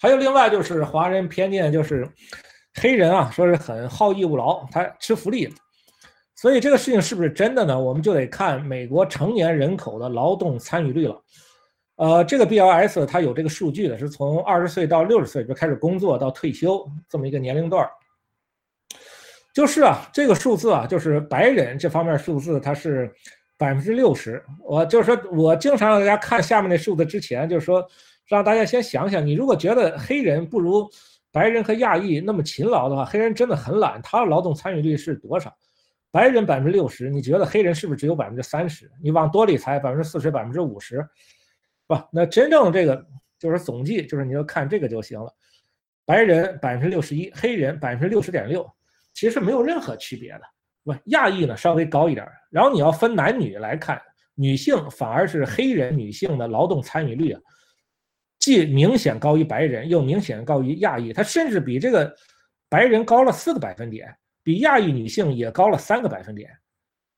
[0.00, 2.08] 还有另外就是华人偏见，就是
[2.74, 5.48] 黑人啊，说是很好逸恶劳，他吃福利，
[6.34, 7.78] 所以这个事情是不是真的呢？
[7.78, 11.22] 我们就得看美国成年人口的劳动参与率了。
[11.94, 17.88] 呃，这个 BLS 它有这个数据的，是从二十岁到六十岁就开始工作到退休这么一个年龄段。
[19.54, 23.10] 就是啊，这个数字啊，就是白人这方面数字，它是
[23.56, 24.44] 百分之六十。
[24.58, 27.86] 我就是说，我经常让大家看下面那数字之前，就是说，
[28.26, 30.90] 让大家先想想，你如果觉得黑人不如
[31.30, 35.56] 白人和亚裔那么勤劳的话，黑人真的很懒，他的劳动参与率是多少？
[36.10, 38.90] 白人百分之六十，你觉得黑人是不是只有百分之三十？
[39.00, 41.06] 你往多里猜，百分之四十、百分之五十，
[41.86, 43.06] 不，那真正这个
[43.38, 45.32] 就是总计，就是你就看这个就行了。
[46.04, 48.68] 白人百分之六十一，黑人百分之六十点六。
[49.14, 50.42] 其实没有任何区别的，
[50.82, 53.98] 不，亚裔呢稍微高一点然后你要分男女来看，
[54.34, 57.40] 女性反而是黑人女性的劳动参与率啊，
[58.40, 62.14] 既明显高于白人，又明显高于亚裔，它甚至比这个
[62.68, 66.50] 白人高了四个百分点，比亚裔女性也高了三个百分点，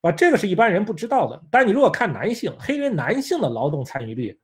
[0.01, 1.43] 啊，这个是一般人不知道的。
[1.49, 4.39] 但你如果看男性，黑人男性的劳动参与率。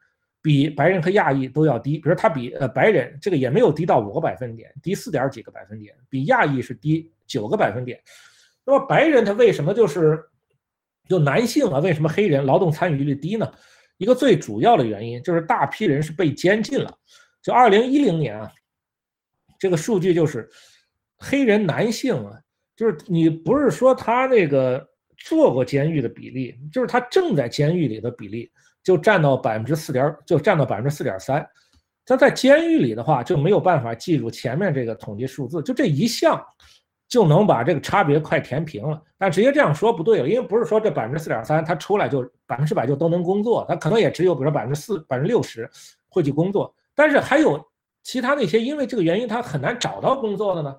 [0.46, 8.00] 比白人和亚裔都要低，比如他比呃白人这个也没有低到五个百分点，低四点几个百分点，比亚裔是低九个百分点。
[8.64, 10.24] 那么白人他为什么就是
[11.10, 11.80] 就男性啊？
[11.80, 13.52] 为什么黑人劳动参与率低呢？
[13.98, 16.94] 一个最主要的原因就是大批人是被监禁了。
[17.42, 18.52] 就二零一零年啊，
[19.58, 20.48] 这个数据就是
[21.18, 22.32] 黑人男性啊，
[22.76, 24.88] 就是你不是说他那个
[25.18, 28.52] 坐过监狱的比例，就是他正在监狱里的比例。
[28.84, 31.48] 就占到百分之四点，就占到百分之四点三。
[32.06, 36.38] 他在监狱里的话，就没有办法记住前面这个统计数字，就这一项
[37.08, 39.02] 就能把这个差别快填平了。
[39.18, 45.70] 但直接这样说不对了，因为不是说这百分之四点三他出来就百分之百就都能工作，他可能也只有比如说百分之四、百分之六十
[46.10, 46.74] 会去工作。
[46.96, 47.64] 但是还有
[48.04, 50.76] 其他那些因为这个原因他很难找到工作的呢，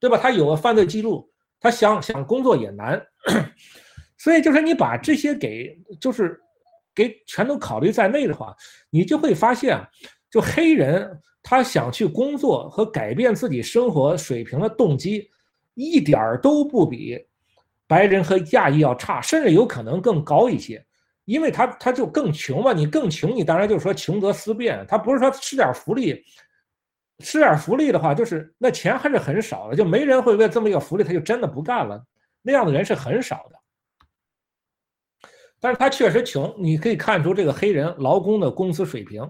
[0.00, 0.16] 对吧？
[0.16, 1.28] 他有个犯罪记录，
[1.60, 3.00] 他想想工作也难。
[4.18, 6.40] 所以就是你把这些给就是。
[6.96, 8.54] 给全都考虑在内的话，
[8.88, 9.84] 你就会发现，
[10.30, 11.10] 就黑人
[11.42, 15.28] 他想去工作和改变自己生活水平的动机，
[15.74, 17.18] 一点儿都不比
[17.86, 20.84] 白人和亚裔要差，甚至有可能更高一些，
[21.24, 26.24] 因为他他就更穷嘛，你更穷，你当然就是说穷则思变，他不是说吃点福利，
[27.18, 32.02] 吃点福利的话，就是那钱还是很少的，就没人会为这么一个福利他就真的不干了，
[32.42, 33.58] 那样的人是很少的。
[35.60, 39.26] 但是他确实穷，你可以看出这个黑人劳工的工资水平，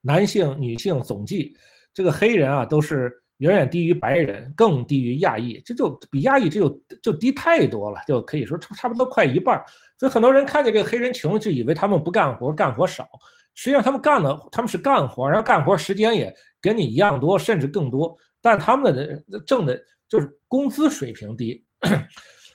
[0.00, 1.56] 男性、女性总计，
[1.92, 9.62] 这个黑人啊都是远远低于白人，更低于亚裔，这就比亚裔这就就低太多了，就可以说差差不多快一半。
[9.98, 13.08] 所以很多人看见这个黑人穷，就以为他们不干活，干活少。
[13.54, 18.14] 实际上他们干的他们是干活，然后干活时间也跟你一样多，甚至更多。
[18.42, 21.64] 但他们的挣的就是工资水平低。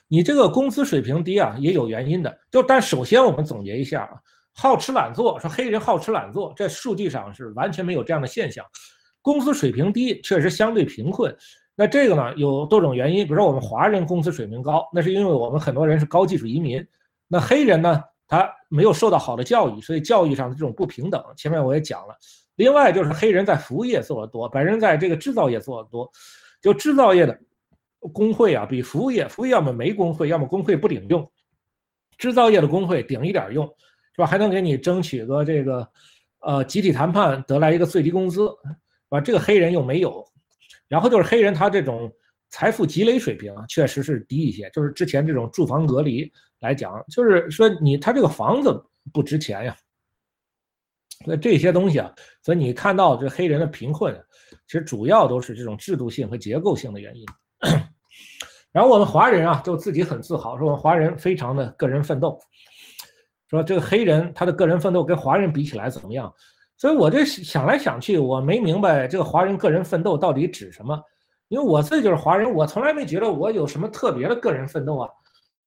[0.08, 2.38] 你这个工资水平低啊，也有原因的。
[2.50, 4.14] 就但首先我们总结一下啊，
[4.54, 8.64] 好吃懒做，说黑人好吃懒做，这数据上是完全没有这样的现象。
[9.22, 11.34] 工资水平低确实相对贫困。
[11.74, 16.86] 那这个呢有多种原因，比如说我们华人工资水平高，那是因为我们很多人是高技术移民。
[17.28, 18.02] 那黑人呢？
[18.28, 22.16] 他没有受到好的教育，所以教育上的这种不平等，前面我也讲了。
[22.54, 26.10] 另外就是黑人在服务业做的多，白人在这个制造业做的多。
[26.62, 27.38] 就制造业的
[28.10, 31.30] 工会啊，比服务业，服务业要么没工会，要么工会不顶用。
[32.16, 33.66] 制造业的工会顶一点用，
[34.16, 34.26] 是吧？
[34.26, 35.86] 还能给你争取个这个，
[36.40, 38.48] 呃，集体谈判得来一个最低工资，
[39.16, 39.20] 啊？
[39.20, 40.24] 这个黑人又没有。
[40.88, 42.12] 然后就是黑人他这种
[42.50, 46.30] 财富积累水平确实是低一些，就是之前这种住房隔离。
[46.60, 48.80] 来讲，就是说你他这个房子
[49.12, 49.76] 不值钱呀，
[51.26, 54.14] 那这些东西啊，所以你看到这黑人的贫困，
[54.68, 57.26] 其实主要都是这种制度性和结构性的原因。
[58.70, 62.38] 然后我们华人啊，就自己很自豪，说我们华人非常的个人奋斗，
[63.50, 66.32] 说这个黑人他的个人奋斗跟华人比起来怎么样？
[66.82, 71.00] 所以我这想来想去，我没明白这个华人个人奋斗到底指什么，
[71.46, 75.08] 因为我自己就是华人，我从来没觉得我有什么特别的个人奋斗啊。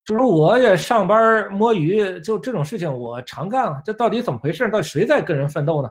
[0.03, 3.81] 就是我也上班摸鱼，就这种事情我常干啊。
[3.85, 4.69] 这到底怎么回事？
[4.69, 5.89] 到底谁在个人奋斗呢？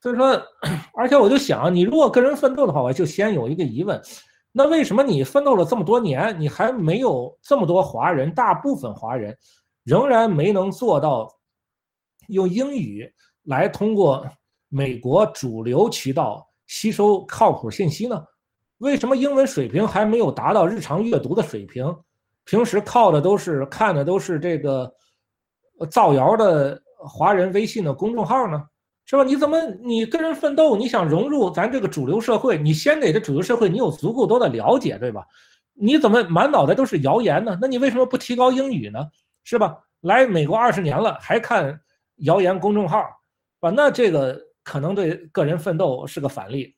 [0.00, 0.42] 所以说，
[0.96, 4.00] 而且我就想，你如果个人奋斗的话，我就先有一个疑问：
[4.50, 9.36] 那为什么你奋斗了这么多年，你还没有这么多华人，大部分华人
[9.84, 11.30] 仍然没能做到
[12.28, 13.12] 用英语
[13.46, 14.26] 来通过
[14.68, 18.22] 美国主流渠道吸收靠谱信息呢？
[18.78, 21.96] 为什么英文水平还没有达到日常阅读的水平？
[22.44, 24.92] 平时靠的都是看的都是这个
[25.90, 28.62] 造谣的华人微信的公众号呢，
[29.04, 29.24] 是吧？
[29.24, 35.24] 你怎么你跟人奋斗，你想融入咱这个主流社会，你先得这主流社会你有足够多的了解，对吧？
[35.72, 37.58] 你怎么满脑袋都是谣言呢？
[37.60, 39.06] 那你为什么不提高英语呢？
[39.44, 39.76] 是吧？
[40.00, 41.80] 来美国二十年了还看
[42.18, 43.04] 谣言公众号，
[43.60, 43.70] 吧？
[43.70, 46.74] 那这个可能对个人奋斗是个反例。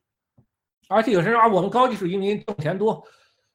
[0.87, 3.03] 而且有时候啊，我们高技术移民挣钱多，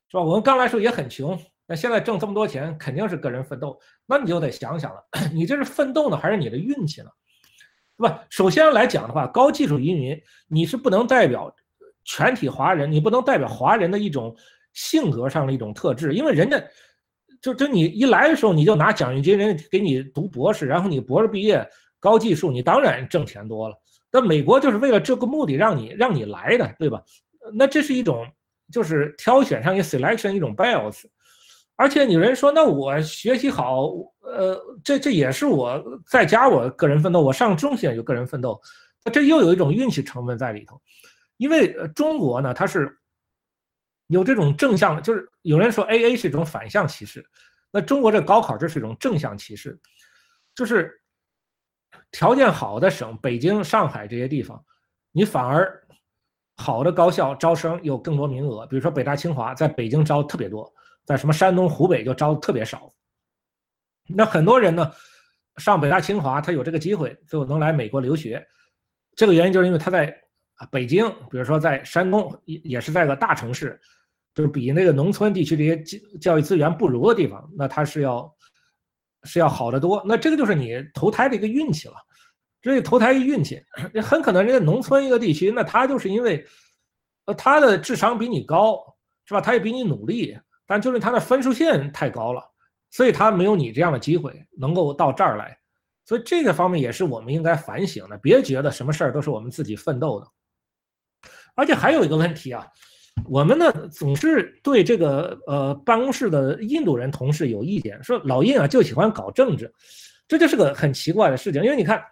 [0.08, 0.22] 是吧？
[0.22, 1.38] 我们刚来时候也很穷。
[1.66, 3.78] 那现在挣这么多钱，肯定是个人奋斗。
[4.06, 5.02] 那你就得想想了，
[5.32, 7.08] 你这是奋斗呢，还是你的运气呢？
[7.96, 8.22] 是吧？
[8.28, 11.50] 首先来讲的话，高技术移民，你是不能代表
[12.04, 14.36] 全体华人，你不能代表华人的一种
[14.74, 16.62] 性格上的一种特质，因为人家
[17.40, 21.66] 就就你一来的时候，你就拿奖学金，人家给你读博士，然后你博士毕业，
[22.04, 23.74] 高技术，你当然挣钱多了。
[24.12, 27.02] 那美国就是为了这个目的让你让你来的，对吧？
[27.54, 28.30] 那这是一种
[28.70, 31.04] 就是挑选上一 selection 一种 bias。
[31.76, 33.86] 而且有人说，那我学习好，
[34.20, 38.60] 呃，这这也是我在家我个人奋斗，我上中学就个人奋斗，
[39.02, 40.78] 那这又有一种运气成分在里头，
[41.38, 42.94] 因为中国呢，它是
[44.08, 47.24] 有这种正向，就是有人说 A A 是一种反向歧视，
[47.72, 49.76] 那中国这高考这是一种正向歧视，
[50.54, 50.92] 就是
[52.14, 54.64] 条件好的省，北京、上海这些地方，
[55.10, 55.84] 你反而
[56.56, 60.72] 好的高校招生有更多名额，比如说北大、清华在北京招特别多。
[61.04, 62.90] 在什么山东、湖北就招特别少，
[64.08, 64.90] 那很多人呢
[65.58, 68.42] 上北大、清华，他有这个机会就能来美国留学。
[69.14, 70.16] 这个原因就是因为他在
[70.70, 73.78] 北京，比如说在山东，也也是在个大城市，
[74.34, 75.76] 就是比那个农村地区这些
[76.18, 78.33] 教育资源不如的地方，那他是要
[79.24, 80.02] 是要好得多。
[80.06, 81.94] 那这个就是你投胎的一个运气了，
[82.62, 83.62] 这投胎一运气，
[84.02, 86.46] 很可能人家农村一个地区，那他就是因为
[87.26, 88.78] 呃他的智商比你高，
[89.24, 89.40] 是吧？
[89.40, 90.38] 他也比你努力。
[90.66, 92.42] 但就是他的分数线太高了，
[92.90, 95.54] 所以他没有你这样的机会能够到这儿来，
[96.06, 98.16] 所以这个方面也是我们应该反省的。
[98.16, 100.26] 别觉得什么事儿都是我们自己奋斗的，
[101.54, 102.66] 而且还有一个问题啊，
[103.28, 109.72] 我们呢总是对这个呃办公室的印度人同事有意见，说老印啊就喜欢搞政治，
[110.28, 111.62] 这就是个很奇怪的事情。
[111.64, 112.02] 因为你看，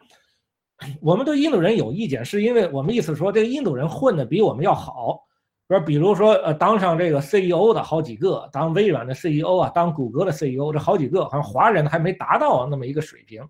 [1.01, 5.21] 我们对印度人有意见，是因为我们意思说这个印度人混的比我们要好。
[5.69, 13.43] 说，比如说，呃，当上这个 CEO 的好几个，当微软的 CEO 啊，当谷歌的 CEO，这好几个，好像华人还没达到那么一个水平，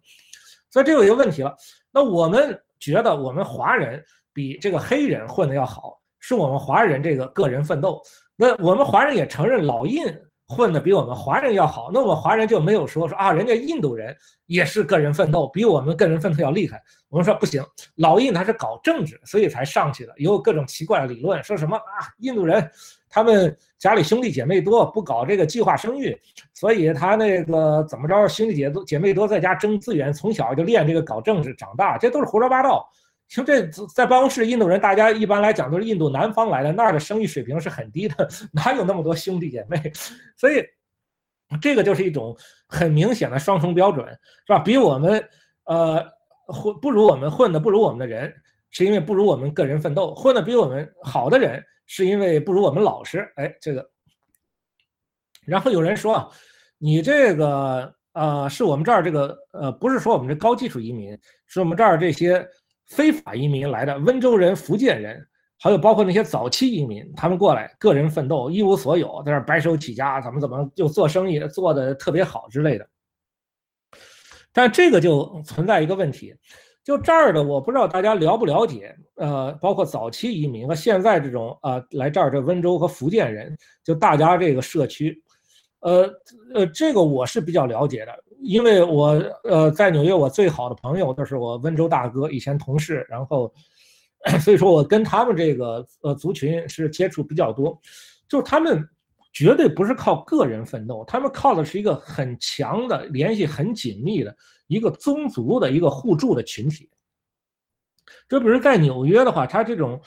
[0.70, 1.57] 所以这有一个问题了。
[1.91, 4.01] 那我们觉得我们华人
[4.33, 8.01] 比这个黑人混的要好，是我们华人这个个人奋斗。
[8.35, 10.03] 那我们华人也承认老印
[10.49, 14.16] 混的比我们华人要好，那我们华人就没有说说啊，人家印度人
[14.47, 16.82] 也是个人奋斗，比我们个人奋斗要厉害。
[17.09, 17.62] 我们说不行，
[17.97, 22.70] 老印他是搞政治，所以才上去的，有各种奇怪的理论，说什么啊，印度人
[23.09, 26.19] 他们家里兄弟姐妹多，不搞这个计划生育，
[26.55, 32.89] 所以他那个怎么着，兄弟姐多姐妹多，在家争资源，从小就练这个搞政治，长大，这都是胡说八道。
[33.35, 39.81] 就这在办公室，印度人大家一般来讲都是印度南方来的，那儿的生育水平是很低的，哪有那么多兄弟姐妹？
[40.37, 40.63] 所以
[41.59, 42.37] 这个就是一种
[42.69, 44.07] 很明显的双重标准，
[44.47, 44.59] 是吧？
[44.59, 45.27] 比我们
[45.65, 46.05] 呃
[46.47, 48.31] 混不如我们混的不如我们的人，
[48.71, 53.27] 是因为不如我们个人奋斗；混的比我们好的人，是因为不如我们老实。
[53.37, 53.91] 哎，这个。
[55.47, 56.31] 然后有人说，
[56.77, 62.47] 你这个呃是我们这儿这个呃不是说我们这高技术移民，是我们这儿这些。
[62.89, 65.27] 非法移民来的温州人、福建人，
[65.59, 72.87] 还有包括那些早期移民，他们过来个人奋斗，一无所有，在这白手起家，怎么怎么就做生意做的特别好之类的。
[74.53, 76.35] 但这个就存在一个问题，
[76.85, 85.23] 就这儿的我不知道大家了不了解，呃，包括早期移民和现在这种呃来这儿的温州和福建人，就大家这个社区，
[85.81, 86.11] 呃
[86.55, 88.13] 呃，这个我是比较了解的。
[88.43, 89.09] 因为我
[89.44, 93.52] 呃在纽约，我最好的朋友就是我温州大哥，以前同事，然后
[94.40, 97.81] 所以说我跟他们这个呃族群是接触比较多，
[98.28, 98.86] 就是他们
[99.32, 104.36] 绝对不是靠个人奋斗，他们靠的是一个很强的联系很紧密的
[104.66, 106.90] 一个宗族的一个互助的群体。
[108.28, 110.01] 就比如在纽约的话，他这种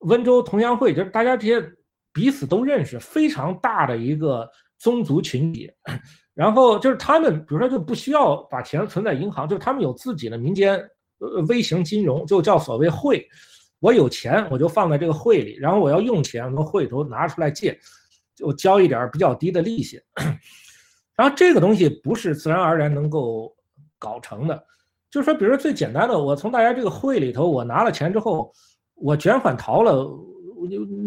[0.00, 1.66] 温州同乡会，就是大家这些
[2.12, 4.48] 彼此都认识，非常大的一个
[4.78, 5.70] 宗族群体。
[6.40, 10.74] 然后就是他们，比如说就不需要把钱存在银行，就是他们有自己的民间
[11.18, 13.28] 呃微型金融，就叫所谓会。
[13.78, 17.78] 我有钱我就放在这个会里，然后我要用钱从会里头拿出来借，
[18.34, 20.00] 就交一点比较低的利息。
[21.14, 23.54] 然后这个东西不是自然而然能够
[23.98, 24.64] 搞成的，
[25.10, 28.50] 就是说，比如说最简单的，我从大家这个会里头我拿了钱之后，
[28.94, 30.08] 我卷款逃了，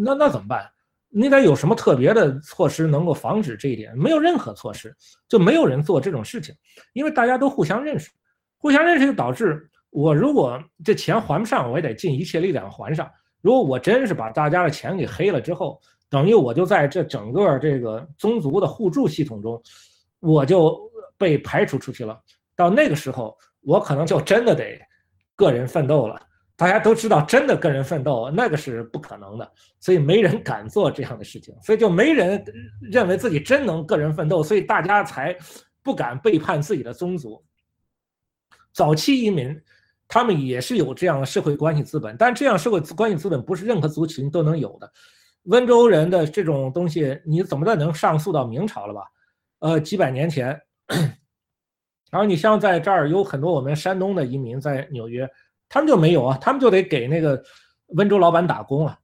[0.00, 0.70] 那那怎么办？
[1.16, 3.96] 你得有什么特别的措施能够防止这一点？
[3.96, 4.92] 没有任何措施，
[5.28, 6.52] 就没有人做这种事情，
[6.92, 8.10] 因为大家都互相认识，
[8.58, 13.08] 互相认识就导致我如果这钱还不上，我也得尽一切力量还上。
[13.40, 15.80] 如果我真是把大家的钱给黑了之后，
[16.10, 19.62] 等于我就在这整个这个宗族的互助系统中，
[20.18, 20.76] 我就
[21.16, 22.20] 被排除出去了。
[22.56, 24.80] 到那个时候，我可能就真的得
[25.36, 26.20] 个人奋斗了。
[26.56, 32.44] 大家都知道，真的个人奋斗那个是不可能的，所以没人敢做这样的事情，所以就没人
[32.80, 35.36] 认为自己真能个人奋斗，所以大家才
[35.82, 37.44] 不敢背叛自己的宗族。
[38.72, 39.60] 早期移民，
[40.06, 44.92] 他们也是有这样的社会关系资本，但这样社会关系资本不是任何族群都能有的。
[45.44, 49.00] 温州人的这种东西，你怎么的能上溯到明朝了吧？
[49.58, 50.60] 呃，几百年前。
[52.10, 55.28] 然后你像在这儿有很多我们山东的移民在纽约。
[55.68, 57.42] 他们就没有啊，他们就得给那个
[57.88, 58.98] 温州老板打工啊，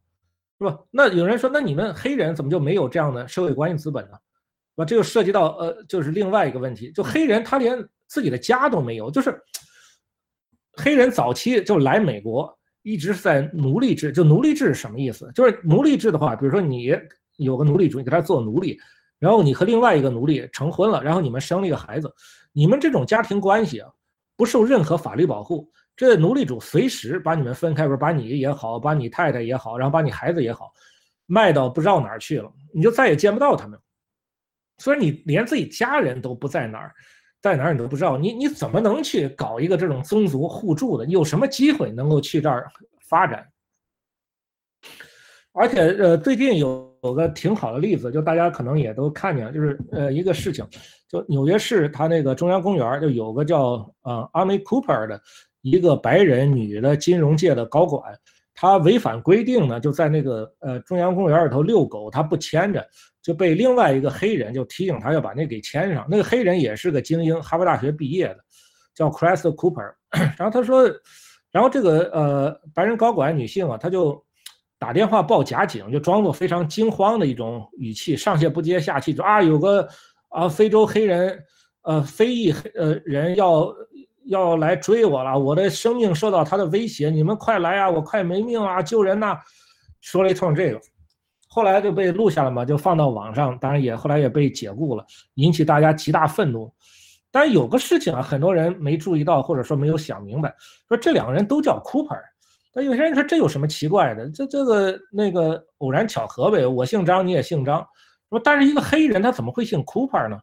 [0.58, 0.78] 是吧？
[0.90, 4.12] 那有人说，那你们黑人怎么就没有这样的社会关系资本呢？
[4.12, 4.84] 是吧？
[4.84, 9.40] 这就涉及到呃，就是另外一个问题，就黑人他连自己的家都没有，就是
[10.74, 14.12] 黑人早期就来美国，一直是在奴隶制。
[14.12, 15.30] 就奴隶制是什么意思？
[15.34, 16.96] 就是奴隶制的话，比如说你
[17.36, 18.78] 有个奴隶主，你给他做奴隶，
[19.18, 22.14] 然后你和另外一个奴隶成婚了，然后你们生了一个孩子，
[22.52, 23.90] 你们这种家庭关系啊，
[24.36, 25.70] 不受任何法律保护。
[26.08, 30.72] 这奴隶主随时把你们分开，不是把你也好，把你太太也好，然后把你孩子也好，
[31.26, 33.78] 卖到不知道哪儿去了，你就再也见不到他们。
[34.78, 36.94] 所以你连自己家人都不在哪儿，
[37.42, 41.04] 在哪儿你都不知道，你你怎么能去搞一个这种宗族互助的？
[41.04, 42.66] 你有什么机会能够去这儿
[43.06, 43.46] 发展？
[45.52, 50.66] 而且呃，最近有有个挺好的例子，就大家可能也都看见，就是呃一个事情，
[51.10, 55.20] 就纽约市它那个中央公园就有个叫呃 Amy Cooper 的。
[55.62, 58.02] 一个白人女的金融界的高管，
[58.54, 62.86] 她违反规定呢，就在那个呃中央公园里头遛狗，她不牵着，
[63.20, 66.06] 就被另外一个黑人就提醒她要把那给牵上。
[66.08, 68.38] 那个黑人也是个精英，哈佛大学毕业的，
[68.94, 69.92] 叫 Chris Cooper。
[70.38, 70.84] 然后他说，
[71.52, 74.18] 然后这个呃白人高管女性啊，她就
[74.78, 79.86] 打电话报假警，就装作非常惊慌的一种语气，上气不接下气说啊有个
[80.30, 81.38] 啊非洲黑人
[81.82, 83.70] 呃非裔黑呃人要。
[84.30, 87.90] 要来追我了，我的生命受到他的威胁，你们快来啊！
[87.90, 88.80] 我快没命啊！
[88.80, 89.36] 救人呐！
[90.00, 90.80] 说了一通这个，
[91.48, 95.04] 后来就被录下了嘛，就放到网上，当然也后来也被解雇了，
[95.34, 96.72] 引起大家极大愤怒。
[97.32, 100.54] 但有个事情啊，很多人没注意到，或者说没有想明白，
[100.86, 102.20] 说这两个人都叫 Cooper，
[102.72, 104.30] 那有些人说这有什么奇怪的？
[104.30, 107.84] 这这个那个偶然巧合呗，我姓张你也姓张，
[108.28, 110.38] 说，但是一个黑人他怎么会姓 Cooper 呢？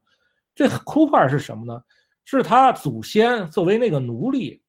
[0.54, 1.82] 这 Cooper 是什么呢？
[2.30, 4.62] 是他祖先作为那个奴隶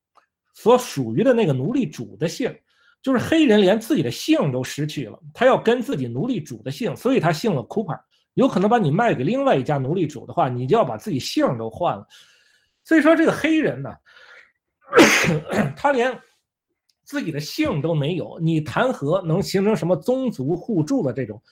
[0.55, 2.55] 所属于的那个奴隶主的姓，
[3.03, 7.99] 就是黑人连自己的姓都失去了，他要跟自己奴隶主的姓，所以他姓了 Cooper。
[8.35, 12.07] 有可能把你卖给另外一家奴隶主的话，你就要把自己姓都换了。
[12.85, 13.91] 所以说这个黑人呢，
[15.77, 16.17] 他连
[17.03, 21.43] 自己的姓都没有，你谈何能形成什么宗族互助的这种？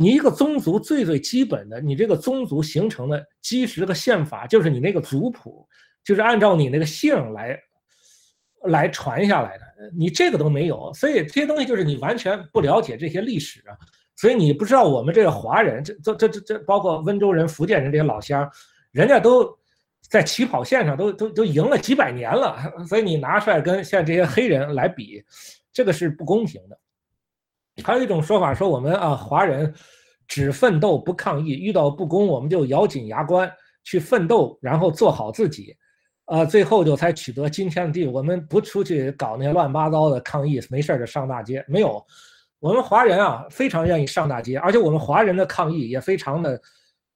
[0.00, 5.66] 你一个宗族最最基本的，你这个宗族形成的基石的宪法就是你那个族谱，
[6.04, 7.58] 就是按照你那个姓来
[8.66, 9.64] 来传下来的。
[9.96, 13.76] 你这个都没有，所以这些东西就是你完全不了解这些历史啊。
[14.14, 18.48] 所以你不知道我们这个华人，这这这这这，包括温州人、福建人这些老乡，
[18.92, 19.52] 人家都
[20.08, 22.56] 在起跑线上都都都赢了几百年了。
[22.86, 25.24] 所以你拿出来跟现在这些黑人来比，
[25.72, 26.78] 这个是不公平的。
[27.84, 29.72] 还有一种说法说我们啊华人
[30.26, 33.50] 只奋斗不抗议，遇到不公我们就咬紧牙关
[33.84, 35.74] 去奋斗，然后做好自己，
[36.26, 38.12] 呃，最后就才取得今天的地位。
[38.12, 42.04] 我们不出去搞那些乱八糟的抗议，没事就上大街，没有。
[42.60, 46.60] 我们华人啊，非常愿意上大街，而且我们华人的抗议也非常的，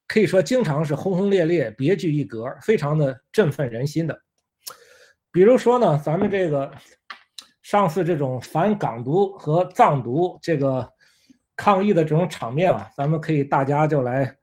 [0.07, 4.17] 可以说经常是轰轰烈烈、别具一格，非常的振奋人心的。
[5.33, 6.71] 比如说呢，咱们这个
[7.63, 10.89] 上次这种反港独和藏独这个
[11.57, 14.37] 抗议的这种场面啊，咱们可以大家就来，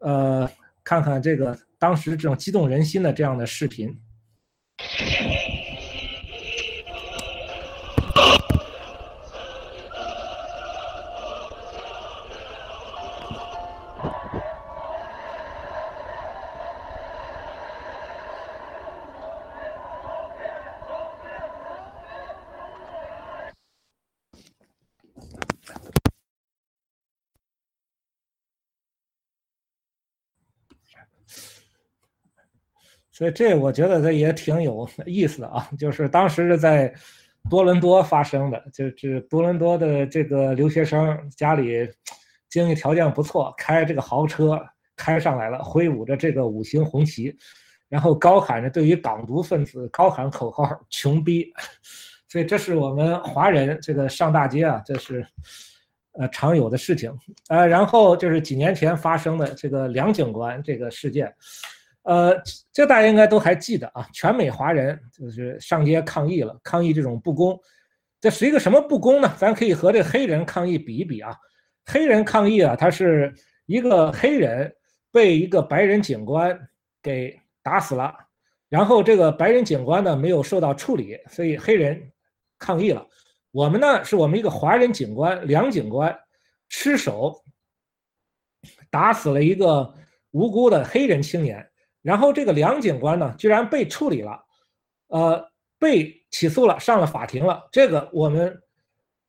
[0.00, 0.50] 呃，
[0.82, 3.96] 看看这个当时这种激动人心的这样的视频。
[33.20, 36.90] 所以这我觉得这也挺有意思的啊，就是当时是在
[37.50, 41.86] 多伦多发生的，就是多伦多的这个留学生家里
[42.48, 44.58] 经济条件不错，开这个豪车
[44.96, 47.36] 开上来了，挥舞着这个五星红旗，
[47.90, 51.52] 然后高喊着对于港独分子高喊口号“穷逼”，
[52.26, 55.22] 所以这是我们华人这个上大街啊，这是
[56.12, 57.12] 呃常有的事情。
[57.50, 61.30] 呃，然后就是几年前发生的这个梁警官这个事件。
[62.02, 62.34] 呃，
[62.72, 67.58] 这大家应该都还记得啊，全美华人就是上街抗议了，抗议这种不公。
[68.20, 69.34] 这是一个什么不公呢？
[69.38, 71.36] 咱可以和这黑人抗议比一比啊。
[71.86, 73.34] 黑人抗议啊，他是
[73.66, 74.72] 一个黑人
[75.12, 76.58] 被一个白人警官
[77.02, 78.14] 给打死了，
[78.68, 82.10] 然后这个白人警官呢没有受到处理，所以黑人
[82.58, 83.06] 抗议了。
[83.50, 86.16] 我们呢是我们一个华人警官梁警官
[86.68, 87.42] 失手
[88.90, 89.92] 打死了一个
[90.30, 91.69] 无辜的黑人青年。
[92.02, 94.40] 然后这个梁警官呢，居然被处理了，
[95.08, 97.68] 呃，被起诉了，上了法庭了。
[97.70, 98.62] 这个我们，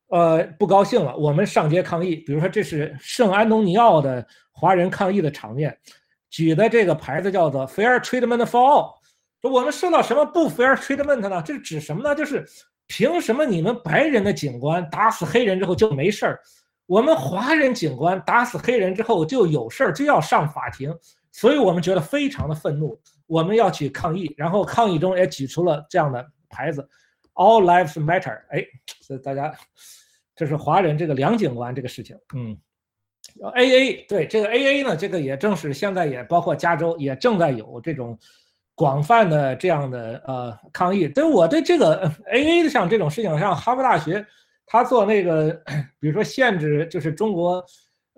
[0.07, 2.15] 呃，不高兴了，我们上街抗议。
[2.15, 5.77] 比如说，这是圣安东尼奥的华人抗议的场面，
[6.29, 9.01] 举的这个牌子叫做 “Fair Treatment for All”。
[9.41, 11.41] 我们受到什么不 fair treatment 呢？
[11.43, 12.13] 这是指什么呢？
[12.13, 12.47] 就是
[12.85, 16.39] 凭什么你们白人的警官打死黑人之后就没事儿，
[16.85, 20.95] 我们华人警官打死黑人之后就有事儿，就要上法庭。
[21.31, 26.85] 所以我们觉得非常的愤怒，我们要去抗议，然后抗议中也举出了这样的牌子
[27.35, 28.37] ，All lives matter。
[28.49, 28.65] 哎，
[28.99, 29.55] 所以大家，
[30.35, 32.57] 这是华人这个梁警官这个事情，嗯
[33.55, 38.19] ，AA 对这个 AA 呢，这个也正是现在也包括加州也正在有这种
[38.75, 41.07] 广泛的这样的呃抗议。
[41.07, 44.25] 对我对这个 AA 像这种事情，像哈佛大学
[44.65, 45.51] 他做那个，
[45.97, 47.65] 比如说限制就是中国。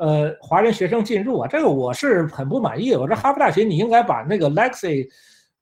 [0.04, 2.94] 呃，华人学生进入啊，这个我是很不满意。
[2.94, 5.08] 我说哈佛大学你应该把那个 Lexi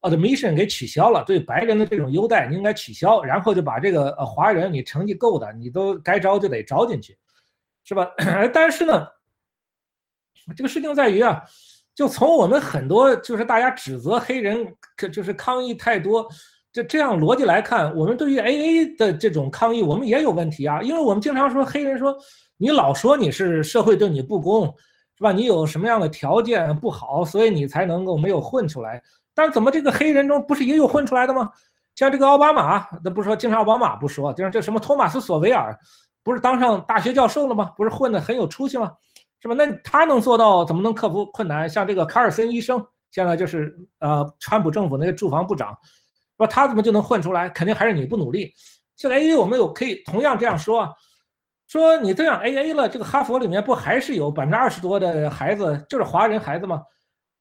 [0.02, 7.16] admission 给取消了，对白人的这种优待你应该取消，然后就把这个呃华人你成绩够的，你都该招就得招进去，
[7.84, 8.10] 是吧？
[8.52, 9.06] 但是呢，
[10.58, 11.44] 这个事情在于啊，
[11.94, 14.76] 就从我们很多就是大家指责黑人
[15.14, 16.28] 就是抗议太多，
[16.74, 22.18] 这这样逻辑来看，我们对于 AA 的这种抗议我们也有问题啊，因为我们经常说黑人说。
[22.62, 24.68] 你老说你是社会对你不公，
[25.18, 25.32] 是吧？
[25.32, 29.02] 你有什么样的条件不好，所以你才能够没有混出来。
[29.34, 31.50] 但怎么这个黑人中不是也有混出来的吗？
[31.96, 35.76] 像这个奥巴马，那不是说经常奥巴马不说，就是这什么托马斯索维尔，
[36.22, 37.74] 不是当上大学教授了吗？
[37.76, 38.92] 不是混得很有出息吗？
[39.40, 39.56] 是吧？
[39.56, 41.68] 那他能做到，怎么能克服困难？
[41.68, 45.76] 像这个卡尔森医生，现在就是呃，川普政府那个住房部长，
[46.38, 47.50] 说他怎么就能混出来？
[47.50, 48.54] 肯定还是你不努力。
[48.98, 50.88] 现在，因为我们有可以同样这样说。
[51.72, 56.82] 说你这样 A A 了，这个哈佛里面不还是有百分之二十多的孩子就是华人孩子吗？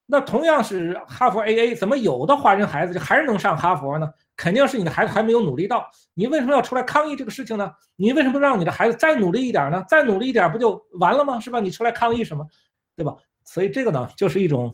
[0.07, 4.09] 那同样是哈佛 A A，怎么有的华人孩子就还是能上哈佛呢？
[4.37, 5.85] 肯定是你的孩子还没有努力到。
[6.15, 7.73] 你为什么要出来抗议这个事情呢？
[7.97, 9.85] 你为什么让你的孩子再努力一点呢？
[9.89, 11.41] 再努力一点不就完了吗？
[11.41, 11.59] 是吧？
[11.59, 12.47] 你出来抗议什么？
[12.95, 13.13] 对吧？
[13.45, 14.73] 所以这个呢，就是一种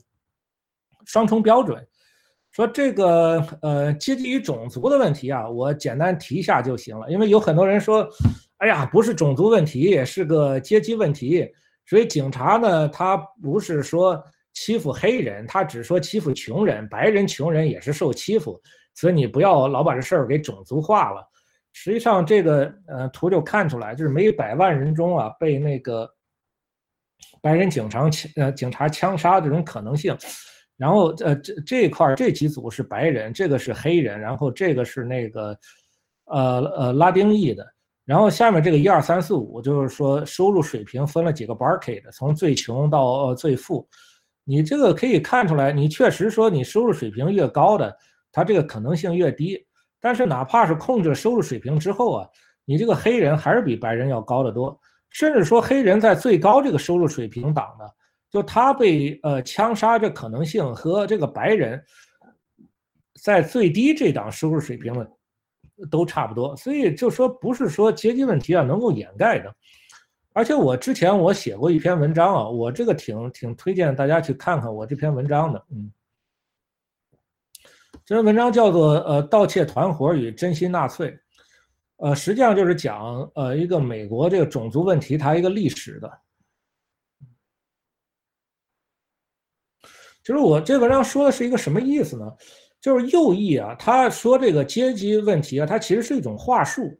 [1.06, 1.82] 双重标准。
[2.52, 7.10] 说这个呃阶级与种族的问题啊，我简单提一下就行了。
[7.10, 8.06] 因为有很多人说，
[8.58, 11.48] 哎呀，不是种族问题，也是个阶级问题。
[11.84, 14.22] 所以警察呢，他不是说
[14.54, 18.60] 欺负黑人，他只说欺负穷人，白人穷人也是受欺负。
[18.94, 21.22] 所以你不要老把这事儿给种族化了。
[21.72, 26.08] 实际上这个呃图就看出来，就是每百万人中啊被那个
[27.42, 30.16] 白人警察枪呃警察枪杀这种可能性。
[30.78, 35.58] 然后，呃，这这一块这几组是白人，这个是黑人，然后这个是那个，
[36.26, 37.66] 呃呃拉丁裔的，
[38.06, 43.86] 然后下面这个一二三四五就是说收入水平分了几个 bucket，从最穷到最富，
[44.44, 47.94] 你这个可以看出来，你确实说你收入水平越高的，
[48.30, 49.58] 它这个可能性越低，
[50.00, 52.28] 但是哪怕是控制了收入水平之后啊，
[52.64, 54.80] 你这个黑人还是比白人要高得多，
[55.10, 57.94] 甚至说黑人在最高这个收入水平档的。
[58.28, 61.82] 就他被呃枪杀这可能性和这个白人
[63.22, 65.10] 在最低这档收入水平的
[65.90, 69.54] 都差不多，所以就说不是说阶级问题啊能够掩盖的。
[70.32, 75.90] 而且我之前我写过一篇文章啊，我这个挺挺推荐大家去看看我这篇文章的，嗯，
[78.04, 81.18] 这篇文章叫做呃盗窃团伙与真心纳粹，
[81.96, 86.20] 呃实际上就是讲呃一个美国这个种族问题它一个历史的。
[90.22, 92.30] 就是我这文章说的是一个什么意思呢？
[92.80, 96.96] 就是右翼啊，他说这个阶级问题啊，它其实是一种话术，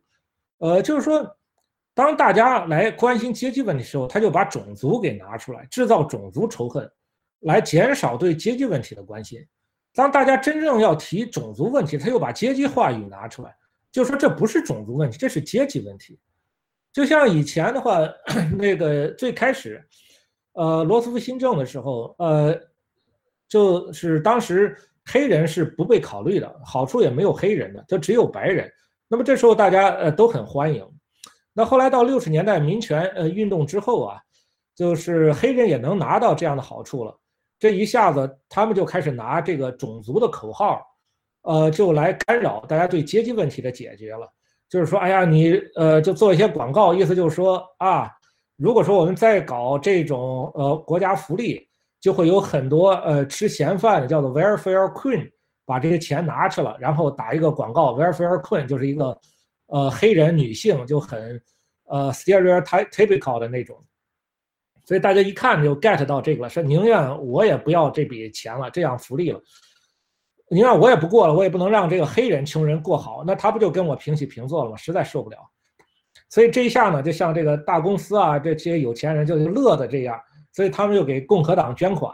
[0.59, 1.25] 呃，就是说，
[1.95, 6.91] 当大家来关心阶级问题的时候，他就把种族给拿出来，制造种族仇恨，
[7.41, 9.39] 来减少对阶级问题的关心。
[9.95, 13.55] 当大家真正要提种族问题，他又把阶级话语拿出来，
[13.93, 16.19] 就说这不是种族问题，这是阶级问题。
[16.93, 18.01] 就像以前的话，
[18.59, 19.87] 那个最开始，
[20.55, 22.59] 呃，罗斯福新政的时候，呃。
[23.49, 24.77] 就是当时
[25.09, 28.69] 黑人是不被考虑的，好处也没有黑人的，就只有白人。
[29.07, 30.85] 那么这时候大家呃都很欢迎。
[31.53, 34.19] 那后来到六十年代民权呃运动之后啊，
[34.75, 37.17] 就是黑人也能拿到这样的好处了。
[37.59, 40.83] 这一下子他们就开始拿这个种族的口号，
[41.43, 44.29] 呃，就来干扰大家对阶级问题的解决了。
[44.69, 48.11] 就是说，哎呀，你呃就做一些广告，意思就是说啊，
[48.57, 51.66] 如果说我们再搞这种呃国家福利。
[52.07, 55.29] 就会有很多呃吃闲饭的，叫做 welfare queen，
[55.65, 59.21] 把这些钱拿去了，然后打一个广告，welfare queen 就是一个
[59.67, 61.43] 呃黑人女性，就很
[61.87, 63.77] 呃 stereotypical 的那种，
[64.85, 69.43] 所以大家一看就 get 到这个了，说宁愿我也不要这笔钱了，这样福利了，
[70.51, 74.77] 宁愿我也不过了，我也不能让这个黑人穷人过好，那他不就跟我平起平坐了吗？
[74.77, 75.39] 实在受不了，
[76.29, 80.17] 所以这一下呢，就像这个大公司啊，这些有钱人就乐的这样。
[80.57, 82.11] 所以他们又给共和党捐款，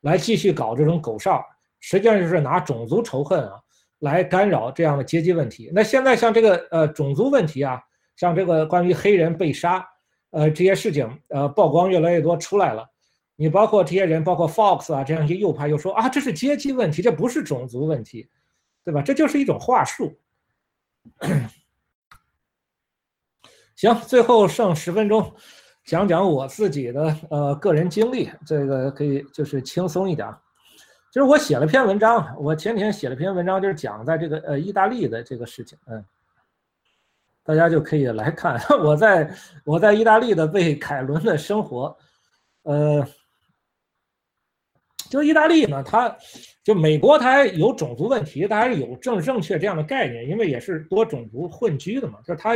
[0.00, 1.40] 来继续搞这种狗哨，
[1.78, 3.60] 实际上就是拿种族仇恨啊
[4.00, 5.70] 来干扰这样的阶级问题。
[5.72, 7.80] 那现在像这个呃种族问题啊，
[8.16, 9.88] 像这个关于黑人被杀，
[10.30, 12.84] 呃这些事情呃曝光越来越多出来了。
[13.36, 18.28] 你包括这些人，包括 Fox 啊这样一些右派又说啊这是阶级问题，这不是种族问题，
[18.84, 19.00] 对吧？
[19.00, 20.12] 这就是一种话术。
[23.76, 25.32] 行，最后剩十分钟。
[25.86, 30.28] 讲讲我自己的呃个人经历，这个可以就是轻松一点。
[31.12, 36.04] 就是我写了篇文章，我前天写了篇文章，就是讲在这个呃意大利的这个事情，嗯，
[37.44, 39.32] 大家就可以来看 我在
[39.64, 41.96] 我在意大利的被凯伦的生活，
[42.64, 43.06] 呃，
[45.08, 46.14] 就意大利呢，它
[46.64, 52.54] 就美国它有种族问题，它还是有政治正确这样的概念，因为也是多种族混居的嘛，就是它。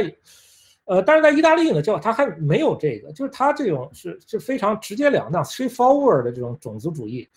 [0.90, 7.28] 呃，但是在意大利呢，就他还没有这个，就是他这种是是非常直截了当、straightforward 的这种种族主义。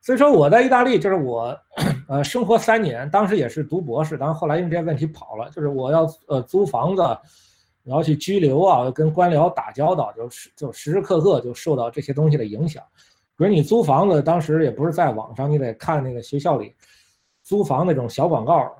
[0.00, 1.54] 所以说我在意大利，就是我
[2.08, 7.02] 呃生活三年，当时也是读博士，然后后来因为这些问题跑了，就是我要呃租房子，
[7.84, 12.82] 然后去拘留啊，跟官僚打交道，就是就时时刻刻就受到这些东西的影响。
[13.36, 16.74] 比如你租房子，当时也不是在网上，你得看那个学校里。
[17.42, 18.72] 租房那种小广告，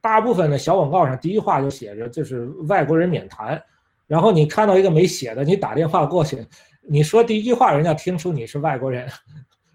[0.00, 3.62] 大部分的小广告上第一话就写着就是外国人免谈，
[4.06, 6.46] 然后你看到一个没写的，你打电话过去，
[6.82, 9.06] 你说第一句话，人家听出你是外国人，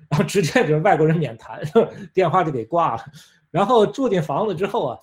[0.09, 1.61] 然后直接就是外国人免谈，
[2.13, 3.03] 电话就给挂了。
[3.51, 4.99] 然后住进房子之后啊，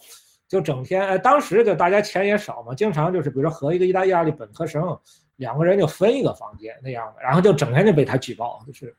[0.46, 4.98] 就整天哎，当时就大家钱也少嘛，经常就是比如说和一个意大利的本科生
[5.36, 8.94] 两个人就分一个房间那样的，然后就整天就被他举报，就是，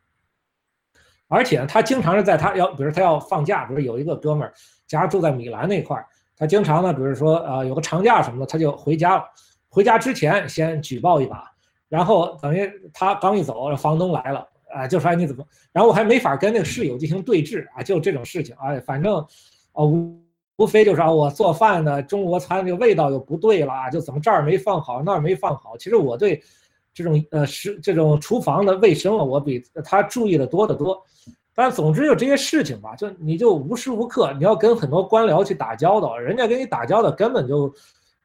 [1.33, 4.53] 而且他经常是在他要，比如他要放假，比如有一个哥们儿
[4.85, 6.05] 家住在米兰那块儿，
[6.37, 9.23] 他经常呢，比如说呃有个长假什么的，他就回家了，
[9.69, 11.43] 回家之前先举报一把，
[11.89, 19.15] 然后等于他刚一走，房东来了，啊就说你怎么，然后我还没法跟那个室友进行对峙啊，就这种事情，哎，反正
[19.71, 20.21] 啊无。
[20.57, 25.75] 无非就是啊，我做饭的中国餐这个味道又不对了，就怎么这儿没放好，那儿没放好。
[25.79, 26.39] 其实我对
[26.93, 31.01] 这种呃食这种厨房的卫生啊，我比他注意的多得多。
[31.55, 37.71] 但总之就这些事情吧，就你就无时无刻你要跟很多官僚去打交道，人家跟你打交道根本就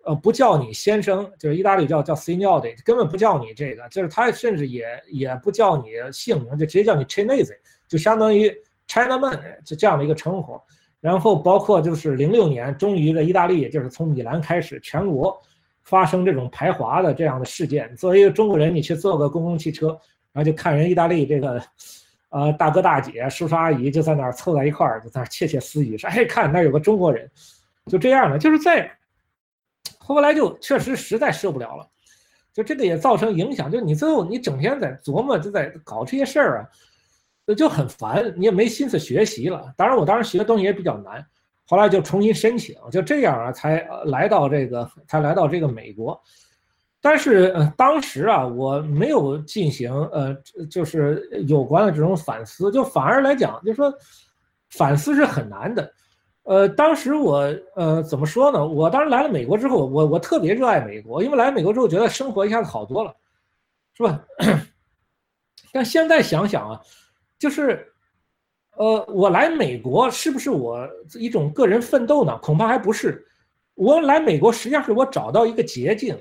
[0.04, 7.52] 呃不叫你先生，就是意大利叫叫 signore，根本不叫你这个，就是他甚至也也不叫你姓名，就直接叫你 Chinese，
[7.86, 8.50] 就相当于
[8.88, 10.58] Chinaman 就这样的一个称呼。
[11.00, 15.38] 然后包括就是零六年，终于在意大利，就是从米兰开始，全国
[15.88, 17.94] 发生这种排华的这样的事件。
[17.96, 19.88] 作为一个中国人，你去坐个公共汽车，
[20.32, 21.62] 然后就看人意大利这个，
[22.28, 27.30] 呃，大哥大姐、叔叔阿姨就在那儿凑在一块儿，就在那窃窃私语说：“哎，看那有个中国人。”
[27.90, 28.90] 就这样的，就是在
[29.98, 31.88] 后来就确实实在受不了了，
[32.52, 36.68] 就这个也造成影响，就你最后你整天在琢磨，就在搞这些事儿啊。
[37.56, 39.72] 就很烦，你也没心思学习了。
[39.74, 41.26] 当然，我当时学的东西也比较难，
[41.68, 46.18] 后来就重新申请，就这样啊，才来到这个，才来到这个美国。
[47.00, 50.34] 但是呃，当时啊，我没有进行呃，
[50.70, 53.92] 就是有关的这种反思，就反而来讲，就说
[54.70, 55.92] 反思是很难的。
[56.44, 58.66] 呃，当时我呃怎么说呢？
[58.66, 63.14] 我当时来了美国之后，我我特别热爱美国，因为来美国之后觉得生活一下子好多了，
[63.92, 64.24] 是吧？
[65.70, 66.80] 但现在想想啊。
[67.38, 67.86] 就是，
[68.78, 70.88] 呃，我来美国是不是我
[71.18, 72.38] 一种个人奋斗呢？
[72.38, 73.26] 恐怕还不是。
[73.74, 76.16] 我来美国实际上是我找到一个捷径，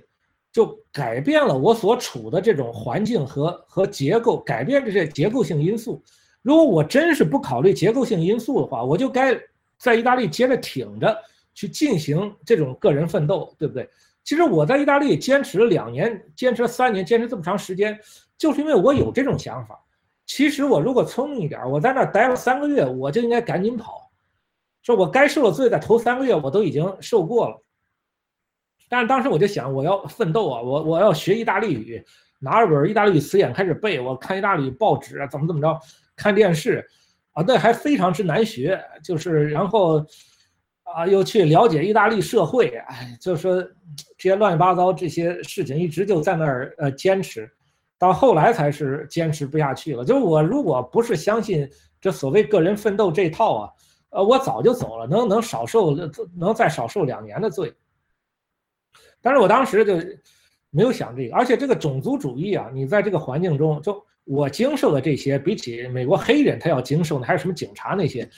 [0.51, 6.03] 就改变了我所处的这种环境和和结构，改变这些结构性因素。
[6.41, 9.39] 如果我真是不考虑结构性因素的话，我就该
[9.77, 11.15] 在意大利接着挺着
[11.53, 13.87] 去进行这种个人奋斗，对不对？
[14.23, 17.99] 其实我在意大利坚持了两年，坚持了三年，坚持这么长时间，
[18.35, 19.79] 就是因为我有这种想法。
[20.27, 24.11] 其实我如果聪明一点，我在那儿待了三个月，我就应该赶紧跑。
[24.83, 27.63] 说我该受的罪，在头三个月我都已经受过了。
[28.89, 32.03] 但是当时我就想，我要奋斗啊，我我要学意大利语，
[32.39, 35.79] 拿着本意大利语词典开始背，我看意大利报纸，怎么怎么着，
[36.15, 36.85] 看电视，
[37.31, 38.81] 啊，那还非常之难学。
[39.03, 40.05] 就是然后
[40.83, 47.49] 啊，又去了解意大利社会，哎，就说这些乱七八糟这些事情，一直就在那儿呃坚持。
[47.99, 50.05] 到后来才是坚持不下去了。
[50.05, 51.69] 就是我如果不是相信
[51.99, 53.71] 这所谓个人奋斗这套啊，
[54.09, 55.95] 呃，我早就走了，能能少受，
[56.35, 57.73] 能再少受两年的罪。
[59.21, 59.95] 但是我当时就
[60.69, 68.29] 没有想这个，而且这个种族主义啊，你在这个环境中，就我经受的这些，比起美国黑人他要经受的，还有什么警察那些，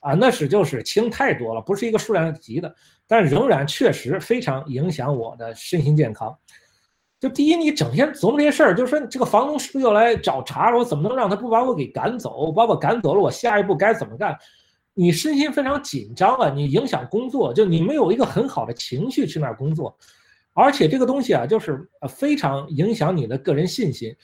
[0.00, 2.74] 啊，那是就是轻太多了，不是一个数量级的，
[3.06, 6.36] 但仍然确实非常影响我的身心健康。
[7.20, 10.78] 就第一，你整天琢磨这些事儿，就是说这个房东是不是又来找茬了？
[10.78, 12.50] 我怎么能让他不把我给赶走？
[12.50, 14.34] 把我赶走了，我下一步该怎么干？
[14.94, 19.94] 你身心非常紧张啊，你影响工作，就你没有一个很好的情绪去那儿工作，
[20.54, 24.16] 而且这个东西啊，就是非常影响你的个人信心。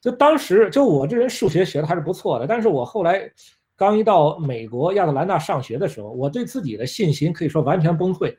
[0.00, 3.30] 就当时就我这人数学学的还是不错的，但是我后来
[3.76, 8.34] 刚一到美国亚特兰大上学的时候，我对自己的信心可以说完全崩溃。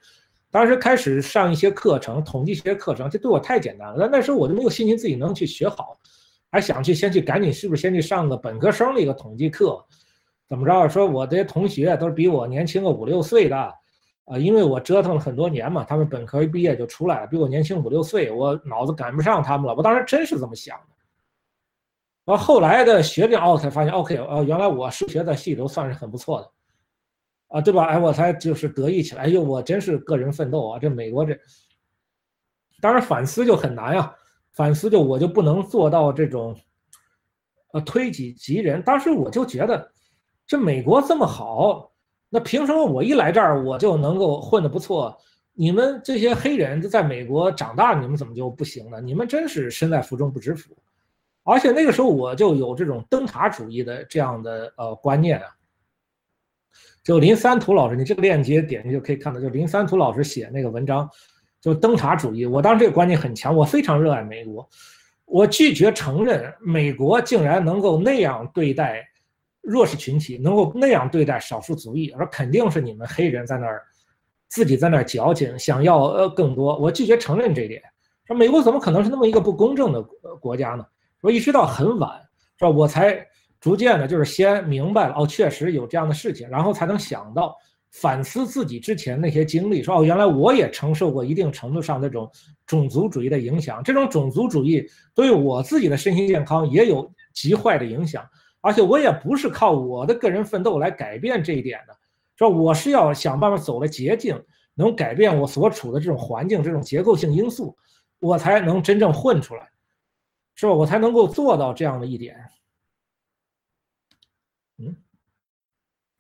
[0.52, 3.96] 当时开始上一些课程，统计学课程，这对我太简单了。
[3.98, 5.98] 那那时候我就没有信心自己能去学好，
[6.52, 9.82] 还想去先去赶紧是不是先去上个本科生的一个统计课，
[10.50, 10.90] 怎么着？
[10.90, 13.58] 说我这些同学都是比我年轻个五六岁的，
[14.26, 19.74] 啊，因为我折腾了很多年嘛，他们本科一毕业就出来了，比我年轻五六岁，我脑子赶不上他们了。
[19.74, 20.84] 我当时真是这么想的。
[22.26, 26.52] 完后来的学这奥才发现，OK，哦，原来我数学在系里头算是很不错的。
[27.52, 27.86] 啊，对吧？
[27.86, 29.24] 哎，我才就是得意起来。
[29.24, 30.80] 哎呦，我真是个人奋斗啊！
[30.80, 31.38] 这美国这，
[32.80, 34.16] 当然反思就很难呀。
[34.54, 36.56] 反思就我就不能做到这种，
[37.74, 38.82] 呃，推己及人。
[38.82, 39.92] 当时我就觉得，
[40.48, 41.92] 这美国这么好，
[42.30, 45.18] 那凭什么我一来这儿我就能够混得不错？
[45.54, 49.02] 你们这些黑人在美国长大，你们怎么就不行呢？
[49.02, 50.76] 你们真是身在福中不知福。
[51.44, 55.48] 而且那个时候我就有这种灯塔主义的这样的呃观念啊。
[57.04, 61.10] 就林三图老师，你这个链接点进去就可以看到，就林三图老师写那个文章，
[61.60, 62.46] 就灯塔主义。
[62.46, 64.68] 我当时这个观念很强，我非常热爱美国，
[65.26, 69.04] 我拒绝承认美国竟然能够那样对待
[69.62, 73.82] 弱势群体，能够那样对待少数族裔，而肯定是你们黑人在那儿
[74.48, 76.78] 自己在那儿矫情，想要呃更多。
[76.78, 77.82] 我拒绝承认这一点。
[78.28, 80.04] 说美国怎么可能是那么一个不公正的
[80.40, 80.86] 国家呢？
[81.20, 82.20] 说一直到很晚，
[82.58, 82.70] 是吧？
[82.70, 83.26] 我才
[83.62, 87.56] 逐渐的，就是先明白了，哦，确实有这样的事情，然后才能想到
[87.92, 92.30] 反思自己之前那些经历，说哦，原来我也承受过一定程度上这种
[92.66, 94.84] 种族主义的影响，这种种族主义
[95.14, 98.28] 对我自己的身心健康也有极坏的影响，
[98.62, 101.96] 而且我也不是靠我的个人奋斗来改变这一点的。
[102.38, 104.42] 说我是要想办法走了捷径，
[104.74, 107.78] 能改变我所处的这种环境、这种结构性因素，
[108.20, 109.70] 我才能真正混出来，
[110.56, 110.74] 是吧？
[110.74, 112.36] 我才能够做到这样的一点。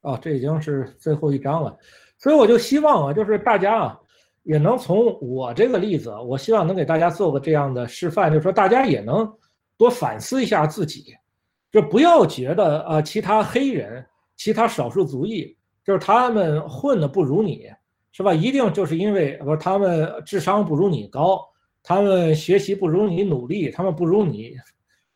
[0.01, 1.77] 哦，这已经是最后一章了，
[2.17, 3.99] 所以我就希望啊，就是大家啊，
[4.43, 9.31] 也能从我这个例子，我希望能给大家做个这样的示范，就是说大家也能
[9.77, 11.15] 多反思一下自己，
[11.71, 14.05] 就不要觉得啊，其他黑人、
[14.35, 15.55] 其他少数族裔。
[15.83, 17.67] 就是他们混的不如你，
[18.11, 18.31] 是吧？
[18.31, 21.43] 一定就是因为不是他们智商不如你高，
[21.81, 24.55] 他们学习不如你努力，他们不如你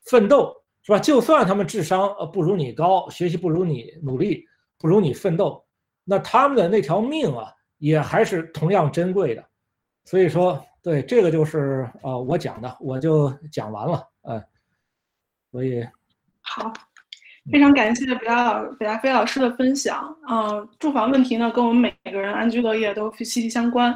[0.05, 0.51] 奋斗，
[0.81, 0.97] 是吧？
[0.97, 4.43] 就算他们智商呃不如你高，学习不如你努力，
[4.77, 5.63] 不如你奋斗，
[6.03, 9.43] 那他们的那条命啊，也还是同样珍贵的。
[10.03, 14.43] 所以说，对这个就是呃我讲的，我就讲完了，呃，
[15.51, 15.85] 所以
[16.41, 16.71] 好。
[17.51, 20.03] 非常感谢北大北大飞老师的分享。
[20.27, 23.93] 嗯，住房问题呢，跟我们每个人安居乐业都息息相关。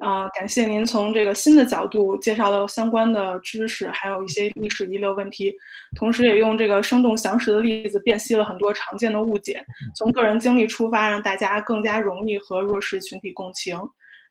[0.00, 5.52] 啊，感谢您从这个新的角度介绍了相关的知识，还有一些历史遗留问题，
[5.96, 9.64] 同时也用这个生动详实的例子辨析了很多常见的误解，
[9.96, 13.76] 从个人经历出发，让大家更加容易和弱势群体共情。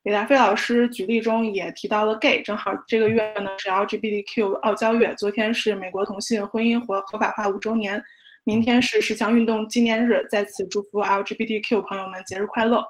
[0.03, 8.01] 李达飞老师举例中也提到了 gay，正好这个月呢是 LGBTQ 傲娇月，昨天是美国同性婚姻合合法化五周年。
[8.45, 12.81] 明天是十强运动纪念日，在此祝福 LGBTQ 朋友们节日快乐。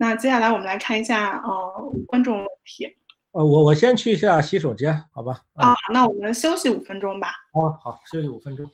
[0.00, 2.86] 那接下来我们来看一下呃观众问题。
[3.32, 5.42] 呃，我我先去一下洗手间，好吧？
[5.52, 7.28] 啊，那我们休息五分钟吧。
[7.52, 8.64] 啊，好，休息五分钟。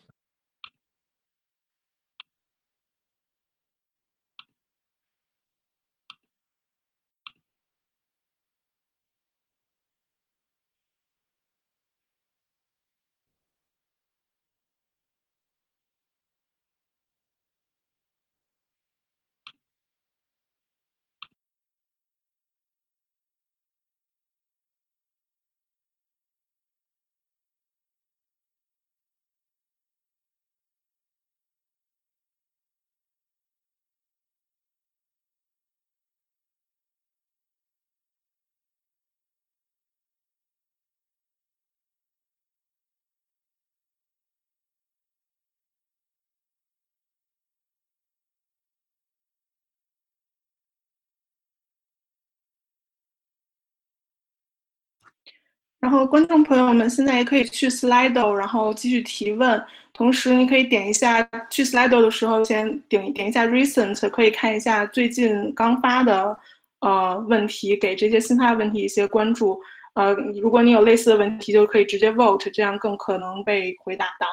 [55.86, 59.64] 然后，观众朋友们现在也可以去 Slido，然后继续提问。
[59.92, 66.36] 同时，你可以点一下去 Slido 的时候，先点点一下 Recent，可以看一下最近刚发的
[66.80, 69.60] 呃问题，给这些新发的问题一些关注。
[69.94, 74.26] 呃，如果你有类似的问题，就可以直接 Vote，这样更可能被回答到。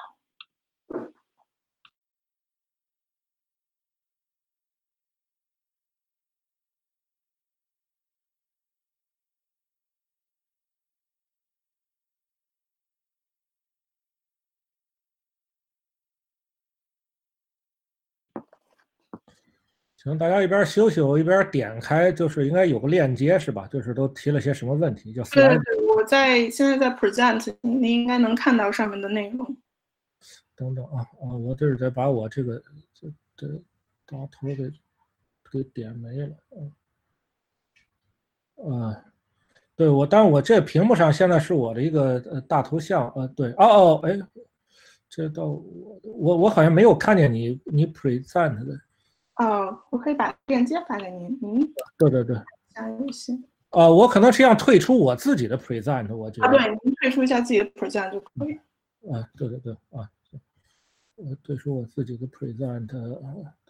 [20.03, 23.65] 行，大家一边休息，我一边点开，就是应该有个链接是吧？
[23.67, 25.13] 就是都提了些什么问题？
[25.13, 29.57] 就对对，我在现在在 present，你应该能看到上面的内容。
[30.57, 32.61] 等等啊啊，我这是得把我这个
[32.93, 33.07] 这
[33.37, 33.47] 这
[34.05, 34.69] 大头给
[35.49, 36.35] 给点没了
[38.57, 38.91] 啊。
[38.91, 39.05] 啊，
[39.77, 44.19] 对我，但是我这屏幕上现在是我的一个呃大头像呃，对哦哦哎，
[45.07, 48.77] 这到我我我好像没有看见你你 present 的。
[49.37, 51.39] 哦，我可以把链接发给您。
[51.41, 52.35] 您对对对，
[52.73, 53.43] 加游戏。
[53.71, 56.47] 呃，我可能是要退出我自己的 present，我觉得。
[56.47, 58.53] 啊，对，您退出一下自己的 present 就可以。
[59.11, 60.07] 啊，对对对，啊，
[61.15, 62.87] 我退出我自己的 present，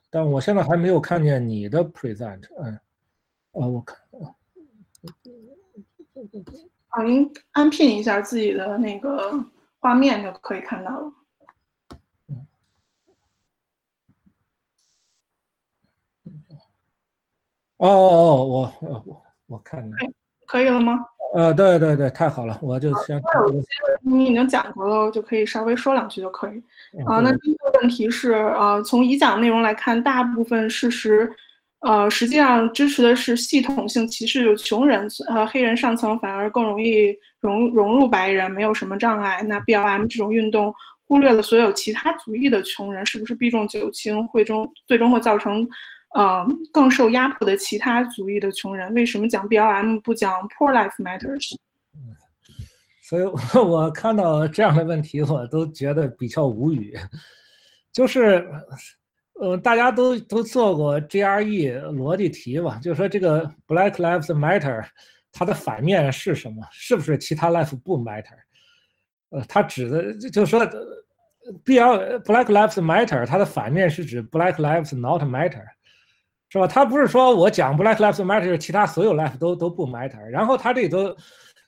[0.10, 2.74] 但我现在还没有看见你的 present，嗯，
[3.54, 4.36] 啊，我看啊，
[6.90, 9.34] 啊，您安 pin 一下自己的那个
[9.80, 11.14] 画面就可以看到了。
[17.88, 20.10] 哦哦哦，我我我看看，
[20.48, 21.00] 可以了吗？
[21.36, 23.22] 呃，对对对，太好了，我就先。
[24.04, 26.58] 你已经讲过了，就可以稍微说两句就可以。
[27.06, 31.30] 啊，那第一个问题是，呃，从已讲内容来看，大部分事实，
[31.80, 39.42] 呃，实际上支持的是系统性歧视穷人，呃，黑人上层反而更容易融融入白人，没有什么障碍。
[39.44, 40.74] 那 BLM 这种运动
[41.08, 45.68] 忽略了所有其他族裔的穷人，是不是避重就轻，会中最终会造成，
[46.14, 48.94] 呃，更受压迫的其他族裔的穷人？
[48.94, 51.56] 为什么讲 BLM 不讲 Poor Life Matters？
[53.02, 53.24] 所以
[53.58, 56.98] 我看到这样的问题，我都觉得比较无语。
[57.92, 58.48] 就是，
[59.40, 62.80] 呃，大家都都做过 GRE 逻辑题吧？
[62.82, 64.84] 就是说这个 Black Lives Matter，
[65.32, 66.64] 它的反面是什么？
[66.72, 68.38] 是不是其他 life 不 matter？
[69.30, 70.66] 呃，它指的就是说
[71.66, 75.66] ，BL Black Lives Matter，它的反面是指 Black Lives Not Matter，
[76.54, 76.66] 是吧？
[76.66, 80.24] 他不是说我讲 Black Lives Matter，其他所有 life 都都不 matter。
[80.30, 81.14] 然后他这里头。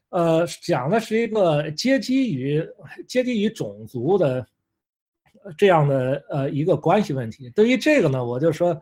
[0.09, 2.65] 呃，讲的是一个阶级与
[3.05, 4.45] 阶级与种族的
[5.57, 7.49] 这样的呃一个关系问题。
[7.49, 8.79] 对于这个呢，我就说，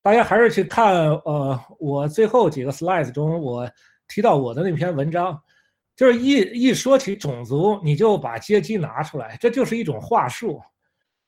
[0.00, 3.68] 大家还是去看呃我最后几个 slides 中我
[4.06, 5.36] 提到我的那篇文章，
[5.96, 10.62] 就是一一说起种族，你就把阶级拿出来，这就是一种话术，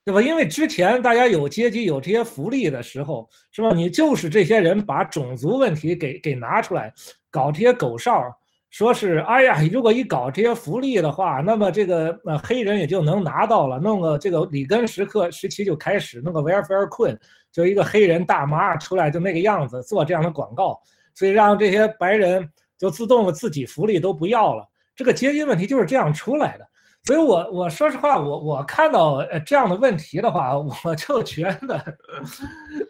[0.09, 0.23] 对吧？
[0.23, 3.69] 因为之前大家有阶级有这些福利的时候，是吧？
[3.75, 6.91] 你就是这些人把种族问题给给拿出来
[7.31, 8.25] 搞这些狗哨。
[8.71, 13.79] 说是，哎呀，如果一搞这些福利的话，那么这个呃黑人也就能拿到了。
[13.79, 17.15] 弄个这个里根时刻时期就开始弄个 welfare queen，
[17.53, 20.81] 就一个黑人大妈出来就那个样子做这样的广告，
[21.15, 22.49] 所以让这些白人
[22.79, 24.67] 就自动的自己福利都不要了。
[24.97, 26.67] 这个阶级问题就是这样出来的。
[27.05, 31.99] 所以我我说实话，我我看到这样的问题的话，我就觉得，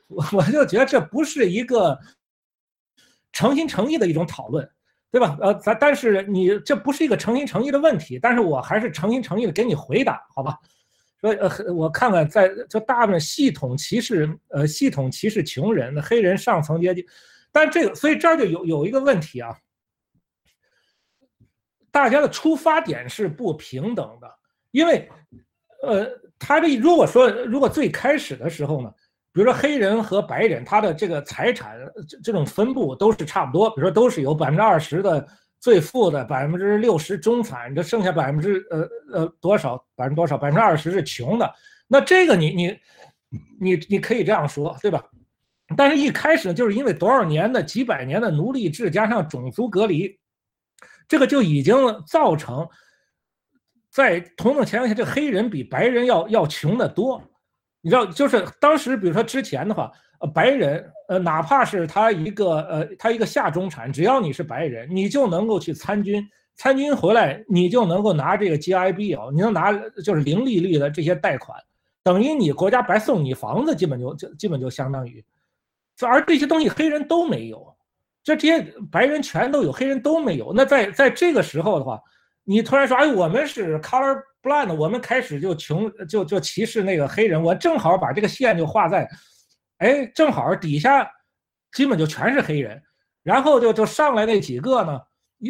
[0.09, 1.99] 我 我就觉得这不是一个
[3.33, 4.69] 诚心诚意的一种讨论。
[5.11, 5.39] 对吧？
[5.41, 10.59] 呃，咱但是你这不是一个诚心诚意的问题，但是我还是诚心诚意的给你回答，好吧？
[11.23, 17.07] 说呃，我看看在这大部分系统歧视，呃，系统歧视穷人、黑人上层阶级，
[17.51, 19.57] 但这个所以这儿就有有一个问题啊，
[21.99, 24.31] 大家的出发点是不平等的，
[24.71, 25.09] 因为
[25.83, 26.09] 呃，
[26.39, 28.93] 他这如果说如果最开始的时候呢？
[29.31, 33.71] 比如说黑人和白人，他的这个财产这这种分布都是差不多。
[33.71, 35.25] 比如说都是有百分之二十的
[35.61, 41.55] 最富的，百分之六十中产，这剩下百分之呃呃多少百分之多少百分之二十是穷的。
[41.87, 42.79] 那这个你你
[43.61, 45.05] 你你可以这样说，对吧？
[45.77, 50.19] 但是一开始就是因为多少年的几百年的奴隶制加上种族隔离，
[51.09, 51.75] 这个就已经
[52.07, 52.69] 造成
[53.91, 57.21] 在同等情况下，这黑人比白人要要穷得多。
[57.81, 59.91] 你知道，就是当时，比如说之前的话，
[60.21, 69.73] 呃，白人，呃，哪怕是他一个，呃，他一个下中产，只要你是白人，你就能够去参军，参军回来，你就能够拿这个 GIB 哦，你能拿
[70.05, 71.57] 就是零利率的这些贷款，
[72.03, 75.25] 等于你国家白送你房子，基本就就基本就相当于，
[76.05, 77.75] 而这些东西黑人都没有，
[78.23, 80.53] 这这些白人全都有，黑人都没有。
[80.55, 82.01] 那在在这个时候的话，
[82.45, 87.43] 你突然说，哎，我们是 color blind，，我们开始就穷，就就歧视那个黑人。
[87.43, 89.09] 我正好把这个线就画在，
[89.79, 91.11] 哎，正好底下
[91.73, 92.83] 基本就全是黑人，
[93.23, 95.01] 然后就就上来那几个呢，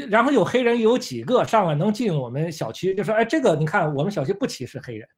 [0.08, 5.08] 然后有黑人有几个上来能进我们小区，就说，哎，这个你看我们小区不歧视黑人，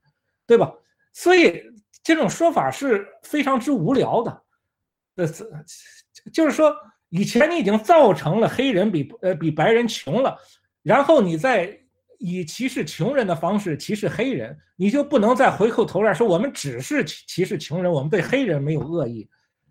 [0.46, 0.72] 对吧？
[1.12, 1.62] 所以
[2.02, 4.42] 这种说法是非常之无聊的，
[5.16, 5.26] 呃，
[6.32, 6.74] 就是说
[7.10, 10.36] 以前你已经造成了黑人比呃比白人穷了，
[10.82, 11.78] 然后你再。
[12.22, 19.26] 以歧视穷人的方式歧视黑人，你就不能再回过头来说我们只是歧视穷人，我们对黑人没有恶意。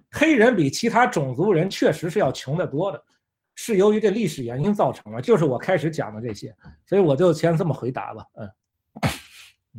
[0.10, 2.99] 黑人比其他种族人确实是要穷得多的，
[3.53, 5.22] 是由于这历史原因造成的。
[5.22, 6.52] 就是我开始讲的这些，
[6.88, 8.26] 所以我就先这么回答吧。
[8.34, 8.49] 嗯，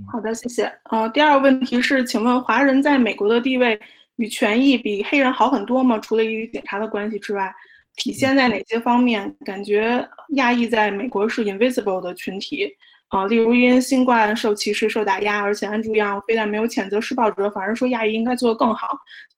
[0.07, 0.73] 好的，谢谢。
[0.93, 3.77] 呃，第二个问题是，请问华人在美国的地位
[4.20, 5.98] 与权益比黑人好很多吗？
[5.98, 7.51] 除了与警察的关系之外？
[7.97, 9.34] 体现在哪些方面？
[9.44, 12.70] 感觉亚裔在美国是 invisible 的群体
[13.09, 18.88] 啊，例如因新冠受歧视、受打压，而且安朱样非但没有谴责施暴者，反而说亚裔应该做得更好。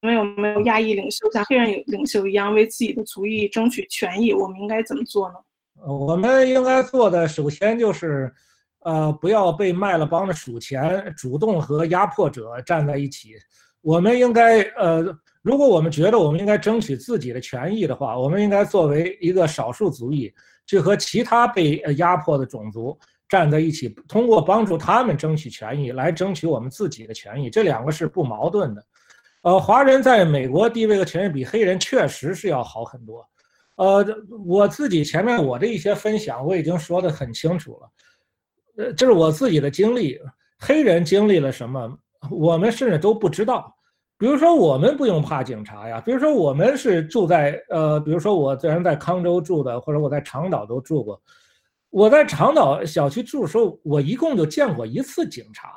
[0.00, 4.32] 我们有没有亚裔领袖像黑人领袖一样为自己的族裔争取权益？
[4.32, 5.36] 我们应该怎么做呢？
[5.86, 8.32] 我们应该做的首先就是，
[8.80, 13.34] 呃，不要被卖了帮着数钱，主动和压迫者站在一起。
[13.82, 15.14] 我们应该呃。
[15.44, 20.32] 如果我们觉得我们应该争取自己的权益的话，我们应该作为一个少数族裔，
[20.66, 22.96] 去和其他被压迫的种族
[23.28, 27.50] 站在一起，通过帮助他们争取权益，来争取我们自己的权益。
[27.50, 28.84] 这两个是不矛盾的。
[29.42, 33.28] 呃，华人在美国地位和权益比黑人确实是要好很多。
[33.74, 34.06] 呃，
[34.46, 37.90] 我自己前面我的一些分享我已经说得很清楚了。
[38.76, 40.20] 呃，这是我自己的经历，
[40.60, 41.98] 黑人经历了什么，
[42.30, 43.74] 我们甚至都不知道。
[44.18, 51.20] 比如说我们不用怕警察呀，比如说我们是住在呃，比如说我虽然在康州住的，或者我在长岛都住过。
[51.90, 55.72] 我在长岛小区住的时候，我一共就见过一次警察，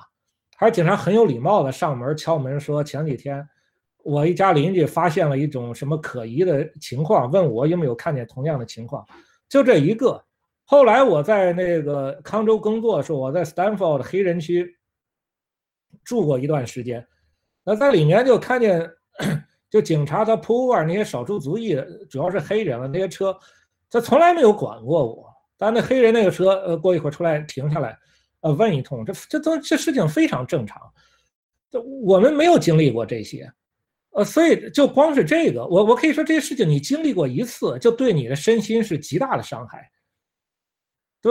[0.58, 3.46] 还是警察很有礼貌的上门敲门说前几天
[4.04, 9.04] 我一家邻居发现了一种什么可疑的情况，问我有没有看见同样的情况，
[9.50, 10.24] 就这一个。
[10.66, 14.72] 后来我在那个康州工作的时候，我在 Stanford 黑人区
[16.06, 17.06] 住过一段时间，
[17.66, 18.90] 那在里面就看见
[19.70, 21.76] 就警察他 p u l 那些少数族裔，
[22.10, 23.36] 主要是黑人了那些车，
[23.90, 25.26] 他从来没有管过我。
[25.58, 27.98] 但那黑人那个车，呃，过一会儿出来停下来，
[28.42, 30.82] 呃，问一通，这这都这事情非常正常，
[31.72, 33.50] 这我们没有经历过这些，
[34.12, 39.90] 呃，所以就光是这个，我我可以说这些事情你经历过一次，就对你的身心是极大的伤害，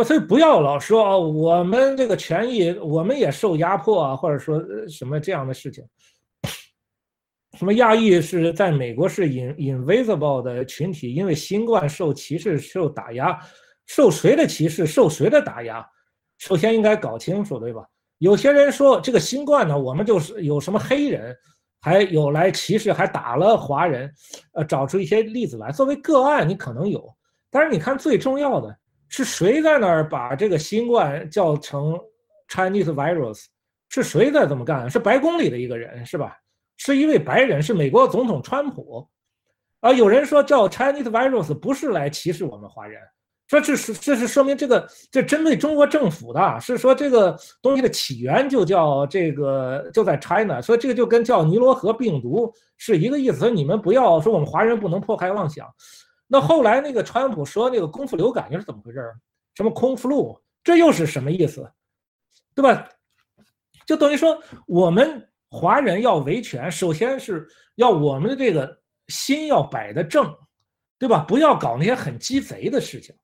[0.01, 0.05] 对？
[0.05, 5.85] 所以不要老说啊，我们这个权益我们也受压迫啊，或者说什么这样的事情，
[7.59, 13.39] 什么亚裔是在美国是 in invisible 的群体，因为新冠受歧视受打压。
[13.87, 15.87] 受谁的歧视，受谁的打压，
[16.39, 17.85] 首先应该搞清楚，对吧？
[18.17, 21.37] 有些人说这个新冠呢，我们就是有什么黑人，
[21.83, 24.11] 还有来歧视，还打了华人，
[24.55, 25.71] 呃，找出一些例子来。
[25.71, 27.15] 作为个案，你可能有，
[27.51, 28.75] 但是你看最重要的
[29.09, 31.99] 是谁在那儿把这个新冠叫成
[32.49, 33.45] Chinese virus？
[33.91, 34.91] 是谁在这么干？
[34.91, 36.37] 是白宫里的一个人，是吧？
[36.77, 39.07] 是一位白人，是美国总统川普。
[39.81, 43.01] 啊，有人说叫 Chinese virus 不是来歧视我们华人。
[43.47, 53.51] 说这是这是说明这个这针对中国政府的，是说这个东西的起源就叫这个就在 China，所以这个就跟叫尼罗河病毒是一个意思。
[53.51, 55.69] 你们不要说我们华人不能破开妄想。
[56.27, 59.01] 那后来那个川普说那个功夫流感又是怎么回事？
[59.55, 61.71] 什么空 flu，这又是什么意思？
[62.55, 62.89] 对吧？
[63.87, 67.47] 就等于说我们华人要维权，首先是
[67.77, 68.77] 要我们的这个
[69.09, 70.35] 心要摆得正，
[70.99, 71.25] 对吧？
[71.29, 73.15] 不要搞那些很鸡贼的事情。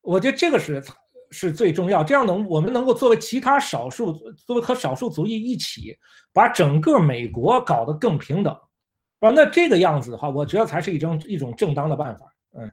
[0.00, 0.82] 我觉得这个是
[1.30, 4.12] 是最重要，这样能我们能够作为其他少数，
[4.46, 5.94] 作为和少数族裔一起，
[6.32, 8.56] 把整个美国搞得更平等，
[9.20, 12.32] 啊，那这个样子的话，我觉得才是一种一种正当的办法。
[12.56, 12.70] 嗯，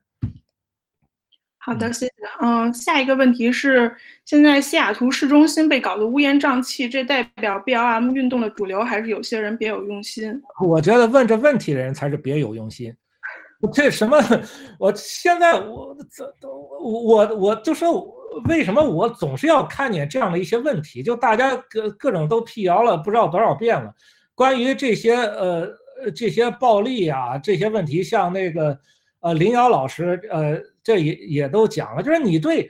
[1.57, 2.13] 好的，谢谢。
[2.41, 3.95] 嗯，下一个问题是，
[4.25, 10.39] 现在西雅图市中心被搞得乌烟瘴气，这代表 BLM 运动的主流，还是有些人别有用心？
[10.63, 12.95] 我觉得问这问题的人才是别有用心。
[13.73, 14.21] 这什么？
[14.77, 18.05] 我现在我这都我我就说
[18.47, 21.01] 为什么我总是要看见这样的一些问题？
[21.01, 23.91] 就大家各各种都辟谣了不知道多少遍了。
[24.35, 25.67] 关于这些呃
[26.01, 28.77] 呃这些暴力啊这些问题，像那个
[29.21, 32.69] 呃林瑶老师呃这也也都讲了，就是你对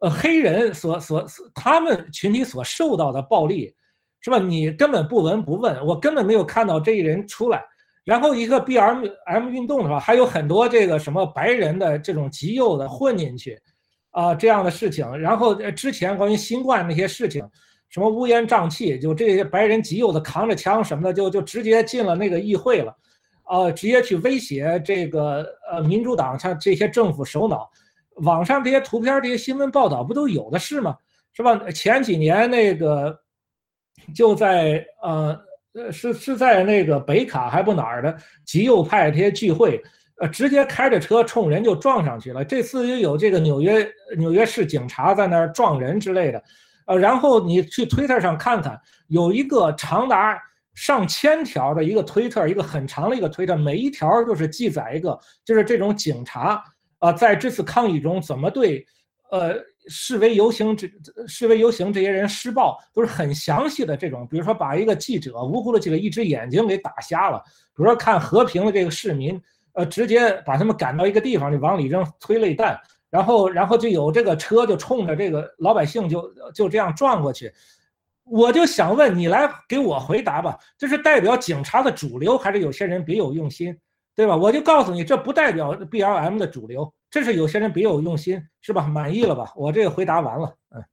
[0.00, 3.74] 呃黑人所所他们群体所受到的暴力，
[4.20, 4.38] 是吧？
[4.38, 7.62] 你根本不闻不问，我根本没有看到这一人出来。
[8.04, 13.58] 然后一个 B M M 运动的话，还有很多这个什么白人的这种极右的混进去，
[14.12, 15.18] 啊这样的事情。
[15.18, 17.44] 然后之前关于新冠那些事情，
[17.96, 22.94] 什么乌烟瘴气，就这些白人极右的扛着枪什么的，就就直接进了那个议会了，
[23.44, 27.66] 啊，直接去威胁这个呃民主党像这些政府首脑。
[28.16, 30.94] 网上这些图片、这些新闻报道不都有的是吗？
[31.32, 31.58] 是吧？
[31.70, 33.18] 前几年那个
[34.14, 35.34] 就在呃。
[35.78, 38.16] 呃，是是在那个北卡还不哪儿的
[38.46, 39.78] 极右派这些聚会，
[40.18, 42.42] 呃，直接开着车冲人就撞上去了。
[42.42, 43.86] 这次又有这个纽约
[44.16, 46.42] 纽约市警察在那儿撞人之类的，
[46.86, 50.36] 呃，然后你去推特上看看，有一个长达
[50.74, 56.62] 上千条的一个推特，一个很长的一个推特，每一条就是记载一个，就是这种警察
[56.98, 58.84] 啊，在这次抗议中怎么对，
[59.30, 59.54] 呃。
[59.88, 60.90] 示威游行这
[61.28, 69.40] 示威游行这些人施暴都是很详细的这种，比如说把一个记者无辜的记者一只眼睛给打瞎了，比如说看和平的这个市民，
[69.74, 72.76] 呃，直接把他们赶到一个地方就往里扔催泪弹，
[73.16, 77.50] 然后然后就有这个车就冲着这个老百姓就就这样撞过去，
[78.24, 83.74] 我就想问你来给我回答吧，这是代表警察的主流还是有些人别有用心，
[84.14, 84.36] 对吧？
[84.36, 86.92] 我就告诉你，这不代表 B L M 的主流。
[87.08, 88.82] 这是有些人别有用心，是吧？
[88.86, 89.50] 满意了吧？
[89.56, 90.84] 我这个回答完了，嗯。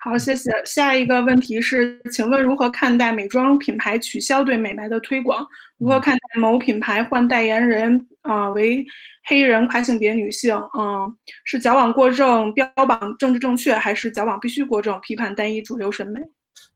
[0.00, 0.52] 好，谢谢。
[0.64, 5.44] 下一个问题是，请问如何看待美妆品牌取消对美白的推广？
[5.78, 8.86] 如何看待某品牌换代言人啊为
[9.28, 10.56] 黑人跨性别女性？
[10.78, 16.20] 嗯，是矫枉过正，标榜政治正确，还是矫枉必须过正，批判单一主流审美？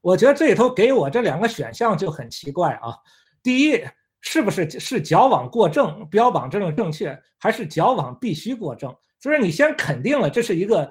[0.00, 2.94] 我觉得这里头给我这两个选项就很奇怪啊。
[3.42, 3.82] 第一。
[4.24, 8.94] 是不是是矫枉过正，标榜这种正确，还是矫枉必须过正？
[9.20, 10.88] 就是你先肯定了这是一个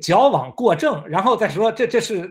[0.00, 2.26] 矫枉过正，然后再说这这是，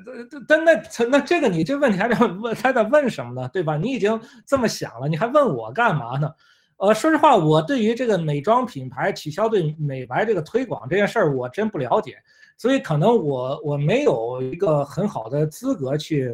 [0.48, 0.72] 但那
[1.08, 3.48] 那这个你这问题还得问还得问什么呢？
[3.54, 3.78] 对吧？
[3.78, 6.32] 你已经这么想了，你还问我干嘛呢？
[6.80, 12.16] 呃，说实话，我对于这个美妆品牌取消对美白这个推广这件事儿，我真不了解，
[12.58, 16.34] 所以可能我我没有一个很好的资格去，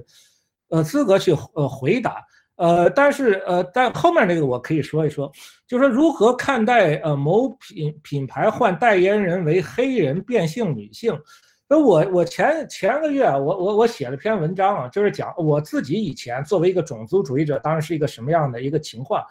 [0.70, 2.24] 呃，资格去呃回答。
[2.58, 5.30] 呃，但是呃，但后面那个我可以说一说，
[5.68, 11.20] 就说如何看待呃某品品牌换代言人为黑人变性女性。
[11.68, 19.22] 那我我前前个月我我我写了篇文章啊，就是讲我自己以前作为一个种族主义者，当然是一个什么样的一个情况。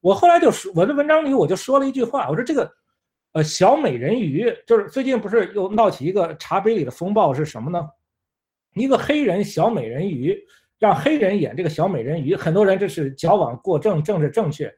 [0.00, 2.70] 我后来就说我的文章里我就说了一句话，我说这个
[3.32, 7.86] 呃小美人鱼就是最近不是又闹起一个茶杯里的风暴是什么呢？
[8.74, 10.38] 一个黑人小美人鱼。
[10.80, 14.72] 让黑人演这个小美人鱼，很多人这是矫枉过正，政治正确。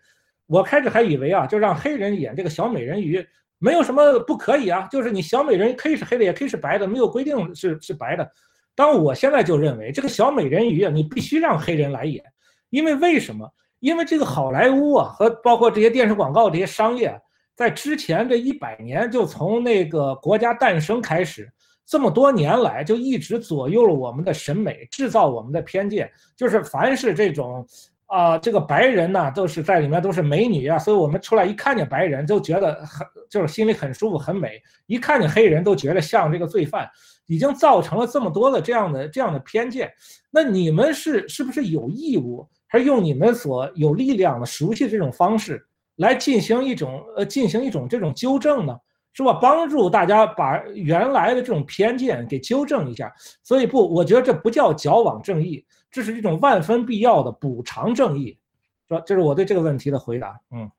[0.47, 3.23] 我开始还以为啊，就让黑人演这个小美人鱼，
[3.59, 8.27] 没有什么不可以啊，就是你小美人可以是黑的，也可以是白的，没有规定是是白的。
[8.75, 12.25] 但我现在就认为，这个小美人鱼啊，你必须让黑人来演，
[12.71, 13.47] 因为为什么？
[13.81, 17.21] 因为这个好莱坞啊，和包括这些电视广告这些商业，
[17.57, 21.51] 在之前这一百年，就从那个国家诞生开始。
[21.87, 26.09] 这么多年来，就一直左右了我们的审美，制造我们的偏见。
[26.37, 27.67] 就是凡是这种，
[28.07, 34.63] 啊，这个白人呢，都是在里面都是美女啊，所以我们出来一看见白人，就觉得很就是心里很舒服，很美。
[34.87, 36.89] 一看见黑人，都觉得像这个罪犯，
[37.27, 39.93] 已经造成了这么多的这样的这样的偏见。
[40.31, 45.63] 那你们是是不是有义务，还是用你们所有力量的熟悉这种方式
[45.97, 48.75] 来进行一种呃进行一种这种纠正呢？
[49.13, 49.33] 是吧？
[49.43, 58.39] 帮助大家把原来的这种偏见给纠正一下，所以不，我觉得这不叫矫枉正义，这是一种万分必要的补偿正义，
[58.87, 59.03] 是吧？
[59.05, 60.39] 这是我对这个问题的回答。
[60.53, 60.71] 嗯，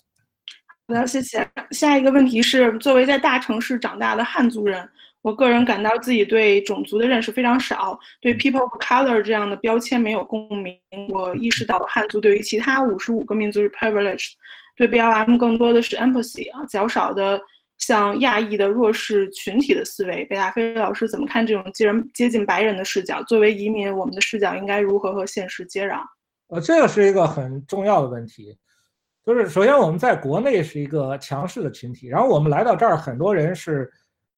[0.88, 1.46] 好的，谢谢。
[1.72, 4.90] 下一个问题是，作为在大城市长大的汉族人，
[5.22, 10.78] 我个人感到自己对种族的认识非常少，对 people of color 这样的标签没有共鸣。
[11.10, 14.32] 我意识到汉族对于其他五十五个民族是 privileged，
[14.76, 17.42] 对 BLM 更多的是 empathy 啊，较少的。
[17.78, 23.24] 像亚裔的弱势群体的思维，北大飞老师怎么看这种既然接近白人的视角？
[23.24, 26.00] 作为移民，我们的视角应该如何和现实接壤？
[26.50, 28.56] 呃，这个是一个很重要的问题。
[29.26, 33.92] 就是首先我们在国内是一个强势的群体，然后我们来到这儿，很多人是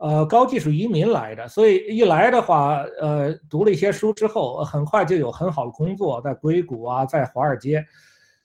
[0.04, 7.84] 呃高技术移民来的，所以一来的话，呃，读了一些书之后，很快就有很好的工作，在硅谷啊，在华尔街，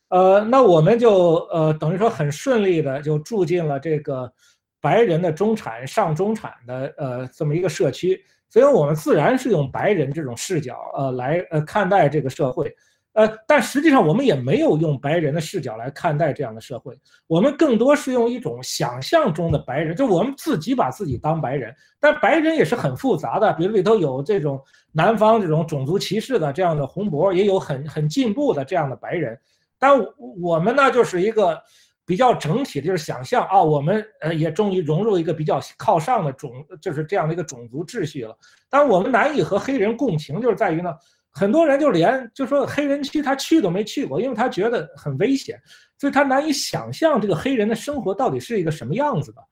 [0.08, 4.32] 呃，那我们就呃等于说很顺利的就住进了这个。
[4.80, 8.16] 白人的中产、上中产的呃这么一个社区，
[8.48, 12.72] 所以我们自然是用白人这种视角呃来呃看待这个社会，
[13.18, 16.96] 呃，但实际上我们也没有用白人的视角来看待这样的社会，
[17.26, 24.62] 我们更多是用一种想象中的白人，就我们自己把自己当白人，但白人也是很复杂的，比如里头有这种
[24.92, 29.36] 南方这种种族歧视的这样的红脖，也有很很进步的这样的白人，
[29.80, 29.98] 但
[30.40, 31.60] 我们呢就是一个。
[32.08, 36.50] 比较整体的就是想象啊，我们呃也终于融入一个比较靠上的种，
[36.80, 38.34] 就是这样的一个种族秩序了。
[38.70, 40.90] 但我们难以和黑人共情，就是在于呢，
[41.38, 45.60] 很多人就连就说黑人区他去都没去过，因为他觉得很危险，
[45.98, 49.42] 所以他难以想象这个黑人的生活到底是一个什么样子的，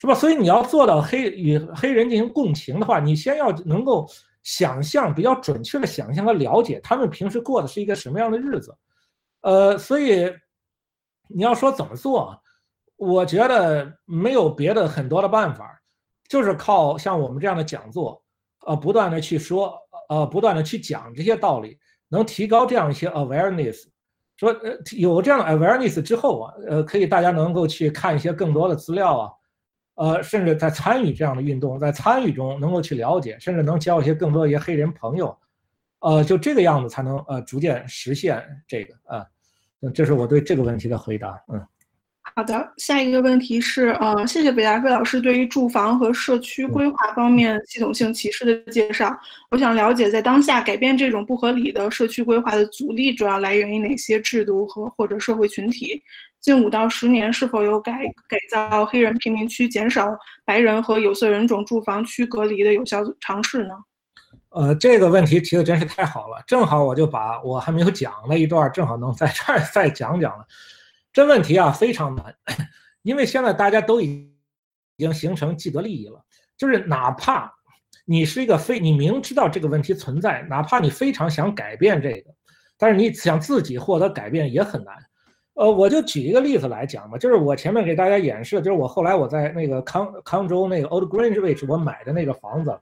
[0.00, 0.14] 是吧？
[0.14, 4.08] 所以你要做到黑与黑人进行共情的话，你先要能够
[4.42, 8.74] 想象比较准确的想象和了解他们平时过的是一个什么样的日子，
[9.42, 10.32] 呃，所以。
[11.32, 12.36] 你要说怎么做，
[12.96, 15.80] 我觉得没有别的很多的办法，
[16.28, 18.20] 就是靠像我们这样的讲座，
[18.66, 19.72] 呃，不断的去说，
[20.10, 21.78] 呃，不断的去讲这些道理，
[22.08, 23.84] 能提高这样一些 awareness。
[24.36, 29.30] 说呃有这样的 awareness 之后啊，呃，可以大家能够去看一些更多的资料啊，
[29.94, 35.38] 呃，甚至在参与这样的运动，在参与中能够去了解，甚至能交一些更多一些黑人朋友，
[36.00, 39.24] 呃，就这个样子才能呃逐渐实现这个啊。
[39.94, 41.40] 这是我对这个问题的回答。
[41.52, 41.66] 嗯，
[42.40, 49.14] 好的，下一个问题是，呃，谢谢北大飞老师对于住房和社区规划方面系统性歧视的介绍。
[49.50, 56.02] 我想了解，在当下改变这种不合理的社区规划的阻力主要来源于哪些制度和或者社会群体？
[56.40, 57.92] 近五到十年是否有改
[58.26, 60.08] 改造黑人贫民区、减少
[60.46, 63.74] 白人和有色人种住房区隔离的有效尝试呢？
[64.48, 70.46] 呃，这个问题提的真是太好了，正好我就把我还没有讲那一段，正好能在这儿 再讲讲了。
[71.12, 72.34] 这问题啊非常难，
[73.02, 74.32] 因为现在大家都已
[74.96, 76.24] 经形成既得利益了，
[76.56, 77.52] 就是哪怕
[78.04, 82.30] 你是一个非你明知道这个问题存在，哪怕你非常想改变这个，
[82.78, 84.94] 但是你想自己获得改变也很难。
[85.54, 92.78] 呃，我就举一个例子来讲吧，就是我前面给大家演示，就是我后来我在那个康康州那个 Old Greenwich 我买的那个房子，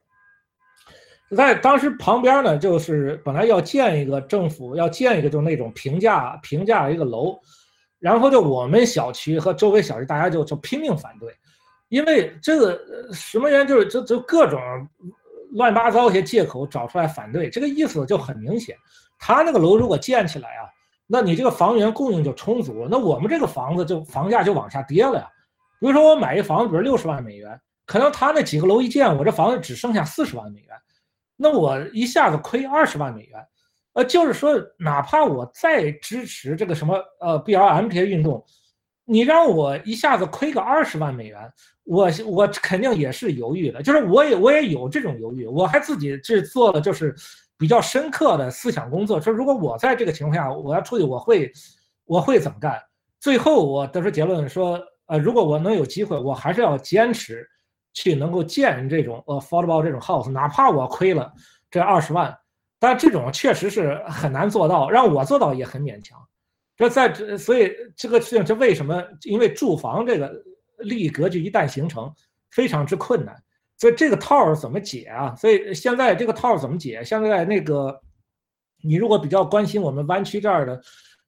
[1.35, 7.39] 在当时旁边呢，就是本来要建一个政府要建一个就是那种平价平价一个楼，
[7.99, 11.37] 然后就我们小区和周围小区大家就就拼命反对，
[11.89, 12.81] 因为这个
[13.13, 14.61] 什么原因，就是就就各种
[15.53, 18.77] 乱七八糟一些借口找出来反对，这个意思就很明显，
[19.19, 20.69] 他那个楼如果建起来啊。
[21.11, 25.27] 那你这个房源供应就充足，那我们这个房子就房价就往下跌了呀。
[25.81, 30.77] 比如说我买一房子，比如六十万美元，可能他那几个楼一建，我这房子只剩下四十万美元，
[31.35, 33.43] 那我一下子亏二十万美元。
[33.99, 38.45] 呃，就是说，哪怕我再支持这个什么呃 BLM 这些运动，
[39.05, 41.53] 你让我一下子亏个二十万美元，
[41.83, 43.83] 我我肯定也是犹豫的。
[43.83, 47.13] 就是我也我也有这种犹豫，我还自己这做了就是。
[47.61, 51.51] 比较深刻的思想工作，说如果我在这个情况下我要出去，我会
[52.05, 52.81] 我会怎么干？
[53.19, 57.45] 最后我得出结论说，呃，如果我能有机会，我还是要坚持
[57.95, 61.33] 去能够建这种 affordable 这种 house，哪怕我亏了
[61.69, 62.33] 这二十万，
[62.79, 66.19] 但这种确实是很难做到，让我做到也很勉强。
[66.77, 69.03] 这在这，所以这个事情是为什么？
[69.23, 70.33] 因为住房这个
[70.79, 72.13] 利益格局一旦形成，
[72.51, 73.35] 非常之困难。
[73.77, 75.35] 所以这个套儿怎么解啊？
[75.37, 77.03] 所以现在这个套儿怎么解？
[77.03, 78.01] 现在那个，
[78.81, 80.81] 你如果比较关心我们湾区这儿的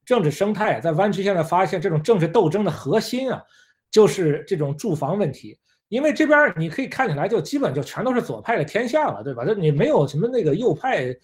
[0.04, 3.42] 政治生态，在湾区现在发现这种政治斗争的核心啊，
[3.90, 5.58] 就是这种住房问题。
[5.90, 9.44] 因为这边你可以看起来就基本就全都是左派的天下了，对吧？
[9.44, 11.14] 这你没有什么那个右派，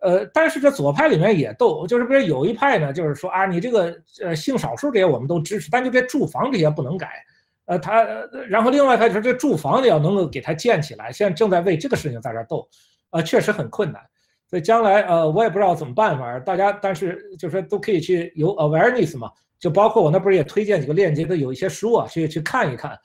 [0.00, 2.92] 呃，但是这左派里面也斗，就是不是有一派呢？
[2.92, 7.22] 就是说啊，你这个呃性少数这些我们都支持，但就这住房这些不能改。
[7.66, 8.06] 呃，他，
[8.48, 12.64] 然后另外他就是这住房子要能够给他建起来，现在正在为这个事情在这斗，
[13.10, 14.00] 呃，确实很困难，
[14.48, 19.28] 所以将来呃，我也不知道怎么办法，大家但是就是说都可以去有 awareness 嘛，
[19.58, 22.96] 就包括我那不是也推荐几个链接的，有一些书啊，去去看一看，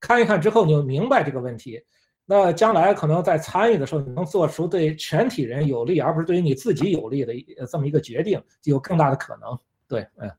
[0.00, 1.80] 看一看之后你就明白这个问题，
[2.26, 7.34] 那将来可能在参与的时候，你能做出对全体人有利，而不是对于你自己有利的
[7.70, 10.30] 这么一个决定，有更大的可能，对，嗯。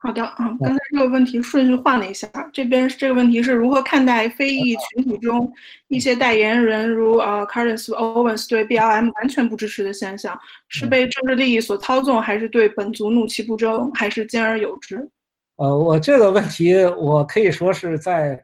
[0.00, 5.52] 好的，嗯，刚才这个问题顺序换了一下，这边这个问题是如何看待非裔群体中
[5.88, 10.38] 一些代言人，如呃 c a r i s Owens 对 BLM 完全不支持的现象，
[10.68, 15.10] 是被政治利益所操纵，还是对本族怒其不争，还是兼而有之？
[15.58, 18.40] 呃，我这个问题我可以说是在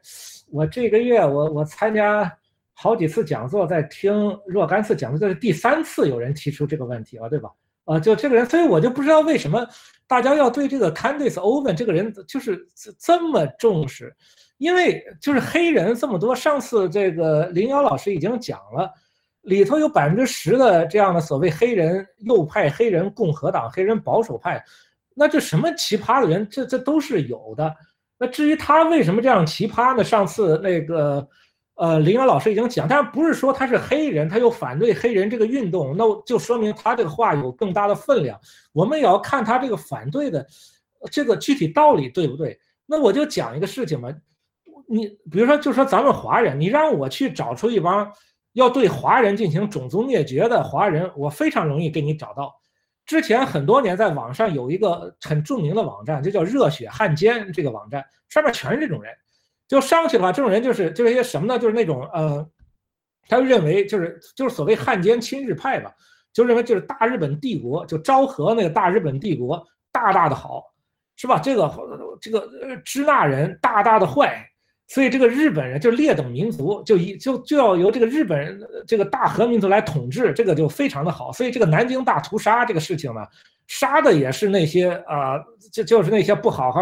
[0.51, 2.29] 我这个月我我参加
[2.73, 7.49] 好几次讲座，在听若干次讲座，这是第三次有人提出这个问题了，对吧？
[7.85, 9.65] 啊，就这个人，所以我就不知道为什么
[10.07, 12.67] 大家要对这个 Candice Owen 这个人就是
[12.99, 14.13] 这么重视，
[14.57, 18.91] 因为就是黑人这么多，上次这个林瑶老师已经讲了，
[19.43, 24.61] 里头有百分之十的这样的所谓黑人右派、黑人共和党、黑人保守派，
[25.15, 27.75] 那这什么奇葩的人，这这都是有的。
[28.19, 30.03] 那至于他为什么这样奇葩呢？
[30.03, 31.27] 上次那个。
[31.77, 38.39] 呃，林阳老师已经讲，但不是说他是黑人，他又反对黑人这个运动，那就说明他这个话有更大的分量。
[38.71, 40.47] 我们也要看他这个反对的
[41.11, 42.57] 这个具体道理对不对？
[42.85, 44.09] 那我就讲一个事情嘛，
[44.87, 48.09] 你比如说，就说咱们华人，你让我去找出一帮
[48.53, 52.55] 要对华人进行种族灭绝的华人，我非常容易给你找到。
[53.05, 59.13] 之前很多年在网上有一个很著名的网站，就叫“热血汉奸”这个网站，上面全是这种人。
[59.67, 61.57] 就上去的话，这种人就是就是一些什么呢？
[61.57, 62.47] 就是那种呃，
[63.27, 65.91] 他认为就是就是所谓汉奸亲日派吧，
[66.33, 70.63] 就认为就是大日本帝国就昭和那个大日本帝国大大的好，
[71.15, 71.39] 是吧？
[71.39, 71.71] 这个
[72.21, 72.47] 这个
[72.83, 74.47] 支那人大大的坏，
[74.87, 81.31] 所以这个日本人就劣等民族，就一就就要由这个日本人这个大和民族来统治，这个就非常的好。
[81.31, 83.21] 所以这个南京大屠杀这个事情呢，
[83.67, 85.37] 杀的也是那些啊，
[85.71, 86.81] 就就是那些不好好。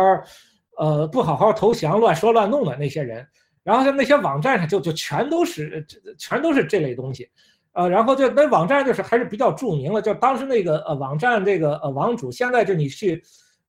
[0.76, 3.24] 呃，不好好投降、乱说乱弄的那些人，
[3.64, 5.86] 然后在那些网站上就就全都是，
[6.18, 7.30] 全都是这类东西，
[7.74, 13.22] 呃，然后就那网站就是还是比较著名的，就当时那个呃网站这个呃网主，现在就你去，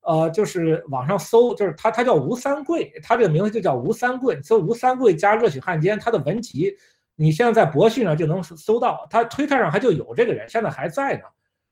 [0.04, 6.74] 呃，就是网上搜，就是他他叫吴三桂，他这个名字就叫吴三桂，搜吴三桂加热血汉奸，他的文集，
[7.16, 11.22] 你现在在博讯上就能搜到，他推特上还就有这个人，现在还在呢。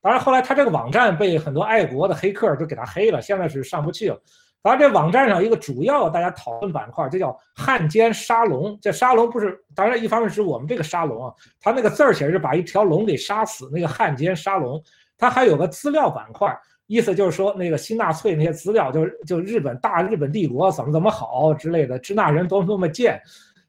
[0.01, 4.21] 当然后来他这个网站被很多爱国的黑客都给他黑了，现在是上不去了。
[4.63, 8.79] 当然这网站上一个主要大家讨论板块，就叫汉奸沙龙。
[8.81, 14.83] 这沙龙不是，当然一方面是我们这个沙龙啊，他那个字儿写着把一条龙给杀死，那个汉奸沙龙。
[15.19, 16.53] 他还有个资料板块，
[16.93, 23.21] 意思就是说那个新纳粹那些资料，就就日本大日本帝国怎么怎么好之类的，支那人多么多么贱，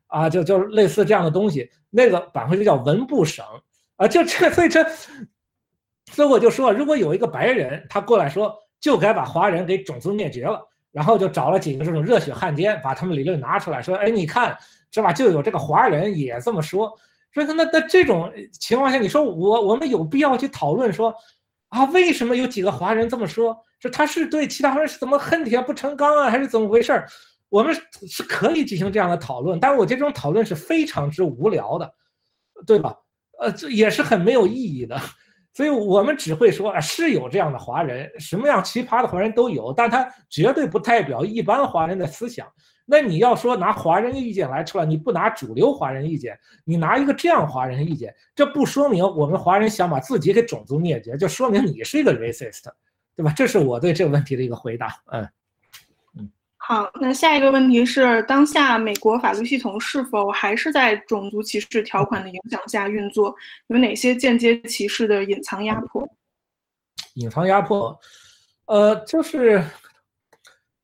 [0.07, 1.69] 啊，就就类似这样的东西。
[1.89, 3.45] 那个板块就叫文部省
[3.95, 4.83] 啊，就这， 所以这，
[6.11, 8.53] 所以我就说，如果有一个白人他过来说。
[8.83, 10.61] 就该把华人给种族灭绝了，
[10.91, 14.57] 然后就找了几个这种热血汉奸，把他们理论拿出来说，哎，你看
[14.91, 15.13] 是吧？
[15.13, 16.93] 就有这个华人也这么说，
[17.33, 21.15] 所以那那这种情况下，你说我我们有必要去讨论说，
[21.73, 23.57] 啊，为什么有几个华人这么说？
[23.79, 27.03] 说他是对其他人是怎么恨铁不成钢啊，还是怎么回事？
[27.49, 27.75] 我们
[28.07, 31.91] 是可以进行这样的讨论，但我这种讨论是非常之无聊的，
[32.67, 32.95] 对吧？
[33.39, 34.99] 呃，这也是很没有意义的。
[35.51, 42.47] 所以我们只会说啊，是有这样的华人，什么样奇葩的华人都有，但他绝对不代表一般华人的思想。
[42.85, 52.63] 那你要说拿华人意见来出来，你不拿主流华人意见，你拿一个这样华人意见，这不说明我们华人想把自己给种族灭绝，就说明你是一个 racist，
[53.15, 53.33] 对吧？
[53.35, 54.95] 这是我对这个问题的一个回答。
[55.11, 55.27] 嗯。
[56.65, 63.35] 好，那下一个问题是，当下美国法律系统是否还是在种族歧视条款的影响下运作？
[63.67, 66.07] 有哪些间接歧视的隐藏压迫？
[67.15, 67.99] 隐藏压迫，
[68.67, 69.61] 呃，就是，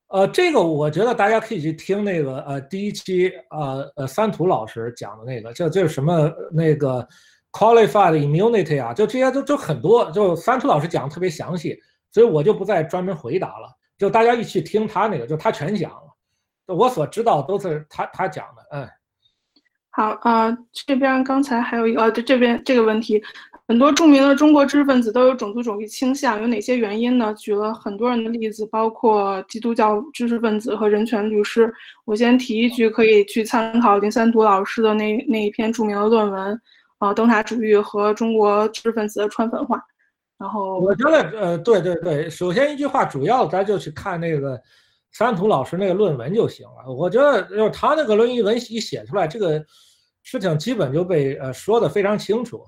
[0.09, 7.07] 呃，这个我觉得大家可以去听那个呃第一期呃呃三图老师讲的那个，这就是什么那个
[7.51, 11.79] qualified immunity 啊，就这些都都很多，就三图老师讲的特别详细，
[12.11, 13.69] 所以我就不再专门回答了。
[13.99, 16.73] 就大家一起听他那个，就他全讲了。
[16.73, 18.65] 我所知道都是他他讲的。
[18.71, 18.89] 嗯，
[19.91, 23.21] 好啊，这边刚才还有一个，就，这边这个问题，
[23.69, 27.31] 很多著名的中国知识分子都有种族主义倾向，有哪些原因呢？
[27.35, 31.71] 举了很多人的例子，包括基督教知识分子和人权律师。
[32.03, 36.59] 我先提一句，可以去参考林三图老师的那那一篇著名的论文，
[36.97, 39.79] 呃，灯塔主义和中国知识分子的川粉化。
[40.39, 44.59] 然后我觉得，呃，对对对，首先一句话，主要咱就去看那个
[45.11, 46.91] 三图老师那个论文就行了。
[46.91, 49.63] 我觉得，就是他那个论文一写出来，这个
[50.23, 52.63] 事情基本就被呃说的非常清楚。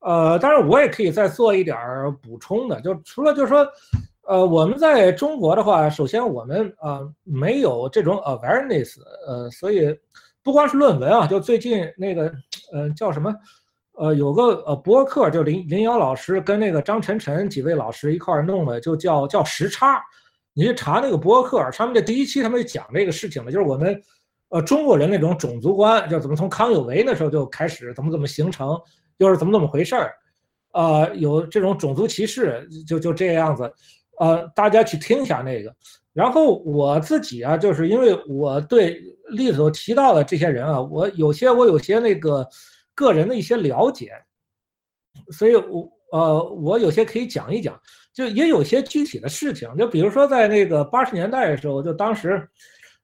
[0.00, 3.66] 呃，当然我也可以再做一点儿补充的，就除了就是说，
[4.22, 9.96] 呃，我们在中国的话，首先我们呃没有这种 awareness，呃，所以
[10.42, 12.32] 不光是论文啊，就最近那个，
[12.72, 13.34] 呃，叫什么？
[13.98, 20.02] 呃，有个呃博客，就林林瑶老师跟那个张晨晨几位老师一块儿弄的，就叫叫时差。
[20.52, 23.98] 你去查那个博客，他们的第一期他们就讲这个事情了，就是我们
[24.50, 28.78] 呃中国人那种种族观，就怎么从康有为那时候就开始怎么怎么形成，
[29.18, 30.14] 又是怎么怎么回事儿，
[30.72, 33.72] 呃，有这种种族歧视，就就这样子。
[34.18, 35.74] 呃，大家去听一下那个。
[36.12, 42.46] 然后我自己啊，就是因为我对例子提到的这些人啊，我有些我有些那个。
[42.98, 44.10] 个人的一些了解，
[45.30, 47.78] 所以我呃，我有些可以讲一讲，
[48.14, 52.48] 就也有些具体的事情，就比如说在那个八十年代的时候，就当时，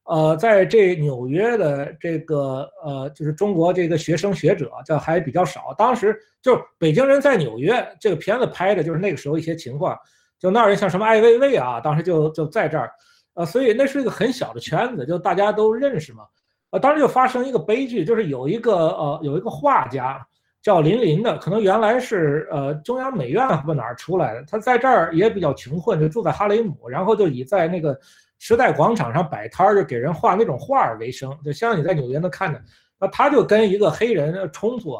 [0.05, 5.73] 呃，在这纽约的这个呃，就是中国这个学生学者，这还比较少。
[5.79, 9.97] 当时就北京人在纽约，这个片子拍的就是那个时候一些情况，
[10.41, 12.91] 就那儿像什么艾薇薇啊，当时就就在这儿，
[13.35, 16.25] 呃，所以那是一个很小的圈子，就大家都认识嘛。
[16.71, 20.27] 呃，当时就发生一个悲剧，就是有一个呃，有一个画家
[20.63, 27.97] 叫林林的，可能原来是呃中央美院不哪儿出来的，他在这儿也比较穷困，就住在哈雷姆，然后就以在那个
[28.45, 32.61] 时代广场上摆摊儿，就给人画那种画儿为生，就像你在纽约能看见。
[32.99, 34.99] 那他就跟一个黑人冲突，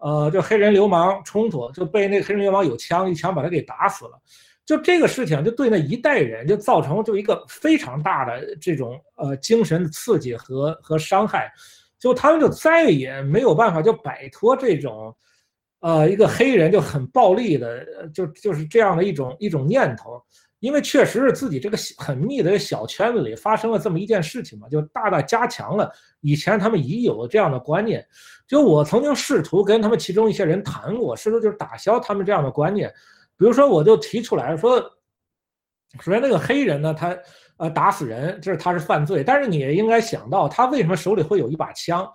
[0.00, 4.20] 呃，就黑人流氓冲突，就被那个黑人流氓有枪，一枪把他给打死了。
[4.66, 11.52] 就这个事情，就对那一代人就造成就一个非常大的这种呃精神刺激和和伤害，
[12.00, 15.14] 就他们就再也没有办法就摆脱这种，
[15.78, 20.20] 呃一个黑人就很暴力的就就是这样的一种一种念头，
[20.62, 28.06] 因为确实是自己这个很密的小圈子里发生了这么一件事情嘛，就大大加强了以前他们已有的这样的观念。
[28.46, 32.88] 就我曾经试图跟他们其中一些人谈过，试图就是打消他们这样的观念。
[33.36, 34.78] 比如说，我就提出来说，
[35.98, 37.18] 首先那个黑人呢，他
[37.56, 42.08] 呃打死人，这是他是犯罪，但是你也应该想到，他为什么手里会有一把枪，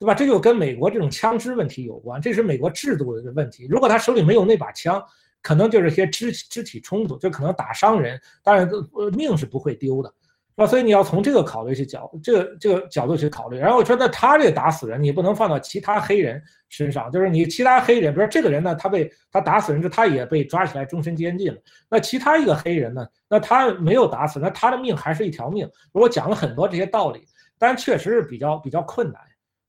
[0.00, 0.12] 对吧？
[0.12, 3.64] 这就跟美国这种枪支问题有关，这是美国制度的问题。
[3.70, 5.00] 如果他手里没有那把枪，
[5.42, 8.70] 可能就是些肢肢体冲突，就可能打伤人，当然
[9.14, 10.12] 命是不会丢的。
[10.54, 13.56] 那所以你要从这个考虑去角，这个这个角度去考虑。
[13.56, 21.58] 然后我说，那他这个打死人，你不能放到其他黑人身上，就是你其他黑人，比如说这个人呢，他被他打死人之后，他也被抓起来终身监禁了。
[21.88, 25.66] 那其他一个黑人呢，那他没有打死，那他的命还是一条命。
[25.90, 27.26] 我讲了很多这些道理，
[27.58, 29.20] 但确实是比较比较困难。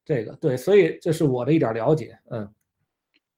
[0.03, 2.19] 这个对，所以这是我的一点了解。
[2.29, 2.45] 嗯，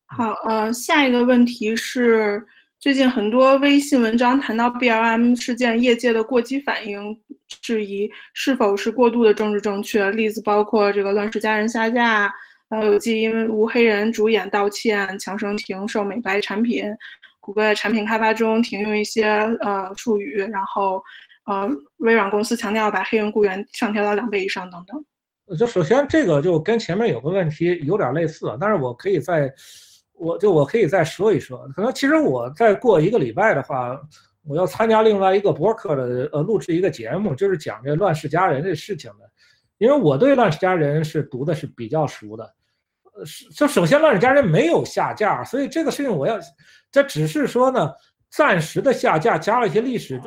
[0.07, 2.45] 好，呃，下一个问题是。
[2.77, 10.11] 最近很多微信文章谈到 BLM 事件，业界的过激反应质疑是否是过度的政治正确。
[10.11, 12.31] 例子包括这个《乱世佳人》下架，
[12.69, 16.83] 呃，有记因无黑人主演道歉，强生停售美白产品，
[17.39, 19.25] 谷歌在产品开发中停用一些
[19.61, 21.01] 呃术语，然后
[21.45, 21.67] 呃
[21.97, 25.57] 微软公司强调把黑人雇员上调到两倍以上等等。
[25.57, 29.51] 就首先这个就跟前面有个问题有点类似，但是我可以再，
[30.17, 31.67] 我就我可以再说一说。
[31.75, 33.99] 可能其实我再过一个礼拜的话，
[34.47, 39.29] 我要参加另外一个博客的呃录制一个节目，就是讲这《乱世佳人》这事情的。
[39.77, 42.53] 因为我对《乱世佳人》是读的是比较熟的，
[43.13, 46.39] 呃，是就首先《乱世佳人》没有下架，所以这个事情我要，
[46.89, 47.91] 这只是说呢，
[48.29, 50.21] 暂时的下架，加了一些历史，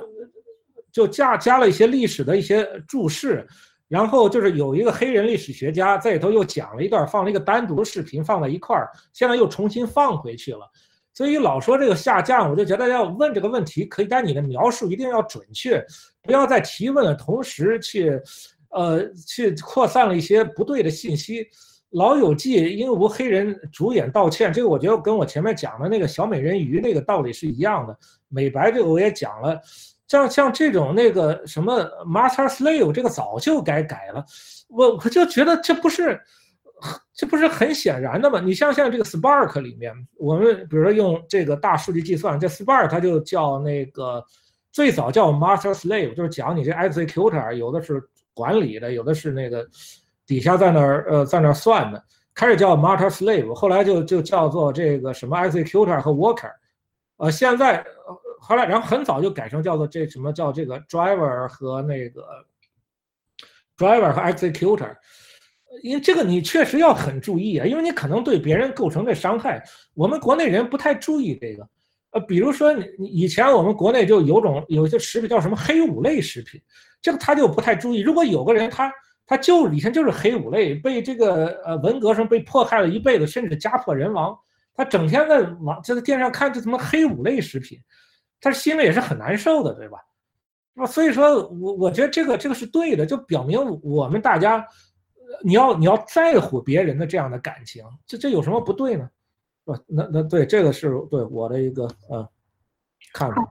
[0.92, 3.46] 就加加了一些历史的一些注释。
[3.88, 10.60] 然后就是有一个黑人历史学家在里头又讲了一段，放了一个单独的视频放在一块儿，现在又重新放回去了。
[11.14, 15.84] 所以老说这个下降，我就觉得要问这个问题，可以，但你的描述一定要准确，
[16.22, 18.20] 不要在提问的同时去，
[18.70, 21.46] 呃，去扩散了一些不对的信息。
[21.92, 27.98] 老友记因无黑人主演道歉，这个我觉得跟我前面讲的那个小美人鱼那个道理是一样的。
[28.28, 29.58] 美白这个我也讲了。
[30.08, 34.24] 像像这种那个什么 master slave 这个早就该改了，
[34.68, 36.18] 我我就觉得这不是，
[37.12, 38.40] 这不是很显然的吗？
[38.40, 44.24] 你像现在这个 Spark 里面，我们比如说用这个大数据计算，这 Spark 它就叫那个
[44.72, 49.68] 最早叫 master slave，就是讲你这 executor 有的是管理的，有的是那个
[50.26, 52.02] 底下在那儿呃在那儿算的，
[52.34, 56.50] 开始叫 master slave，后来就就叫做这个什么 executor 和 worker，
[57.18, 57.84] 呃现在。
[58.40, 62.24] 后来，然后很早就改成叫做这什么叫这个 driver 和那个
[63.76, 64.94] driver 和 executor，
[65.82, 69.62] 因为这个你确实要很注意啊，因为你可能对别人构成这伤害。
[69.94, 71.68] 我们国内人不太注意这个，
[72.10, 76.60] 呃，比如说你以前我们国内就有种有些食品叫什么黑五类食品，
[77.02, 78.00] 这个他就不太注意。
[78.00, 78.92] 如果有个人他
[79.26, 84.36] 他就以前就是黑五类，被这个呃文革上被迫害了一辈子，甚至家破人亡，
[84.74, 87.78] 他整天在网就在电视上看这什么黑五类食品。
[88.40, 89.98] 他心里也是很难受的，对吧？
[90.74, 94.64] 那所以说我我觉得这个这个是对的，就表明我们大家，
[95.42, 99.08] 你要你要在乎别人的这样的感情，这这有什么不对呢？
[99.64, 102.28] 不，那那对这个是对我的一个呃
[103.12, 103.42] 看法。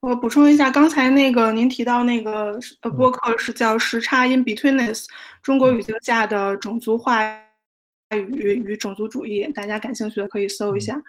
[0.00, 5.04] 我补充一下，刚才那个您提到那个呃播客是叫《时差 in betweenness》，
[5.42, 7.22] 中国语境下的种族话
[8.10, 11.00] 语与种族主义，大家感兴趣的可以搜一下。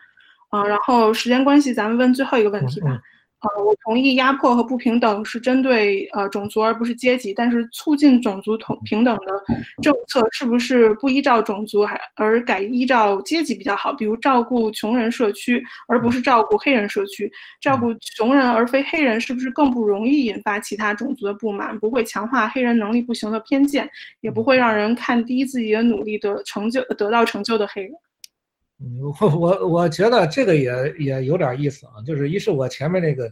[0.54, 3.02] 啊，然后时间关系，咱们问最后一个问题吧。
[3.42, 9.44] 呃，我同意压迫和不平等是针对呃种族而不是阶级，但是促进种族同平等的
[9.82, 13.92] 政策是不是不依照种族还而改依照阶级比较好？
[13.92, 21.78] 比如照顾穷人社区而不是照顾黑人社区，照顾穷人而非黑人是不是更不容易引发其他种族的不满？
[21.80, 23.90] 不会强化黑人能力不行的偏见，
[24.22, 27.92] 也不会让人看低自己的努力的成就得到成就的黑人。
[29.20, 33.32] 我我我觉得这个也也有点意思啊，就是一是我前面那个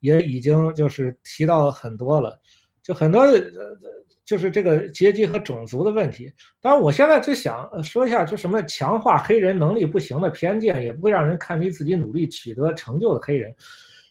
[0.00, 2.38] 也已经就是提到很多了，
[2.82, 3.26] 就很多
[4.24, 6.32] 就是这个阶级和种族的问题。
[6.60, 13.54] 当然，我现在就想说一下，就什么强化黑人能力不行的偏见，也不会让人看低自己努力取得成就的黑人。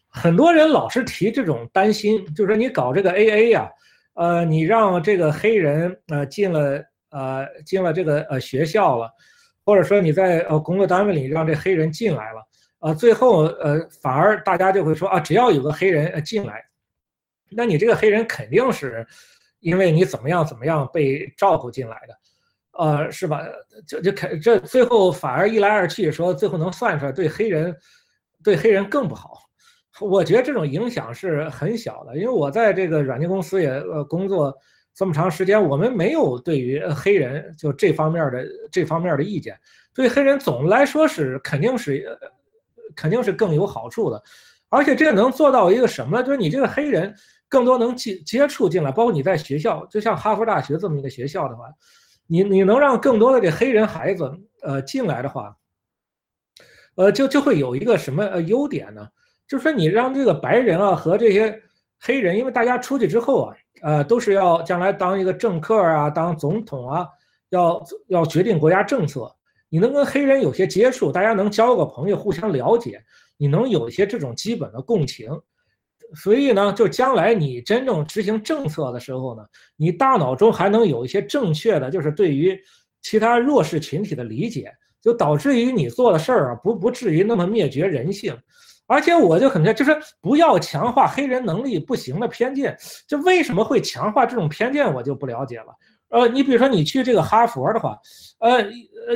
[0.08, 3.68] 很多人老是提这种担心，就是说你搞这个 AA 呀，
[4.14, 9.10] 呃，你让这个黑人呃进了呃进了这个呃学校了。
[9.66, 12.40] 或者说你在呃工作单位里让这黑人进来了，
[12.78, 16.64] 呃，最后呃反而大家就会说啊，只要有个黑人呃进来，
[17.50, 19.04] 那你这个黑人肯定是
[19.58, 22.14] 因为你怎么样怎么样被照顾进来的，
[22.78, 23.42] 呃，是吧？
[23.88, 27.76] 就就肯这最后反而一来二去说，最后能算出来对黑人
[28.44, 29.42] 对黑人更不好。
[30.00, 34.56] 我觉得这种影响是很小的，因为我在这个软件公司也呃工作。
[34.96, 39.54] 这么长时间，我们没有对于黑人就这方面的这方面的意见。
[39.92, 42.18] 对黑人总的来说是肯定是，
[42.94, 44.22] 肯定是更有好处的。
[44.70, 46.22] 而且这能做到一个什么？
[46.22, 47.14] 就是你这个黑人
[47.46, 51.66] 更多能接接触进来，包括你在学校，就像哈佛大学这么一个学校的话，
[52.26, 55.54] 你你能让更多的这黑人孩子呃进来的话，
[56.94, 59.06] 呃就就会有一个什么呃优点呢？
[59.46, 61.62] 就是说你让这个白人啊和这些
[62.00, 63.54] 黑人，因为大家出去之后啊。
[63.82, 67.06] 呃，都是要将来当一个政客啊，当总统啊，
[67.50, 69.30] 要要决定国家政策。
[69.68, 73.02] 你能跟黑人有些接触，大家能交个朋友，互相了解，
[73.36, 75.30] 你能有一些这种基本的共情。
[76.14, 79.44] 所以呢，就将来你真正执行政策的时候呢，
[79.76, 82.56] 你大脑中还能有一些正确的，就是对于
[83.02, 84.72] 其他弱势群体的理解，
[85.02, 88.36] 就导致于你做的事儿啊，不不至于那么灭绝人性。
[88.86, 95.66] 而且我就很觉就是不要强化黑人能力不行的偏见，就为什么会强化这种偏见，我就不了解了。
[96.08, 97.98] 呃，你比如说你去这个哈佛的话，
[98.38, 98.62] 呃，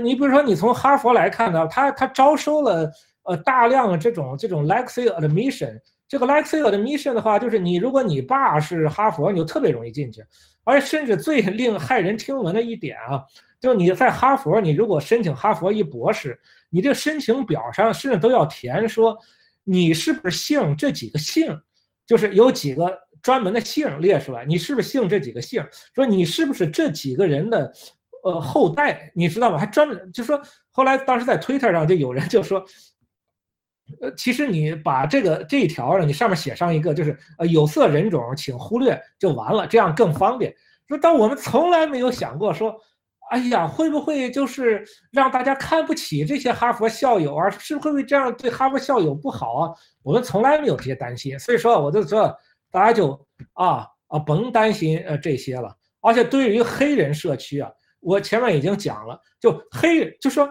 [0.02, 2.90] 你比如说你从哈佛来看呢，他他招收了
[3.23, 5.78] 呃大量这种这种 Lexi admission。
[6.08, 10.20] 这个 Lexi admission 的话，就是你如果你爸是哈佛，你就特别容易进去。
[10.65, 13.23] 而甚至最令骇人听闻的一点啊，
[13.60, 16.36] 就你在哈佛，你如果申请哈佛一博士，
[16.68, 19.16] 你这申请表上甚至都要填说
[19.70, 21.60] 你是不是姓这几个姓，
[22.07, 25.65] 就是有几个专门的姓列出来，你是不是姓这几个姓？
[25.94, 27.73] 说你是不是这几个人的
[28.24, 29.12] 呃后代？
[29.15, 29.58] 你知道吗？
[29.58, 32.65] 还专门就说后来当时在 Twitter 上就有人就说。
[34.00, 40.55] 呃，其实你把这个这一条，你上面写上一个，就是呃有色人种，请忽略就完了，这样更方便。
[40.86, 42.81] 说，但我们从来没有想过说，
[43.31, 47.49] 哎呀，会不会就是让大家看不起这些哈佛校友啊？
[47.50, 49.70] 是会不会这样对哈佛校友不好啊？
[50.02, 52.36] 我们从来没有这些担心，所以说我就说
[52.70, 53.12] 大家就
[53.52, 55.75] 啊啊甭担心呃这些了。
[56.00, 60.49] 而且对于黑人社区啊，我前面已经讲了，就黑就说，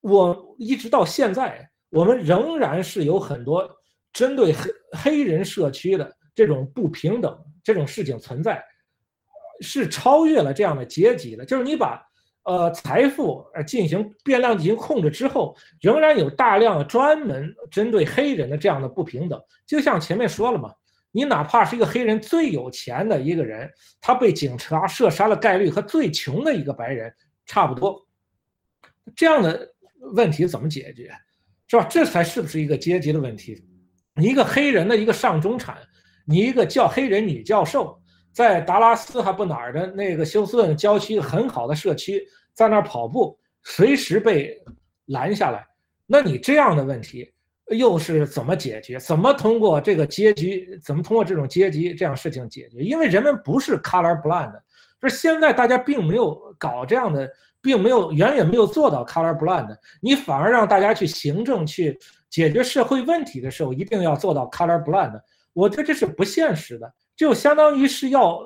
[0.00, 1.68] 我一直到现在。
[1.90, 3.66] 我们仍然是有很多
[4.12, 7.34] 针对黑黑人社区的这种不平等
[7.64, 8.62] 这种事情存在，
[9.60, 11.44] 是超越了这样的阶级的。
[11.44, 12.02] 就是你把
[12.44, 19.40] 呃财富呃进行变量进行控制之后，仍然有大量的专门针对黑人的这样的不平等。
[19.66, 20.72] 就像前面说了嘛，
[21.12, 23.70] 你哪怕是一个黑人最有钱的一个人，
[24.00, 27.12] 他被警察射杀的概率和最穷的一个白人
[27.46, 28.06] 差不多，
[29.16, 29.68] 这样的
[30.14, 31.10] 问题怎么解决？
[31.66, 31.86] 是吧？
[31.90, 33.62] 这才是不是一个阶级的问题？
[34.14, 35.76] 你一个黑人的一个上中产，
[36.26, 38.00] 你一个叫黑人女教授，
[38.32, 44.60] 在达拉斯还不哪儿的那个休斯顿郊区很好的社区，在那儿跑步，随时被
[45.06, 45.66] 拦下来。
[46.06, 47.32] 那你这样的问题
[47.68, 48.98] 又是怎么解决？
[48.98, 50.68] 怎么通过这个阶级？
[50.82, 52.78] 怎么通过这种阶级这样事情解决？
[52.78, 54.52] 因为人们不是 color blind，
[55.00, 57.28] 就是现在大家并没有搞这样的。
[57.60, 61.98] 并没有远远没有做到 color blind，你反而让大家去行政去
[62.30, 65.20] 解决社会问题的时候，一定要做到 color blind。
[65.52, 68.40] 我觉得这是不现实的，就相当于是要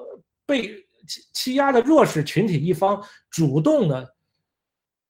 [0.44, 0.68] 被
[1.06, 4.14] 欺欺压的弱势群体一方主动的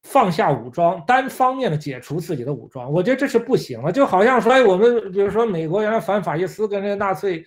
[0.02, 2.92] 放下武装，单方面的解除自己的武装。
[2.92, 3.90] 我觉得这是不行的。
[3.90, 7.42] 就好像说，哎，我们比如说美国原来反法西斯跟那个纳粹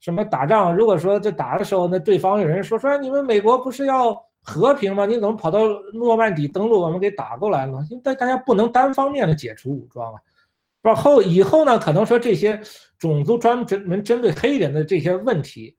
[0.00, 4.20] 什么打仗，如果说在打的时候，那对方有人说说你们美国不是要。
[4.40, 5.04] 和平吗？
[5.04, 5.60] 你怎么跑到
[5.92, 7.84] 诺曼底登陆，我们给打过来了？
[8.02, 10.18] 大大家不能单方面的解除武装啊，
[10.88, 11.02] 是吧？
[11.02, 12.60] 后以后呢，可能说这些
[12.98, 15.76] 种族专门针对黑人的这些问题，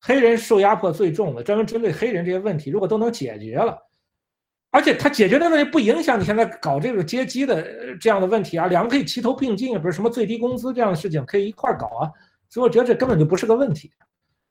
[0.00, 3.78] 黑人受压迫最重的，专门针对黑人这些问题，如果都能解决了，
[4.70, 12.10] 而且他解决的问题不影响你现在搞这个阶级的这样的问题啊，两个可以齐头并进，不是什么最低工资这样的事情可以一块搞啊，
[12.48, 13.92] 所以我觉得这根本就不是个问题。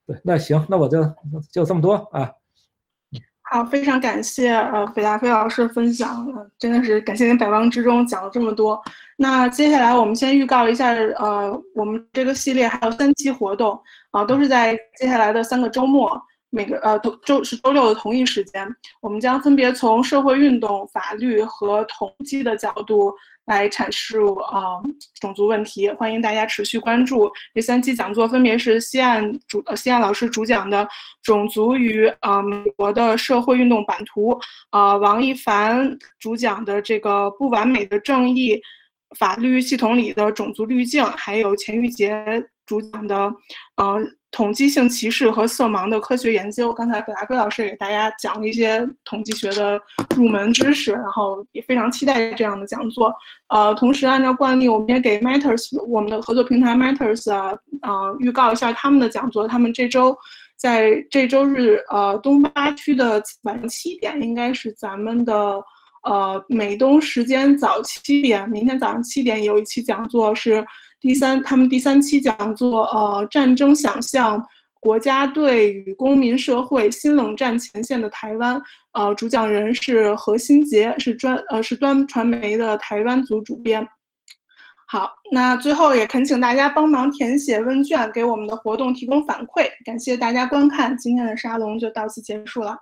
[0.05, 1.03] 对，那行，那我就
[1.51, 2.31] 就这么多啊。
[3.43, 8.81] 好，非常感谢呃北大飞老师分享，真的是感谢您百忙之中讲了这么多。
[9.21, 13.77] 那接下来我们先预告一下，呃，我们这个系列还有三期活动
[14.11, 16.09] 啊，都是在接下来的三个周末，
[16.49, 18.65] 每个呃都周是周六的同一时间，
[19.01, 23.13] 我们将分别从社会运动、法律和统计的角度。
[23.49, 24.77] 来阐述啊
[25.19, 30.87] 种族问题，欢迎大家持续关注这三期讲座，分别是西岸主西岸老师主讲的
[31.23, 34.39] 种族与啊美国的社会运动版图，
[34.69, 38.61] 啊王一凡主讲的这个不完美的正义
[39.17, 42.23] 法律系统里的种族滤镜，还有钱玉杰
[42.65, 43.15] 主讲的
[43.77, 49.81] 呃统计性歧视和色盲的科学研究，刚才葛大飞老师给大家讲了一些统计学的
[50.15, 53.11] 入门知识，然后也非常期待这样的讲座。
[53.47, 59.47] 呃，同时按照惯例，我们也给 Matters 我们的合作平台 Matters 啊，呃，预告一下他们的讲座。
[59.47, 60.15] 他们这周
[60.55, 65.59] 在这周日，呃，东八区的晚上七点，应该是咱们的
[66.03, 70.65] 呃美东时间早七点，明天早上七点有一期讲座是。
[71.01, 74.45] 第三，他们第三期讲座，呃，战争想象、
[74.81, 78.61] 国家队与公民社会、新冷战前线的台湾，
[78.91, 83.87] 呃，主讲人是何新杰，是专呃是端传媒的台湾组主编。
[84.89, 89.69] 好，那最后也恳请大家帮忙填写问卷，给我们的活动提供反馈。
[89.85, 92.75] 感谢大家观看，今天的沙龙就到此结束了。